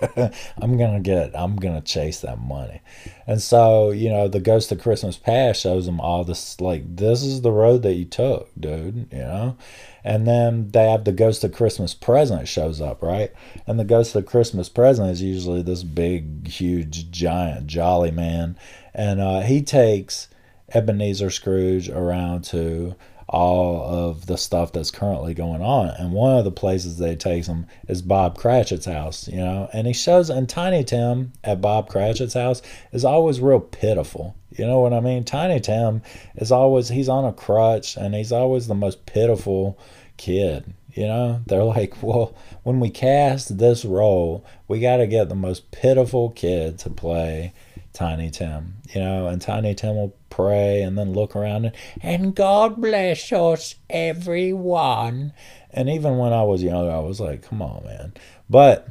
I'm 0.58 0.76
gonna 0.76 1.00
get 1.00 1.34
I'm 1.34 1.56
gonna 1.56 1.80
chase 1.80 2.20
that 2.20 2.38
money. 2.38 2.80
And 3.26 3.42
so, 3.42 3.90
you 3.90 4.08
know, 4.08 4.28
the 4.28 4.40
Ghost 4.40 4.72
of 4.72 4.80
Christmas 4.80 5.16
Past 5.16 5.60
shows 5.60 5.86
him 5.86 6.00
all 6.00 6.24
this 6.24 6.60
like 6.60 6.96
this 6.96 7.22
is 7.22 7.42
the 7.42 7.52
road 7.52 7.82
that 7.82 7.94
you 7.94 8.04
took, 8.04 8.50
dude, 8.58 9.08
you 9.12 9.18
know? 9.18 9.56
And 10.04 10.26
then 10.26 10.68
they 10.70 10.88
have 10.88 11.04
the 11.04 11.12
Ghost 11.12 11.44
of 11.44 11.52
Christmas 11.52 11.94
Present 11.94 12.48
shows 12.48 12.80
up, 12.80 13.02
right? 13.02 13.32
And 13.66 13.78
the 13.78 13.84
Ghost 13.84 14.14
of 14.14 14.26
Christmas 14.26 14.68
Present 14.68 15.10
is 15.10 15.22
usually 15.22 15.62
this 15.62 15.82
big, 15.82 16.48
huge, 16.48 17.10
giant, 17.10 17.66
jolly 17.66 18.10
man. 18.10 18.56
And 18.94 19.20
uh, 19.20 19.40
he 19.40 19.62
takes 19.62 20.28
Ebenezer 20.74 21.30
Scrooge 21.30 21.88
around 21.88 22.44
to 22.44 22.94
all 23.28 23.82
of 23.84 24.26
the 24.26 24.38
stuff 24.38 24.72
that's 24.72 24.90
currently 24.90 25.34
going 25.34 25.60
on. 25.62 25.88
And 25.88 26.12
one 26.12 26.38
of 26.38 26.44
the 26.44 26.50
places 26.50 26.96
they 26.96 27.14
takes 27.14 27.46
him 27.46 27.66
is 27.86 28.00
Bob 28.00 28.38
Cratchit's 28.38 28.86
house, 28.86 29.28
you 29.28 29.36
know. 29.36 29.68
And 29.72 29.86
he 29.86 29.92
shows, 29.92 30.30
and 30.30 30.48
Tiny 30.48 30.82
Tim 30.82 31.32
at 31.44 31.60
Bob 31.60 31.88
Cratchit's 31.88 32.34
house 32.34 32.62
is 32.92 33.04
always 33.04 33.40
real 33.40 33.60
pitiful. 33.60 34.34
You 34.50 34.66
know 34.66 34.80
what 34.80 34.94
I 34.94 35.00
mean? 35.00 35.24
Tiny 35.24 35.60
Tim 35.60 36.02
is 36.36 36.50
always, 36.50 36.88
he's 36.88 37.08
on 37.08 37.26
a 37.26 37.32
crutch 37.32 37.96
and 37.96 38.14
he's 38.14 38.32
always 38.32 38.66
the 38.66 38.74
most 38.74 39.04
pitiful 39.04 39.78
kid. 40.16 40.72
You 40.94 41.06
know, 41.06 41.42
they're 41.46 41.64
like, 41.64 41.94
well, 42.02 42.34
when 42.62 42.80
we 42.80 42.88
cast 42.90 43.58
this 43.58 43.84
role, 43.84 44.44
we 44.68 44.80
got 44.80 44.96
to 44.96 45.06
get 45.06 45.28
the 45.28 45.34
most 45.34 45.70
pitiful 45.70 46.30
kid 46.30 46.78
to 46.80 46.90
play 46.90 47.52
Tiny 47.92 48.30
Tim, 48.30 48.76
you 48.94 49.00
know, 49.00 49.26
and 49.26 49.42
Tiny 49.42 49.74
Tim 49.74 49.96
will 49.96 50.14
pray 50.38 50.82
and 50.82 50.96
then 50.96 51.12
look 51.12 51.34
around 51.34 51.64
and, 51.64 51.74
and 52.00 52.34
God 52.34 52.80
bless 52.80 53.32
us, 53.32 53.74
everyone. 53.90 55.32
And 55.70 55.88
even 55.90 56.16
when 56.16 56.32
I 56.32 56.44
was 56.44 56.62
younger, 56.62 56.90
I 56.90 57.00
was 57.00 57.20
like, 57.20 57.42
come 57.42 57.60
on, 57.60 57.84
man. 57.84 58.14
But 58.48 58.88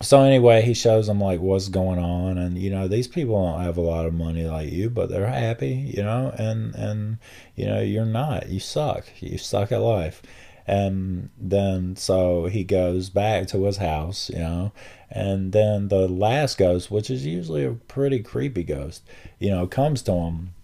so 0.00 0.22
anyway, 0.22 0.62
he 0.62 0.72
shows 0.72 1.08
them 1.08 1.20
like 1.20 1.40
what's 1.40 1.68
going 1.68 1.98
on, 1.98 2.38
and 2.38 2.56
you 2.56 2.70
know 2.70 2.88
these 2.88 3.06
people 3.06 3.42
don't 3.42 3.62
have 3.62 3.76
a 3.76 3.82
lot 3.82 4.06
of 4.06 4.14
money 4.14 4.46
like 4.46 4.72
you, 4.72 4.88
but 4.88 5.10
they're 5.10 5.26
happy, 5.26 5.92
you 5.94 6.02
know, 6.02 6.32
and 6.38 6.74
and 6.74 7.18
you 7.54 7.66
know 7.66 7.80
you're 7.80 8.06
not. 8.06 8.48
You 8.48 8.60
suck. 8.60 9.04
You 9.20 9.36
suck 9.36 9.72
at 9.72 9.80
life. 9.80 10.22
And 10.66 11.30
then 11.36 11.96
so 11.96 12.46
he 12.46 12.64
goes 12.64 13.10
back 13.10 13.48
to 13.48 13.64
his 13.64 13.78
house, 13.78 14.30
you 14.30 14.38
know, 14.38 14.72
and 15.10 15.52
then 15.52 15.88
the 15.88 16.06
last 16.06 16.58
ghost, 16.58 16.90
which 16.90 17.10
is 17.10 17.26
usually 17.26 17.64
a 17.64 17.72
pretty 17.72 18.20
creepy 18.20 18.62
ghost, 18.62 19.02
you 19.40 19.50
know, 19.50 19.66
comes 19.66 20.00
to 20.02 20.12
him 20.12 20.54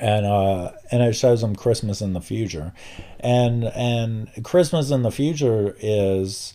and 0.00 0.26
uh 0.26 0.72
and 0.90 1.02
it 1.02 1.14
shows 1.14 1.40
them 1.40 1.56
Christmas 1.56 2.00
in 2.00 2.12
the 2.12 2.20
future. 2.20 2.72
And 3.20 3.64
and 3.64 4.28
Christmas 4.44 4.90
in 4.90 5.02
the 5.02 5.10
future 5.10 5.76
is 5.80 6.54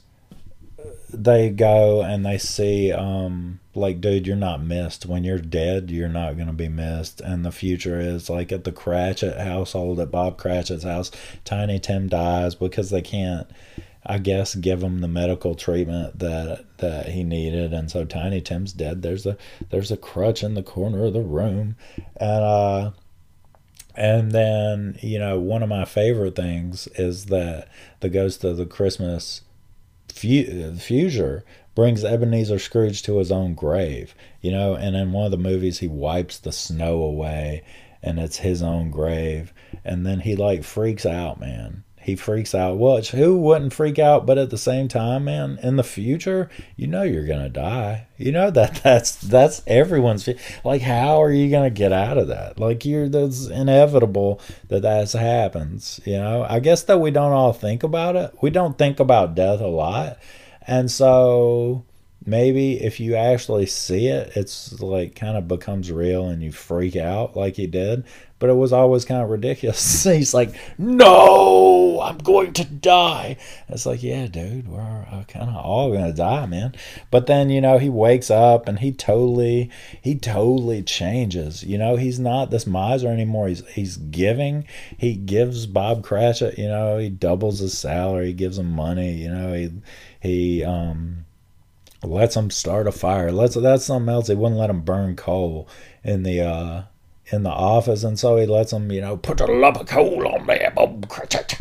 they 1.13 1.49
go 1.49 2.01
and 2.01 2.25
they 2.25 2.37
see 2.37 2.91
um 2.91 3.59
like 3.75 4.01
dude 4.01 4.27
you're 4.27 4.35
not 4.35 4.63
missed. 4.63 5.05
When 5.05 5.23
you're 5.23 5.37
dead 5.37 5.91
you're 5.91 6.09
not 6.09 6.37
to 6.37 6.53
be 6.53 6.69
missed. 6.69 7.21
And 7.21 7.45
the 7.45 7.51
future 7.51 7.99
is 7.99 8.29
like 8.29 8.51
at 8.51 8.63
the 8.63 8.71
cratchit 8.71 9.37
household 9.37 9.99
at 9.99 10.11
bob 10.11 10.37
cratchit's 10.37 10.83
house 10.83 11.11
tiny 11.45 11.79
tim 11.79 12.07
dies 12.07 12.55
because 12.55 12.89
they 12.89 13.01
can't 13.01 13.47
i 14.05 14.17
guess 14.17 14.55
give 14.55 14.81
him 14.81 14.99
the 14.99 15.07
medical 15.07 15.53
treatment 15.53 16.17
that 16.19 16.65
that 16.81 17.09
he 17.09 17.23
needed. 17.23 17.71
And 17.73 17.89
so 17.89 18.03
tiny 18.03 18.41
tim's 18.41 18.73
dead. 18.73 19.01
There's 19.01 19.25
a 19.25 19.37
there's 19.69 19.91
a 19.91 19.97
crutch 19.97 20.43
in 20.43 20.55
the 20.55 20.63
corner 20.63 21.05
of 21.05 21.13
the 21.13 21.21
room. 21.21 21.75
And 22.17 22.43
uh 22.43 22.91
and 23.95 24.31
then 24.31 24.97
you 25.01 25.19
know 25.19 25.39
one 25.39 25.63
of 25.63 25.69
my 25.69 25.85
favorite 25.85 26.35
things 26.35 26.87
is 26.95 27.25
that 27.25 27.67
the 27.99 28.09
ghost 28.09 28.43
of 28.43 28.57
the 28.57 28.65
christmas 28.65 29.41
future 30.11 31.43
brings 31.75 32.03
Ebenezer 32.03 32.59
Scrooge 32.59 33.01
to 33.03 33.17
his 33.17 33.31
own 33.31 33.53
grave, 33.53 34.13
you 34.41 34.51
know, 34.51 34.75
and 34.75 34.95
in 34.95 35.11
one 35.11 35.25
of 35.25 35.31
the 35.31 35.37
movies 35.37 35.79
he 35.79 35.87
wipes 35.87 36.37
the 36.37 36.51
snow 36.51 37.01
away 37.01 37.63
and 38.03 38.19
it's 38.19 38.37
his 38.37 38.61
own 38.61 38.91
grave 38.91 39.53
and 39.85 40.05
then 40.05 40.19
he 40.19 40.35
like 40.35 40.63
freaks 40.63 41.05
out, 41.05 41.39
man. 41.39 41.83
He 42.01 42.15
freaks 42.15 42.55
out. 42.55 42.77
Well, 42.77 43.01
who 43.01 43.37
wouldn't 43.37 43.73
freak 43.73 43.99
out? 43.99 44.25
But 44.25 44.37
at 44.37 44.49
the 44.49 44.57
same 44.57 44.87
time, 44.87 45.25
man, 45.25 45.59
in 45.61 45.75
the 45.75 45.83
future, 45.83 46.49
you 46.75 46.87
know 46.87 47.03
you're 47.03 47.27
gonna 47.27 47.49
die. 47.49 48.07
You 48.17 48.31
know 48.31 48.51
that 48.51 48.75
that's 48.83 49.15
that's 49.15 49.61
everyone's 49.67 50.27
like. 50.63 50.81
How 50.81 51.21
are 51.21 51.31
you 51.31 51.49
gonna 51.51 51.69
get 51.69 51.93
out 51.93 52.17
of 52.17 52.27
that? 52.29 52.59
Like 52.59 52.85
you're 52.85 53.09
that's 53.09 53.47
inevitable 53.47 54.41
that 54.69 54.81
that 54.81 55.11
happens. 55.11 55.99
You 56.05 56.17
know. 56.17 56.45
I 56.49 56.59
guess 56.59 56.83
that 56.83 56.99
we 56.99 57.11
don't 57.11 57.33
all 57.33 57.53
think 57.53 57.83
about 57.83 58.15
it. 58.15 58.35
We 58.41 58.49
don't 58.49 58.77
think 58.77 58.99
about 58.99 59.35
death 59.35 59.61
a 59.61 59.67
lot 59.67 60.17
and 60.61 60.89
so 60.91 61.83
maybe 62.25 62.81
if 62.81 62.99
you 62.99 63.15
actually 63.15 63.65
see 63.65 64.07
it, 64.07 64.31
it's 64.35 64.79
like 64.79 65.15
kind 65.15 65.37
of 65.37 65.47
becomes 65.47 65.91
real 65.91 66.27
and 66.27 66.41
you 66.41 66.51
freak 66.51 66.95
out 66.95 67.35
like 67.35 67.55
he 67.55 67.67
did. 67.67 68.05
But 68.41 68.49
it 68.49 68.55
was 68.55 68.73
always 68.73 69.05
kind 69.05 69.21
of 69.21 69.29
ridiculous. 69.29 70.03
He's 70.03 70.33
like, 70.33 70.53
"No, 70.79 72.01
I'm 72.01 72.17
going 72.17 72.53
to 72.53 72.65
die." 72.65 73.37
It's 73.69 73.85
like, 73.85 74.01
yeah, 74.01 74.25
dude, 74.25 74.67
we're 74.67 74.81
uh, 74.81 75.23
kind 75.27 75.47
of 75.47 75.55
all 75.55 75.93
gonna 75.93 76.11
die, 76.11 76.47
man. 76.47 76.73
But 77.11 77.27
then 77.27 77.51
you 77.51 77.61
know 77.61 77.77
he 77.77 77.87
wakes 77.87 78.31
up 78.31 78.67
and 78.67 78.79
he 78.79 78.91
totally, 78.91 79.69
he 80.01 80.15
totally 80.15 80.81
changes. 80.81 81.63
You 81.63 81.77
know, 81.77 81.97
he's 81.97 82.19
not 82.19 82.49
this 82.49 82.65
miser 82.65 83.09
anymore. 83.09 83.47
He's 83.47 83.65
he's 83.67 83.97
giving. 83.97 84.65
He 84.97 85.13
gives 85.13 85.67
Bob 85.67 86.03
Cratchit. 86.03 86.57
You 86.57 86.67
know, 86.67 86.97
he 86.97 87.09
doubles 87.09 87.59
his 87.59 87.77
salary. 87.77 88.27
He 88.27 88.33
gives 88.33 88.57
him 88.57 88.71
money. 88.71 89.13
You 89.13 89.29
know, 89.29 89.53
he 89.53 89.71
he 90.19 90.63
um, 90.63 91.25
lets 92.03 92.35
him 92.35 92.49
start 92.49 92.87
a 92.87 92.91
fire. 92.91 93.31
Let's 93.31 93.55
that's 93.55 93.85
something 93.85 94.11
else. 94.11 94.27
He 94.27 94.35
wouldn't 94.35 94.59
let 94.59 94.71
him 94.71 94.81
burn 94.81 95.15
coal 95.15 95.69
in 96.03 96.23
the 96.23 96.41
uh, 96.41 96.83
in 97.31 97.43
the 97.43 97.49
office, 97.49 98.03
and 98.03 98.19
so 98.19 98.37
he 98.37 98.45
lets 98.45 98.73
him, 98.73 98.91
you 98.91 99.01
know, 99.01 99.17
put 99.17 99.41
a 99.41 99.45
lump 99.45 99.79
of 99.79 99.87
coal 99.87 100.27
on 100.27 100.45
there, 100.47 100.71
Bob 100.75 101.07
Cratchit, 101.07 101.59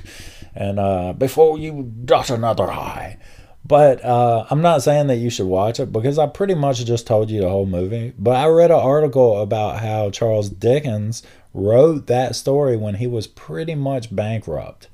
and 0.55 0.79
uh, 0.79 1.13
before 1.13 1.59
you 1.59 1.93
dot 2.05 2.31
another 2.31 2.71
I. 2.71 3.19
But 3.65 4.05
uh, 4.05 4.47
I'm 4.51 4.63
not 4.63 4.83
saying 4.83 5.07
that 5.09 5.17
you 5.17 5.31
should 5.31 5.47
watch 5.47 5.79
it 5.79 5.93
because 5.93 6.19
I 6.19 6.27
pretty 6.27 6.55
much 6.55 6.85
just 6.85 7.07
told 7.07 7.31
you 7.31 7.43
the 7.43 7.49
whole 7.49 7.67
movie. 7.67 8.13
But 8.19 8.37
I 8.37 8.47
read 8.47 8.71
an 8.71 8.79
article 8.79 9.41
about 9.41 9.81
how 9.81 10.11
Charles 10.11 10.49
Dickens 10.49 11.23
wrote 11.53 12.07
that 12.07 12.35
story 12.35 12.77
when 12.77 12.97
he 12.97 13.07
was 13.07 13.27
pretty 13.27 13.75
much 13.75 14.15
bankrupt 14.15 14.89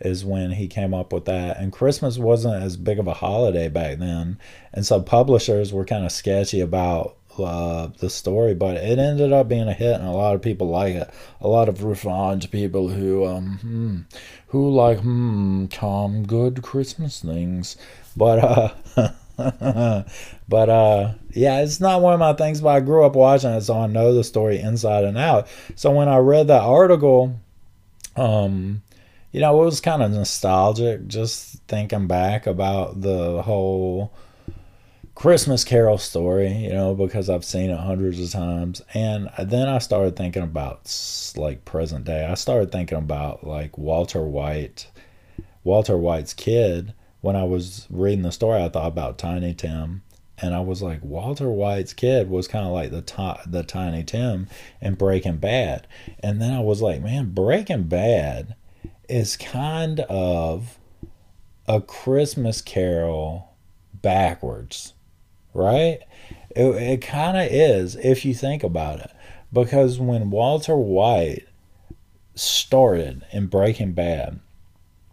is 0.00 0.24
when 0.24 0.52
he 0.52 0.68
came 0.68 0.94
up 0.94 1.12
with 1.12 1.24
that. 1.24 1.58
And 1.58 1.72
Christmas 1.72 2.18
wasn't 2.18 2.62
as 2.62 2.76
big 2.76 2.98
of 2.98 3.06
a 3.06 3.14
holiday 3.14 3.68
back 3.68 3.98
then. 3.98 4.38
And 4.72 4.86
so 4.86 5.00
publishers 5.00 5.72
were 5.72 5.84
kind 5.84 6.04
of 6.04 6.12
sketchy 6.12 6.60
about 6.60 7.16
uh, 7.38 7.88
the 7.98 8.10
story, 8.10 8.54
but 8.54 8.76
it 8.76 8.98
ended 8.98 9.32
up 9.32 9.48
being 9.48 9.68
a 9.68 9.72
hit, 9.72 9.94
and 9.94 10.06
a 10.06 10.12
lot 10.12 10.34
of 10.34 10.42
people 10.42 10.68
like 10.68 10.94
it. 10.94 11.10
A 11.40 11.48
lot 11.48 11.68
of 11.68 11.82
refined 11.84 12.50
people 12.50 12.88
who 12.88 13.26
um 13.26 13.58
hmm, 13.58 14.16
who 14.48 14.70
like 14.70 15.00
hmm 15.00 15.66
Tom 15.66 16.26
good 16.26 16.62
Christmas 16.62 17.20
things, 17.20 17.76
but 18.16 18.38
uh. 18.38 19.12
but 20.48 20.68
uh 20.68 21.12
yeah 21.32 21.60
it's 21.60 21.80
not 21.80 22.00
one 22.00 22.14
of 22.14 22.20
my 22.20 22.32
things 22.34 22.60
but 22.60 22.68
i 22.68 22.78
grew 22.78 23.04
up 23.04 23.16
watching 23.16 23.50
it 23.50 23.62
so 23.62 23.76
i 23.76 23.88
know 23.88 24.14
the 24.14 24.22
story 24.22 24.60
inside 24.60 25.02
and 25.02 25.18
out 25.18 25.48
so 25.74 25.90
when 25.90 26.08
i 26.08 26.16
read 26.18 26.46
that 26.46 26.62
article 26.62 27.40
um 28.14 28.80
you 29.34 29.40
know, 29.40 29.60
it 29.60 29.64
was 29.64 29.80
kind 29.80 30.00
of 30.00 30.12
nostalgic 30.12 31.08
just 31.08 31.60
thinking 31.66 32.06
back 32.06 32.46
about 32.46 33.00
the 33.00 33.42
whole 33.42 34.14
Christmas 35.14 35.62
Carol 35.62 35.98
story, 35.98 36.52
you 36.52 36.72
know, 36.72 36.94
because 36.94 37.30
I've 37.30 37.44
seen 37.44 37.70
it 37.70 37.78
hundreds 37.78 38.20
of 38.20 38.30
times. 38.30 38.82
And 38.94 39.30
then 39.38 39.68
I 39.68 39.78
started 39.78 40.16
thinking 40.16 40.42
about 40.42 40.92
like 41.36 41.64
present 41.64 42.04
day. 42.04 42.26
I 42.26 42.34
started 42.34 42.72
thinking 42.72 42.98
about 42.98 43.46
like 43.46 43.78
Walter 43.78 44.22
White, 44.22 44.88
Walter 45.62 45.96
White's 45.96 46.34
kid. 46.34 46.94
When 47.20 47.36
I 47.36 47.44
was 47.44 47.86
reading 47.90 48.22
the 48.22 48.32
story, 48.32 48.62
I 48.62 48.68
thought 48.68 48.88
about 48.88 49.16
Tiny 49.16 49.54
Tim. 49.54 50.02
And 50.38 50.52
I 50.52 50.60
was 50.60 50.82
like, 50.82 51.02
Walter 51.02 51.48
White's 51.48 51.92
kid 51.92 52.28
was 52.28 52.48
kind 52.48 52.66
of 52.66 52.72
like 52.72 52.90
the 52.90 53.00
t- 53.00 53.50
the 53.50 53.62
Tiny 53.62 54.02
Tim 54.02 54.48
in 54.80 54.94
Breaking 54.94 55.36
Bad. 55.36 55.86
And 56.20 56.42
then 56.42 56.52
I 56.52 56.60
was 56.60 56.82
like, 56.82 57.00
man, 57.00 57.30
Breaking 57.32 57.84
Bad 57.84 58.56
is 59.08 59.36
kind 59.36 60.00
of 60.00 60.76
a 61.68 61.80
Christmas 61.80 62.60
Carol 62.60 63.54
backwards 64.02 64.92
right? 65.54 66.00
It, 66.50 66.64
it 66.64 67.02
kind 67.02 67.36
of 67.36 67.46
is 67.50 67.96
if 67.96 68.24
you 68.24 68.34
think 68.34 68.62
about 68.62 69.00
it. 69.00 69.10
Because 69.52 69.98
when 69.98 70.30
Walter 70.30 70.76
White 70.76 71.46
started 72.34 73.24
in 73.32 73.46
Breaking 73.46 73.92
Bad, 73.92 74.40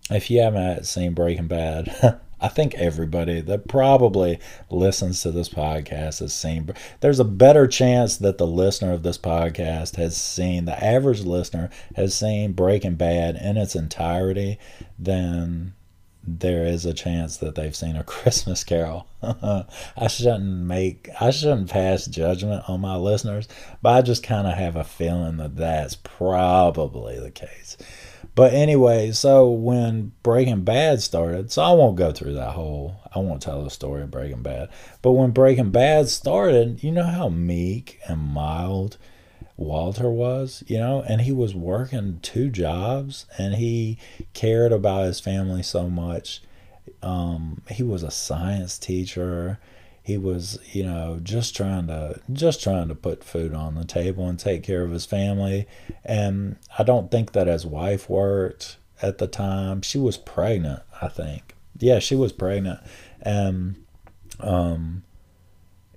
if 0.09 0.29
you 0.29 0.41
haven't 0.41 0.85
seen 0.85 1.13
Breaking 1.13 1.47
Bad, 1.47 2.19
I 2.41 2.47
think 2.47 2.73
everybody 2.73 3.39
that 3.41 3.67
probably 3.67 4.39
listens 4.71 5.21
to 5.21 5.31
this 5.31 5.47
podcast 5.47 6.19
has 6.19 6.33
seen. 6.33 6.73
There's 6.99 7.19
a 7.19 7.23
better 7.23 7.67
chance 7.67 8.17
that 8.17 8.39
the 8.39 8.47
listener 8.47 8.93
of 8.93 9.03
this 9.03 9.19
podcast 9.19 9.95
has 9.97 10.17
seen, 10.17 10.65
the 10.65 10.83
average 10.83 11.21
listener 11.21 11.69
has 11.95 12.15
seen 12.15 12.53
Breaking 12.53 12.95
Bad 12.95 13.35
in 13.35 13.57
its 13.57 13.75
entirety 13.75 14.57
than 14.97 15.75
there 16.23 16.65
is 16.65 16.85
a 16.85 16.93
chance 16.93 17.37
that 17.37 17.55
they've 17.55 17.75
seen 17.75 17.95
a 17.95 18.03
Christmas 18.05 18.63
Carol. 18.63 19.07
I 19.23 20.07
shouldn't 20.07 20.43
make, 20.43 21.09
I 21.19 21.31
shouldn't 21.31 21.69
pass 21.69 22.05
judgment 22.05 22.63
on 22.67 22.81
my 22.81 22.95
listeners, 22.95 23.47
but 23.81 23.89
I 23.89 24.01
just 24.01 24.23
kind 24.23 24.47
of 24.47 24.53
have 24.53 24.75
a 24.75 24.83
feeling 24.83 25.37
that 25.37 25.55
that's 25.55 25.95
probably 25.95 27.19
the 27.19 27.31
case. 27.31 27.77
But 28.33 28.53
anyway, 28.53 29.11
so 29.11 29.49
when 29.51 30.13
Breaking 30.23 30.63
Bad 30.63 31.01
started, 31.01 31.51
so 31.51 31.63
I 31.63 31.73
won't 31.73 31.97
go 31.97 32.11
through 32.11 32.33
that 32.33 32.51
whole, 32.51 32.95
I 33.13 33.19
won't 33.19 33.41
tell 33.41 33.63
the 33.63 33.69
story 33.69 34.03
of 34.03 34.11
Breaking 34.11 34.41
Bad. 34.41 34.69
But 35.01 35.11
when 35.11 35.31
Breaking 35.31 35.71
Bad 35.71 36.07
started, 36.07 36.81
you 36.81 36.91
know 36.91 37.03
how 37.03 37.27
meek 37.27 37.99
and 38.07 38.19
mild 38.19 38.97
Walter 39.57 40.09
was, 40.09 40.63
you 40.67 40.77
know, 40.77 41.03
and 41.07 41.21
he 41.21 41.31
was 41.31 41.53
working 41.53 42.19
two 42.21 42.49
jobs 42.49 43.25
and 43.37 43.55
he 43.55 43.97
cared 44.33 44.71
about 44.71 45.05
his 45.05 45.19
family 45.19 45.63
so 45.63 45.89
much. 45.89 46.41
Um, 47.03 47.61
he 47.69 47.83
was 47.83 48.03
a 48.03 48.11
science 48.11 48.77
teacher. 48.77 49.59
He 50.03 50.17
was, 50.17 50.59
you 50.73 50.83
know, 50.83 51.19
just 51.21 51.55
trying 51.55 51.87
to 51.87 52.19
just 52.33 52.63
trying 52.63 52.87
to 52.87 52.95
put 52.95 53.23
food 53.23 53.53
on 53.53 53.75
the 53.75 53.85
table 53.85 54.27
and 54.27 54.39
take 54.39 54.63
care 54.63 54.83
of 54.83 54.91
his 54.91 55.05
family. 55.05 55.67
And 56.03 56.57
I 56.77 56.83
don't 56.83 57.11
think 57.11 57.33
that 57.33 57.47
his 57.47 57.65
wife 57.65 58.09
worked 58.09 58.77
at 59.01 59.19
the 59.19 59.27
time. 59.27 59.81
She 59.81 59.99
was 59.99 60.17
pregnant, 60.17 60.81
I 61.01 61.07
think. 61.07 61.55
Yeah, 61.77 61.99
she 61.99 62.15
was 62.15 62.31
pregnant. 62.31 62.79
And 63.21 63.83
um 64.39 65.03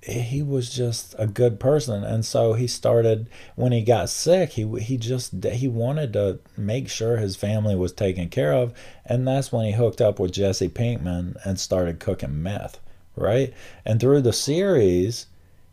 he 0.07 0.43
was 0.43 0.71
just 0.71 1.15
a 1.19 1.27
good 1.27 1.59
person. 1.59 2.05
And 2.05 2.25
so 2.25 2.53
he 2.53 2.67
started 2.67 3.29
when 3.57 3.73
he 3.73 3.83
got 3.83 4.11
sick 4.11 4.51
he 4.51 4.67
he 4.81 4.97
just 4.97 5.45
he 5.45 5.69
wanted 5.69 6.13
to 6.13 6.41
make 6.57 6.89
sure 6.89 7.17
his 7.17 7.37
family 7.37 7.75
was 7.75 7.93
taken 7.93 8.29
care 8.29 8.53
of. 8.53 8.75
And 9.05 9.27
that's 9.27 9.53
when 9.53 9.67
he 9.67 9.73
hooked 9.73 10.01
up 10.01 10.19
with 10.19 10.33
Jesse 10.33 10.69
Pinkman 10.69 11.37
and 11.45 11.59
started 11.59 12.01
cooking 12.01 12.43
meth 12.43 12.81
right? 13.17 13.53
And 13.85 14.01
through 14.01 14.23
the 14.23 14.33
series 14.33 15.27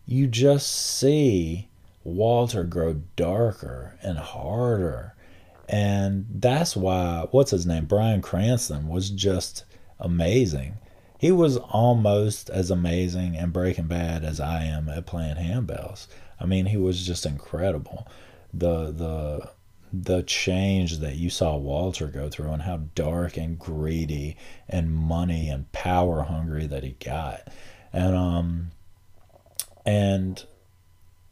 you 0.05 0.27
just 0.27 0.67
see 0.69 1.69
Walter 2.03 2.63
grow 2.63 3.01
darker 3.15 3.97
and 4.01 4.17
harder. 4.17 5.15
And 5.69 6.25
that's 6.29 6.75
why 6.75 7.27
what's 7.31 7.51
his 7.51 7.65
name? 7.65 7.85
Bryan 7.85 8.21
Cranston 8.21 8.87
was 8.87 9.09
just 9.09 9.65
amazing 9.99 10.77
he 11.21 11.31
was 11.31 11.57
almost 11.57 12.49
as 12.49 12.71
amazing 12.71 13.35
in 13.35 13.51
Breaking 13.51 13.85
Bad 13.85 14.23
as 14.23 14.39
I 14.39 14.63
am 14.63 14.89
at 14.89 15.05
playing 15.05 15.35
handbells. 15.35 16.07
I 16.39 16.47
mean, 16.47 16.65
he 16.65 16.77
was 16.77 17.05
just 17.05 17.27
incredible. 17.27 18.07
The 18.51 18.85
the 18.87 19.51
the 19.93 20.23
change 20.23 20.97
that 20.97 21.17
you 21.17 21.29
saw 21.29 21.55
Walter 21.57 22.07
go 22.07 22.27
through 22.27 22.49
and 22.49 22.63
how 22.63 22.77
dark 22.95 23.37
and 23.37 23.59
greedy 23.59 24.35
and 24.67 24.91
money 24.91 25.47
and 25.47 25.71
power 25.71 26.23
hungry 26.23 26.65
that 26.65 26.81
he 26.81 26.95
got. 26.99 27.47
And 27.93 28.15
um 28.15 28.71
and 29.85 30.43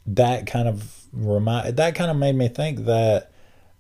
that 0.05 0.45
kind 0.45 0.67
of 0.67 1.07
remind 1.11 1.77
that 1.77 1.95
kind 1.95 2.11
of 2.11 2.17
made 2.17 2.35
me 2.35 2.47
think 2.47 2.85
that 2.85 3.31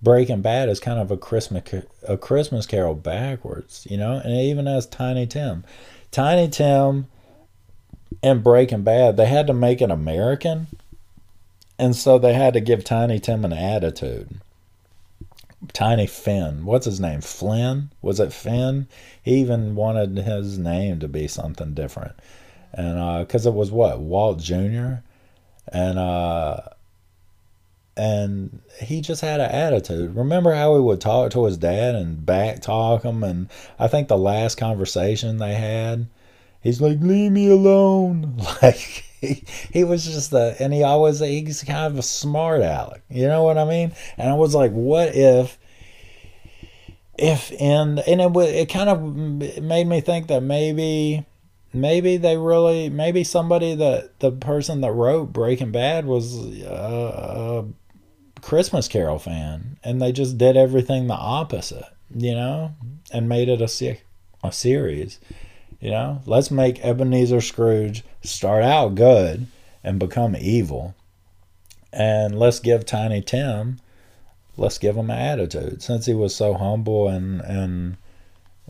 Breaking 0.01 0.41
Bad 0.41 0.69
is 0.69 0.79
kind 0.79 0.99
of 0.99 1.11
a 1.11 1.17
Christmas 1.17 1.83
a 2.07 2.17
Christmas 2.17 2.65
Carol 2.65 2.95
backwards, 2.95 3.85
you 3.87 3.97
know, 3.97 4.13
and 4.13 4.33
even 4.33 4.67
as 4.67 4.87
Tiny 4.87 5.27
Tim. 5.27 5.63
Tiny 6.11 6.49
Tim 6.49 7.07
and 8.23 8.43
Breaking 8.43 8.83
Bad, 8.83 9.17
they 9.17 9.25
had 9.25 9.47
to 9.47 9.53
make 9.53 9.81
it 9.81 9.91
American. 9.91 10.67
And 11.77 11.95
so 11.95 12.17
they 12.17 12.33
had 12.33 12.53
to 12.53 12.59
give 12.59 12.83
Tiny 12.83 13.19
Tim 13.19 13.45
an 13.45 13.53
attitude. 13.53 14.41
Tiny 15.73 16.07
Finn, 16.07 16.65
what's 16.65 16.85
his 16.85 16.99
name? 16.99 17.21
Flynn? 17.21 17.91
Was 18.01 18.19
it 18.19 18.33
Finn? 18.33 18.87
He 19.21 19.35
even 19.35 19.75
wanted 19.75 20.17
his 20.17 20.57
name 20.57 20.99
to 20.99 21.07
be 21.07 21.27
something 21.27 21.73
different. 21.73 22.13
And 22.73 23.25
because 23.25 23.45
uh, 23.45 23.51
it 23.51 23.55
was 23.55 23.71
what? 23.71 23.99
Walt 23.99 24.39
Jr. 24.39 24.95
And 25.71 25.99
uh, 25.99 26.61
and 27.99 28.61
he 28.81 29.01
just 29.01 29.21
had 29.21 29.41
an 29.41 29.51
attitude. 29.51 30.15
Remember 30.15 30.53
how 30.53 30.75
he 30.75 30.81
would 30.81 31.01
talk 31.01 31.31
to 31.31 31.45
his 31.45 31.57
dad 31.57 31.95
and 31.95 32.25
back 32.25 32.61
talk 32.61 33.03
him? 33.03 33.23
And 33.23 33.49
I 33.77 33.87
think 33.87 34.07
the 34.07 34.17
last 34.17 34.55
conversation 34.57 35.37
they 35.37 35.53
had, 35.53 36.07
he's 36.61 36.81
like, 36.81 36.99
"Leave 37.01 37.31
me 37.31 37.49
alone." 37.49 38.37
Like 38.61 39.05
he, 39.21 39.43
he 39.71 39.83
was 39.83 40.05
just 40.05 40.31
the, 40.31 40.55
and 40.59 40.73
he 40.73 40.83
always 40.83 41.19
he's 41.19 41.63
kind 41.63 41.91
of 41.91 41.99
a 41.99 42.01
smart 42.01 42.61
aleck. 42.61 43.03
You 43.09 43.27
know 43.27 43.43
what 43.43 43.57
I 43.57 43.65
mean? 43.65 43.93
And 44.17 44.29
I 44.29 44.33
was 44.33 44.55
like, 44.55 44.71
what 44.71 45.13
if? 45.13 45.57
If 47.17 47.51
in 47.51 47.99
and 47.99 48.21
it 48.21 48.37
it 48.37 48.69
kind 48.69 48.89
of 48.89 49.61
made 49.61 49.87
me 49.87 49.99
think 49.99 50.27
that 50.27 50.41
maybe 50.41 51.25
maybe 51.73 52.15
they 52.15 52.37
really 52.37 52.89
maybe 52.89 53.25
somebody 53.25 53.75
that 53.75 54.19
the 54.19 54.31
person 54.31 54.79
that 54.81 54.93
wrote 54.93 55.33
Breaking 55.33 55.73
Bad 55.73 56.05
was 56.05 56.39
uh, 56.63 57.63
Christmas 58.41 58.87
Carol 58.87 59.19
fan, 59.19 59.77
and 59.83 60.01
they 60.01 60.11
just 60.11 60.37
did 60.37 60.57
everything 60.57 61.07
the 61.07 61.13
opposite, 61.13 61.85
you 62.13 62.33
know, 62.33 62.73
and 63.11 63.29
made 63.29 63.49
it 63.49 63.61
a 63.61 63.67
se- 63.67 64.01
a 64.43 64.51
series. 64.51 65.19
You 65.79 65.91
know, 65.91 66.21
let's 66.25 66.51
make 66.51 66.83
Ebenezer 66.83 67.41
Scrooge 67.41 68.03
start 68.21 68.63
out 68.63 68.95
good 68.95 69.47
and 69.83 69.99
become 69.99 70.35
evil, 70.35 70.95
and 71.93 72.37
let's 72.37 72.59
give 72.59 72.85
Tiny 72.85 73.21
Tim, 73.21 73.79
let's 74.57 74.77
give 74.77 74.97
him 74.97 75.09
an 75.09 75.17
attitude 75.17 75.81
since 75.81 76.05
he 76.05 76.13
was 76.13 76.35
so 76.35 76.53
humble 76.53 77.07
and 77.07 77.41
and 77.41 77.97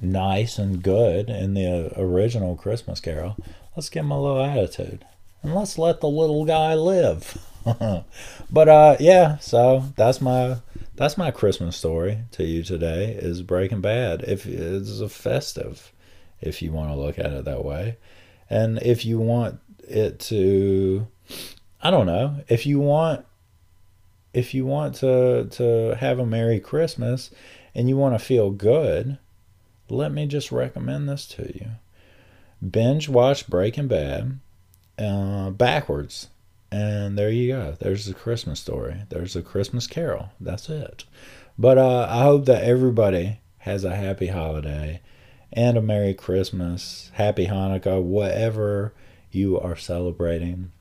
nice 0.01 0.57
and 0.57 0.81
good 0.81 1.29
in 1.29 1.53
the 1.53 1.65
uh, 1.67 2.01
original 2.01 2.55
Christmas 2.55 2.99
Carol. 2.99 3.35
Let's 3.75 3.89
give 3.89 4.05
him 4.05 4.11
a 4.11 4.21
little 4.21 4.43
attitude, 4.43 5.05
and 5.41 5.55
let's 5.55 5.77
let 5.77 6.01
the 6.01 6.09
little 6.09 6.45
guy 6.45 6.73
live. 6.75 7.37
but 8.51 8.69
uh, 8.69 8.97
yeah, 8.99 9.37
so 9.37 9.83
that's 9.95 10.21
my 10.21 10.57
that's 10.95 11.17
my 11.17 11.31
Christmas 11.31 11.75
story 11.75 12.19
to 12.31 12.43
you 12.43 12.63
today 12.63 13.17
is 13.19 13.41
Breaking 13.41 13.81
Bad. 13.81 14.23
If 14.27 14.45
it's 14.45 14.99
a 14.99 15.09
festive, 15.09 15.91
if 16.41 16.61
you 16.61 16.71
want 16.71 16.91
to 16.91 16.95
look 16.95 17.19
at 17.19 17.31
it 17.31 17.45
that 17.45 17.63
way, 17.63 17.97
and 18.49 18.81
if 18.81 19.05
you 19.05 19.19
want 19.19 19.59
it 19.87 20.19
to, 20.19 21.07
I 21.81 21.91
don't 21.91 22.05
know, 22.05 22.41
if 22.47 22.65
you 22.65 22.79
want 22.79 23.25
if 24.33 24.53
you 24.53 24.65
want 24.65 24.95
to 24.95 25.47
to 25.51 25.95
have 25.99 26.19
a 26.19 26.25
Merry 26.25 26.59
Christmas 26.59 27.31
and 27.75 27.89
you 27.89 27.97
want 27.97 28.15
to 28.15 28.23
feel 28.23 28.51
good, 28.51 29.17
let 29.89 30.11
me 30.11 30.27
just 30.27 30.51
recommend 30.51 31.09
this 31.09 31.25
to 31.27 31.43
you. 31.55 31.67
Binge 32.67 33.09
watch 33.09 33.47
Breaking 33.47 33.87
Bad 33.87 34.39
uh, 34.97 35.49
backwards 35.51 36.27
and 36.71 37.17
there 37.17 37.29
you 37.29 37.53
go. 37.53 37.75
There's 37.79 38.05
the 38.05 38.13
Christmas 38.13 38.59
story. 38.59 39.01
There's 39.09 39.33
the 39.33 39.41
Christmas 39.41 39.87
carol. 39.87 40.29
That's 40.39 40.69
it. 40.69 41.05
But 41.57 41.77
uh, 41.77 42.07
I 42.09 42.23
hope 42.23 42.45
that 42.45 42.63
everybody 42.63 43.39
has 43.59 43.83
a 43.83 43.95
happy 43.95 44.27
holiday 44.27 45.01
and 45.51 45.77
a 45.77 45.81
Merry 45.81 46.13
Christmas, 46.13 47.11
Happy 47.15 47.47
Hanukkah, 47.47 48.01
whatever 48.01 48.93
you 49.31 49.59
are 49.59 49.75
celebrating. 49.75 50.71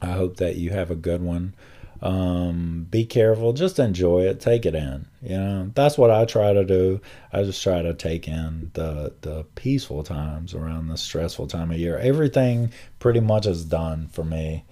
I 0.00 0.12
hope 0.12 0.36
that 0.36 0.56
you 0.56 0.70
have 0.70 0.90
a 0.90 0.96
good 0.96 1.22
one. 1.22 1.54
Um, 2.02 2.86
be 2.90 3.06
careful, 3.06 3.52
just 3.52 3.78
enjoy 3.78 4.22
it, 4.26 4.38
take 4.38 4.66
it 4.66 4.74
in. 4.74 5.06
You 5.22 5.36
know, 5.38 5.70
that's 5.74 5.96
what 5.96 6.10
I 6.10 6.24
try 6.26 6.52
to 6.52 6.64
do. 6.64 7.00
I 7.32 7.42
just 7.42 7.62
try 7.62 7.82
to 7.82 7.94
take 7.94 8.28
in 8.28 8.70
the 8.74 9.14
the 9.22 9.44
peaceful 9.54 10.02
times 10.02 10.54
around 10.54 10.88
the 10.88 10.98
stressful 10.98 11.46
time 11.46 11.70
of 11.70 11.78
year. 11.78 11.98
Everything 11.98 12.70
pretty 12.98 13.20
much 13.20 13.46
is 13.46 13.64
done 13.64 14.08
for 14.12 14.24
me. 14.24 14.64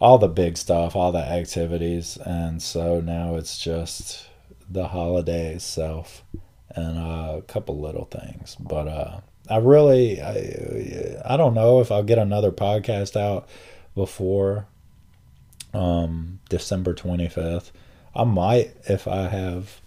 All 0.00 0.18
the 0.18 0.28
big 0.28 0.56
stuff, 0.58 0.94
all 0.94 1.12
the 1.12 1.18
activities, 1.18 2.16
and 2.18 2.62
so 2.62 3.00
now 3.00 3.36
it's 3.36 3.58
just 3.58 4.28
the 4.68 4.88
holiday 4.88 5.54
itself 5.54 6.22
and 6.70 6.98
uh, 6.98 7.36
a 7.38 7.42
couple 7.42 7.80
little 7.80 8.04
things. 8.04 8.56
But 8.60 8.88
uh, 8.88 9.20
I 9.48 9.56
really, 9.58 10.20
I, 10.20 11.22
I 11.24 11.36
don't 11.36 11.54
know 11.54 11.80
if 11.80 11.90
I'll 11.90 12.02
get 12.02 12.18
another 12.18 12.50
podcast 12.50 13.16
out 13.18 13.48
before 13.94 14.66
um, 15.72 16.40
December 16.48 16.94
25th. 16.94 17.70
I 18.14 18.24
might 18.24 18.74
if 18.88 19.06
I 19.06 19.28
have 19.28 19.80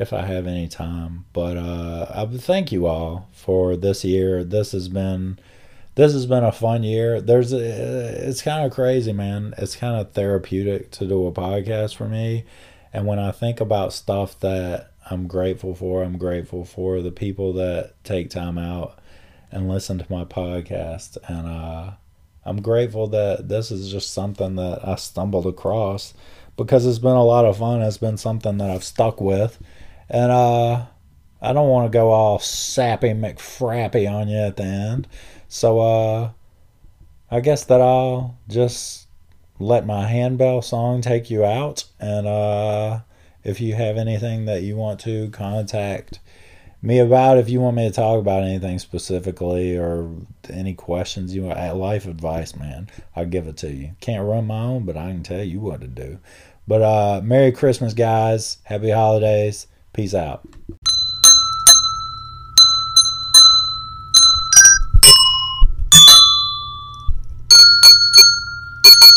if 0.00 0.14
I 0.14 0.22
have 0.22 0.46
any 0.46 0.66
time. 0.66 1.26
But 1.32 1.56
uh, 1.58 2.06
I 2.14 2.26
thank 2.38 2.72
you 2.72 2.86
all 2.86 3.28
for 3.32 3.76
this 3.76 4.04
year. 4.04 4.42
This 4.42 4.72
has 4.72 4.88
been 4.88 5.38
this 5.94 6.12
has 6.12 6.26
been 6.26 6.44
a 6.44 6.52
fun 6.52 6.82
year. 6.82 7.20
There's 7.20 7.52
a, 7.52 8.28
it's 8.28 8.42
kind 8.42 8.64
of 8.64 8.72
crazy, 8.72 9.12
man. 9.12 9.54
It's 9.58 9.76
kind 9.76 10.00
of 10.00 10.12
therapeutic 10.12 10.90
to 10.92 11.06
do 11.06 11.26
a 11.26 11.32
podcast 11.32 11.96
for 11.96 12.08
me. 12.08 12.44
And 12.92 13.06
when 13.06 13.18
I 13.18 13.32
think 13.32 13.60
about 13.60 13.92
stuff 13.92 14.38
that 14.40 14.92
I'm 15.10 15.26
grateful 15.26 15.74
for, 15.74 16.02
I'm 16.02 16.18
grateful 16.18 16.64
for 16.64 17.02
the 17.02 17.10
people 17.10 17.52
that 17.54 18.02
take 18.04 18.30
time 18.30 18.58
out 18.58 18.98
and 19.50 19.68
listen 19.68 19.98
to 19.98 20.06
my 20.08 20.24
podcast. 20.24 21.16
And 21.28 21.46
uh, 21.46 21.92
I'm 22.44 22.62
grateful 22.62 23.08
that 23.08 23.48
this 23.48 23.70
is 23.70 23.90
just 23.90 24.12
something 24.12 24.56
that 24.56 24.86
I 24.86 24.94
stumbled 24.96 25.46
across 25.46 26.14
because 26.56 26.86
it's 26.86 26.98
been 26.98 27.10
a 27.10 27.24
lot 27.24 27.44
of 27.44 27.58
fun. 27.58 27.82
It's 27.82 27.98
been 27.98 28.16
something 28.16 28.58
that 28.58 28.70
I've 28.70 28.84
stuck 28.84 29.20
with. 29.20 29.58
And 30.08 30.30
uh, 30.30 30.86
I 31.40 31.52
don't 31.52 31.68
want 31.68 31.90
to 31.90 31.96
go 31.96 32.10
all 32.10 32.38
sappy 32.38 33.08
McFrappy 33.08 34.10
on 34.10 34.28
you 34.28 34.38
at 34.38 34.56
the 34.56 34.64
end. 34.64 35.08
So 35.50 35.80
uh, 35.80 36.30
I 37.28 37.40
guess 37.40 37.64
that 37.64 37.80
I'll 37.80 38.38
just 38.48 39.08
let 39.58 39.84
my 39.84 40.06
handbell 40.06 40.62
song 40.62 41.02
take 41.02 41.28
you 41.28 41.44
out. 41.44 41.84
And 41.98 42.28
uh, 42.28 43.00
if 43.42 43.60
you 43.60 43.74
have 43.74 43.96
anything 43.96 44.44
that 44.44 44.62
you 44.62 44.76
want 44.76 45.00
to 45.00 45.28
contact 45.30 46.20
me 46.82 46.98
about 46.98 47.36
if 47.36 47.50
you 47.50 47.60
want 47.60 47.76
me 47.76 47.86
to 47.86 47.94
talk 47.94 48.18
about 48.18 48.42
anything 48.42 48.78
specifically 48.78 49.76
or 49.76 50.10
any 50.48 50.72
questions 50.72 51.34
you 51.34 51.42
want 51.42 51.76
life 51.76 52.06
advice 52.06 52.56
man 52.56 52.88
i'll 53.14 53.26
give 53.26 53.46
it 53.46 53.58
to 53.58 53.70
you. 53.70 53.90
Can't 54.00 54.26
run 54.26 54.46
my 54.46 54.60
own 54.62 54.86
but 54.86 54.96
i 54.96 55.10
can 55.10 55.22
tell 55.22 55.42
you 55.44 55.60
what 55.60 55.82
to 55.82 55.86
do. 55.86 56.18
But 56.66 56.80
uh 56.80 57.20
merry 57.22 57.52
christmas 57.52 57.92
guys. 57.92 58.56
Happy 58.64 58.90
holidays. 58.90 59.66
Peace 59.92 60.14
out 60.14 60.48
ん? 68.88 69.09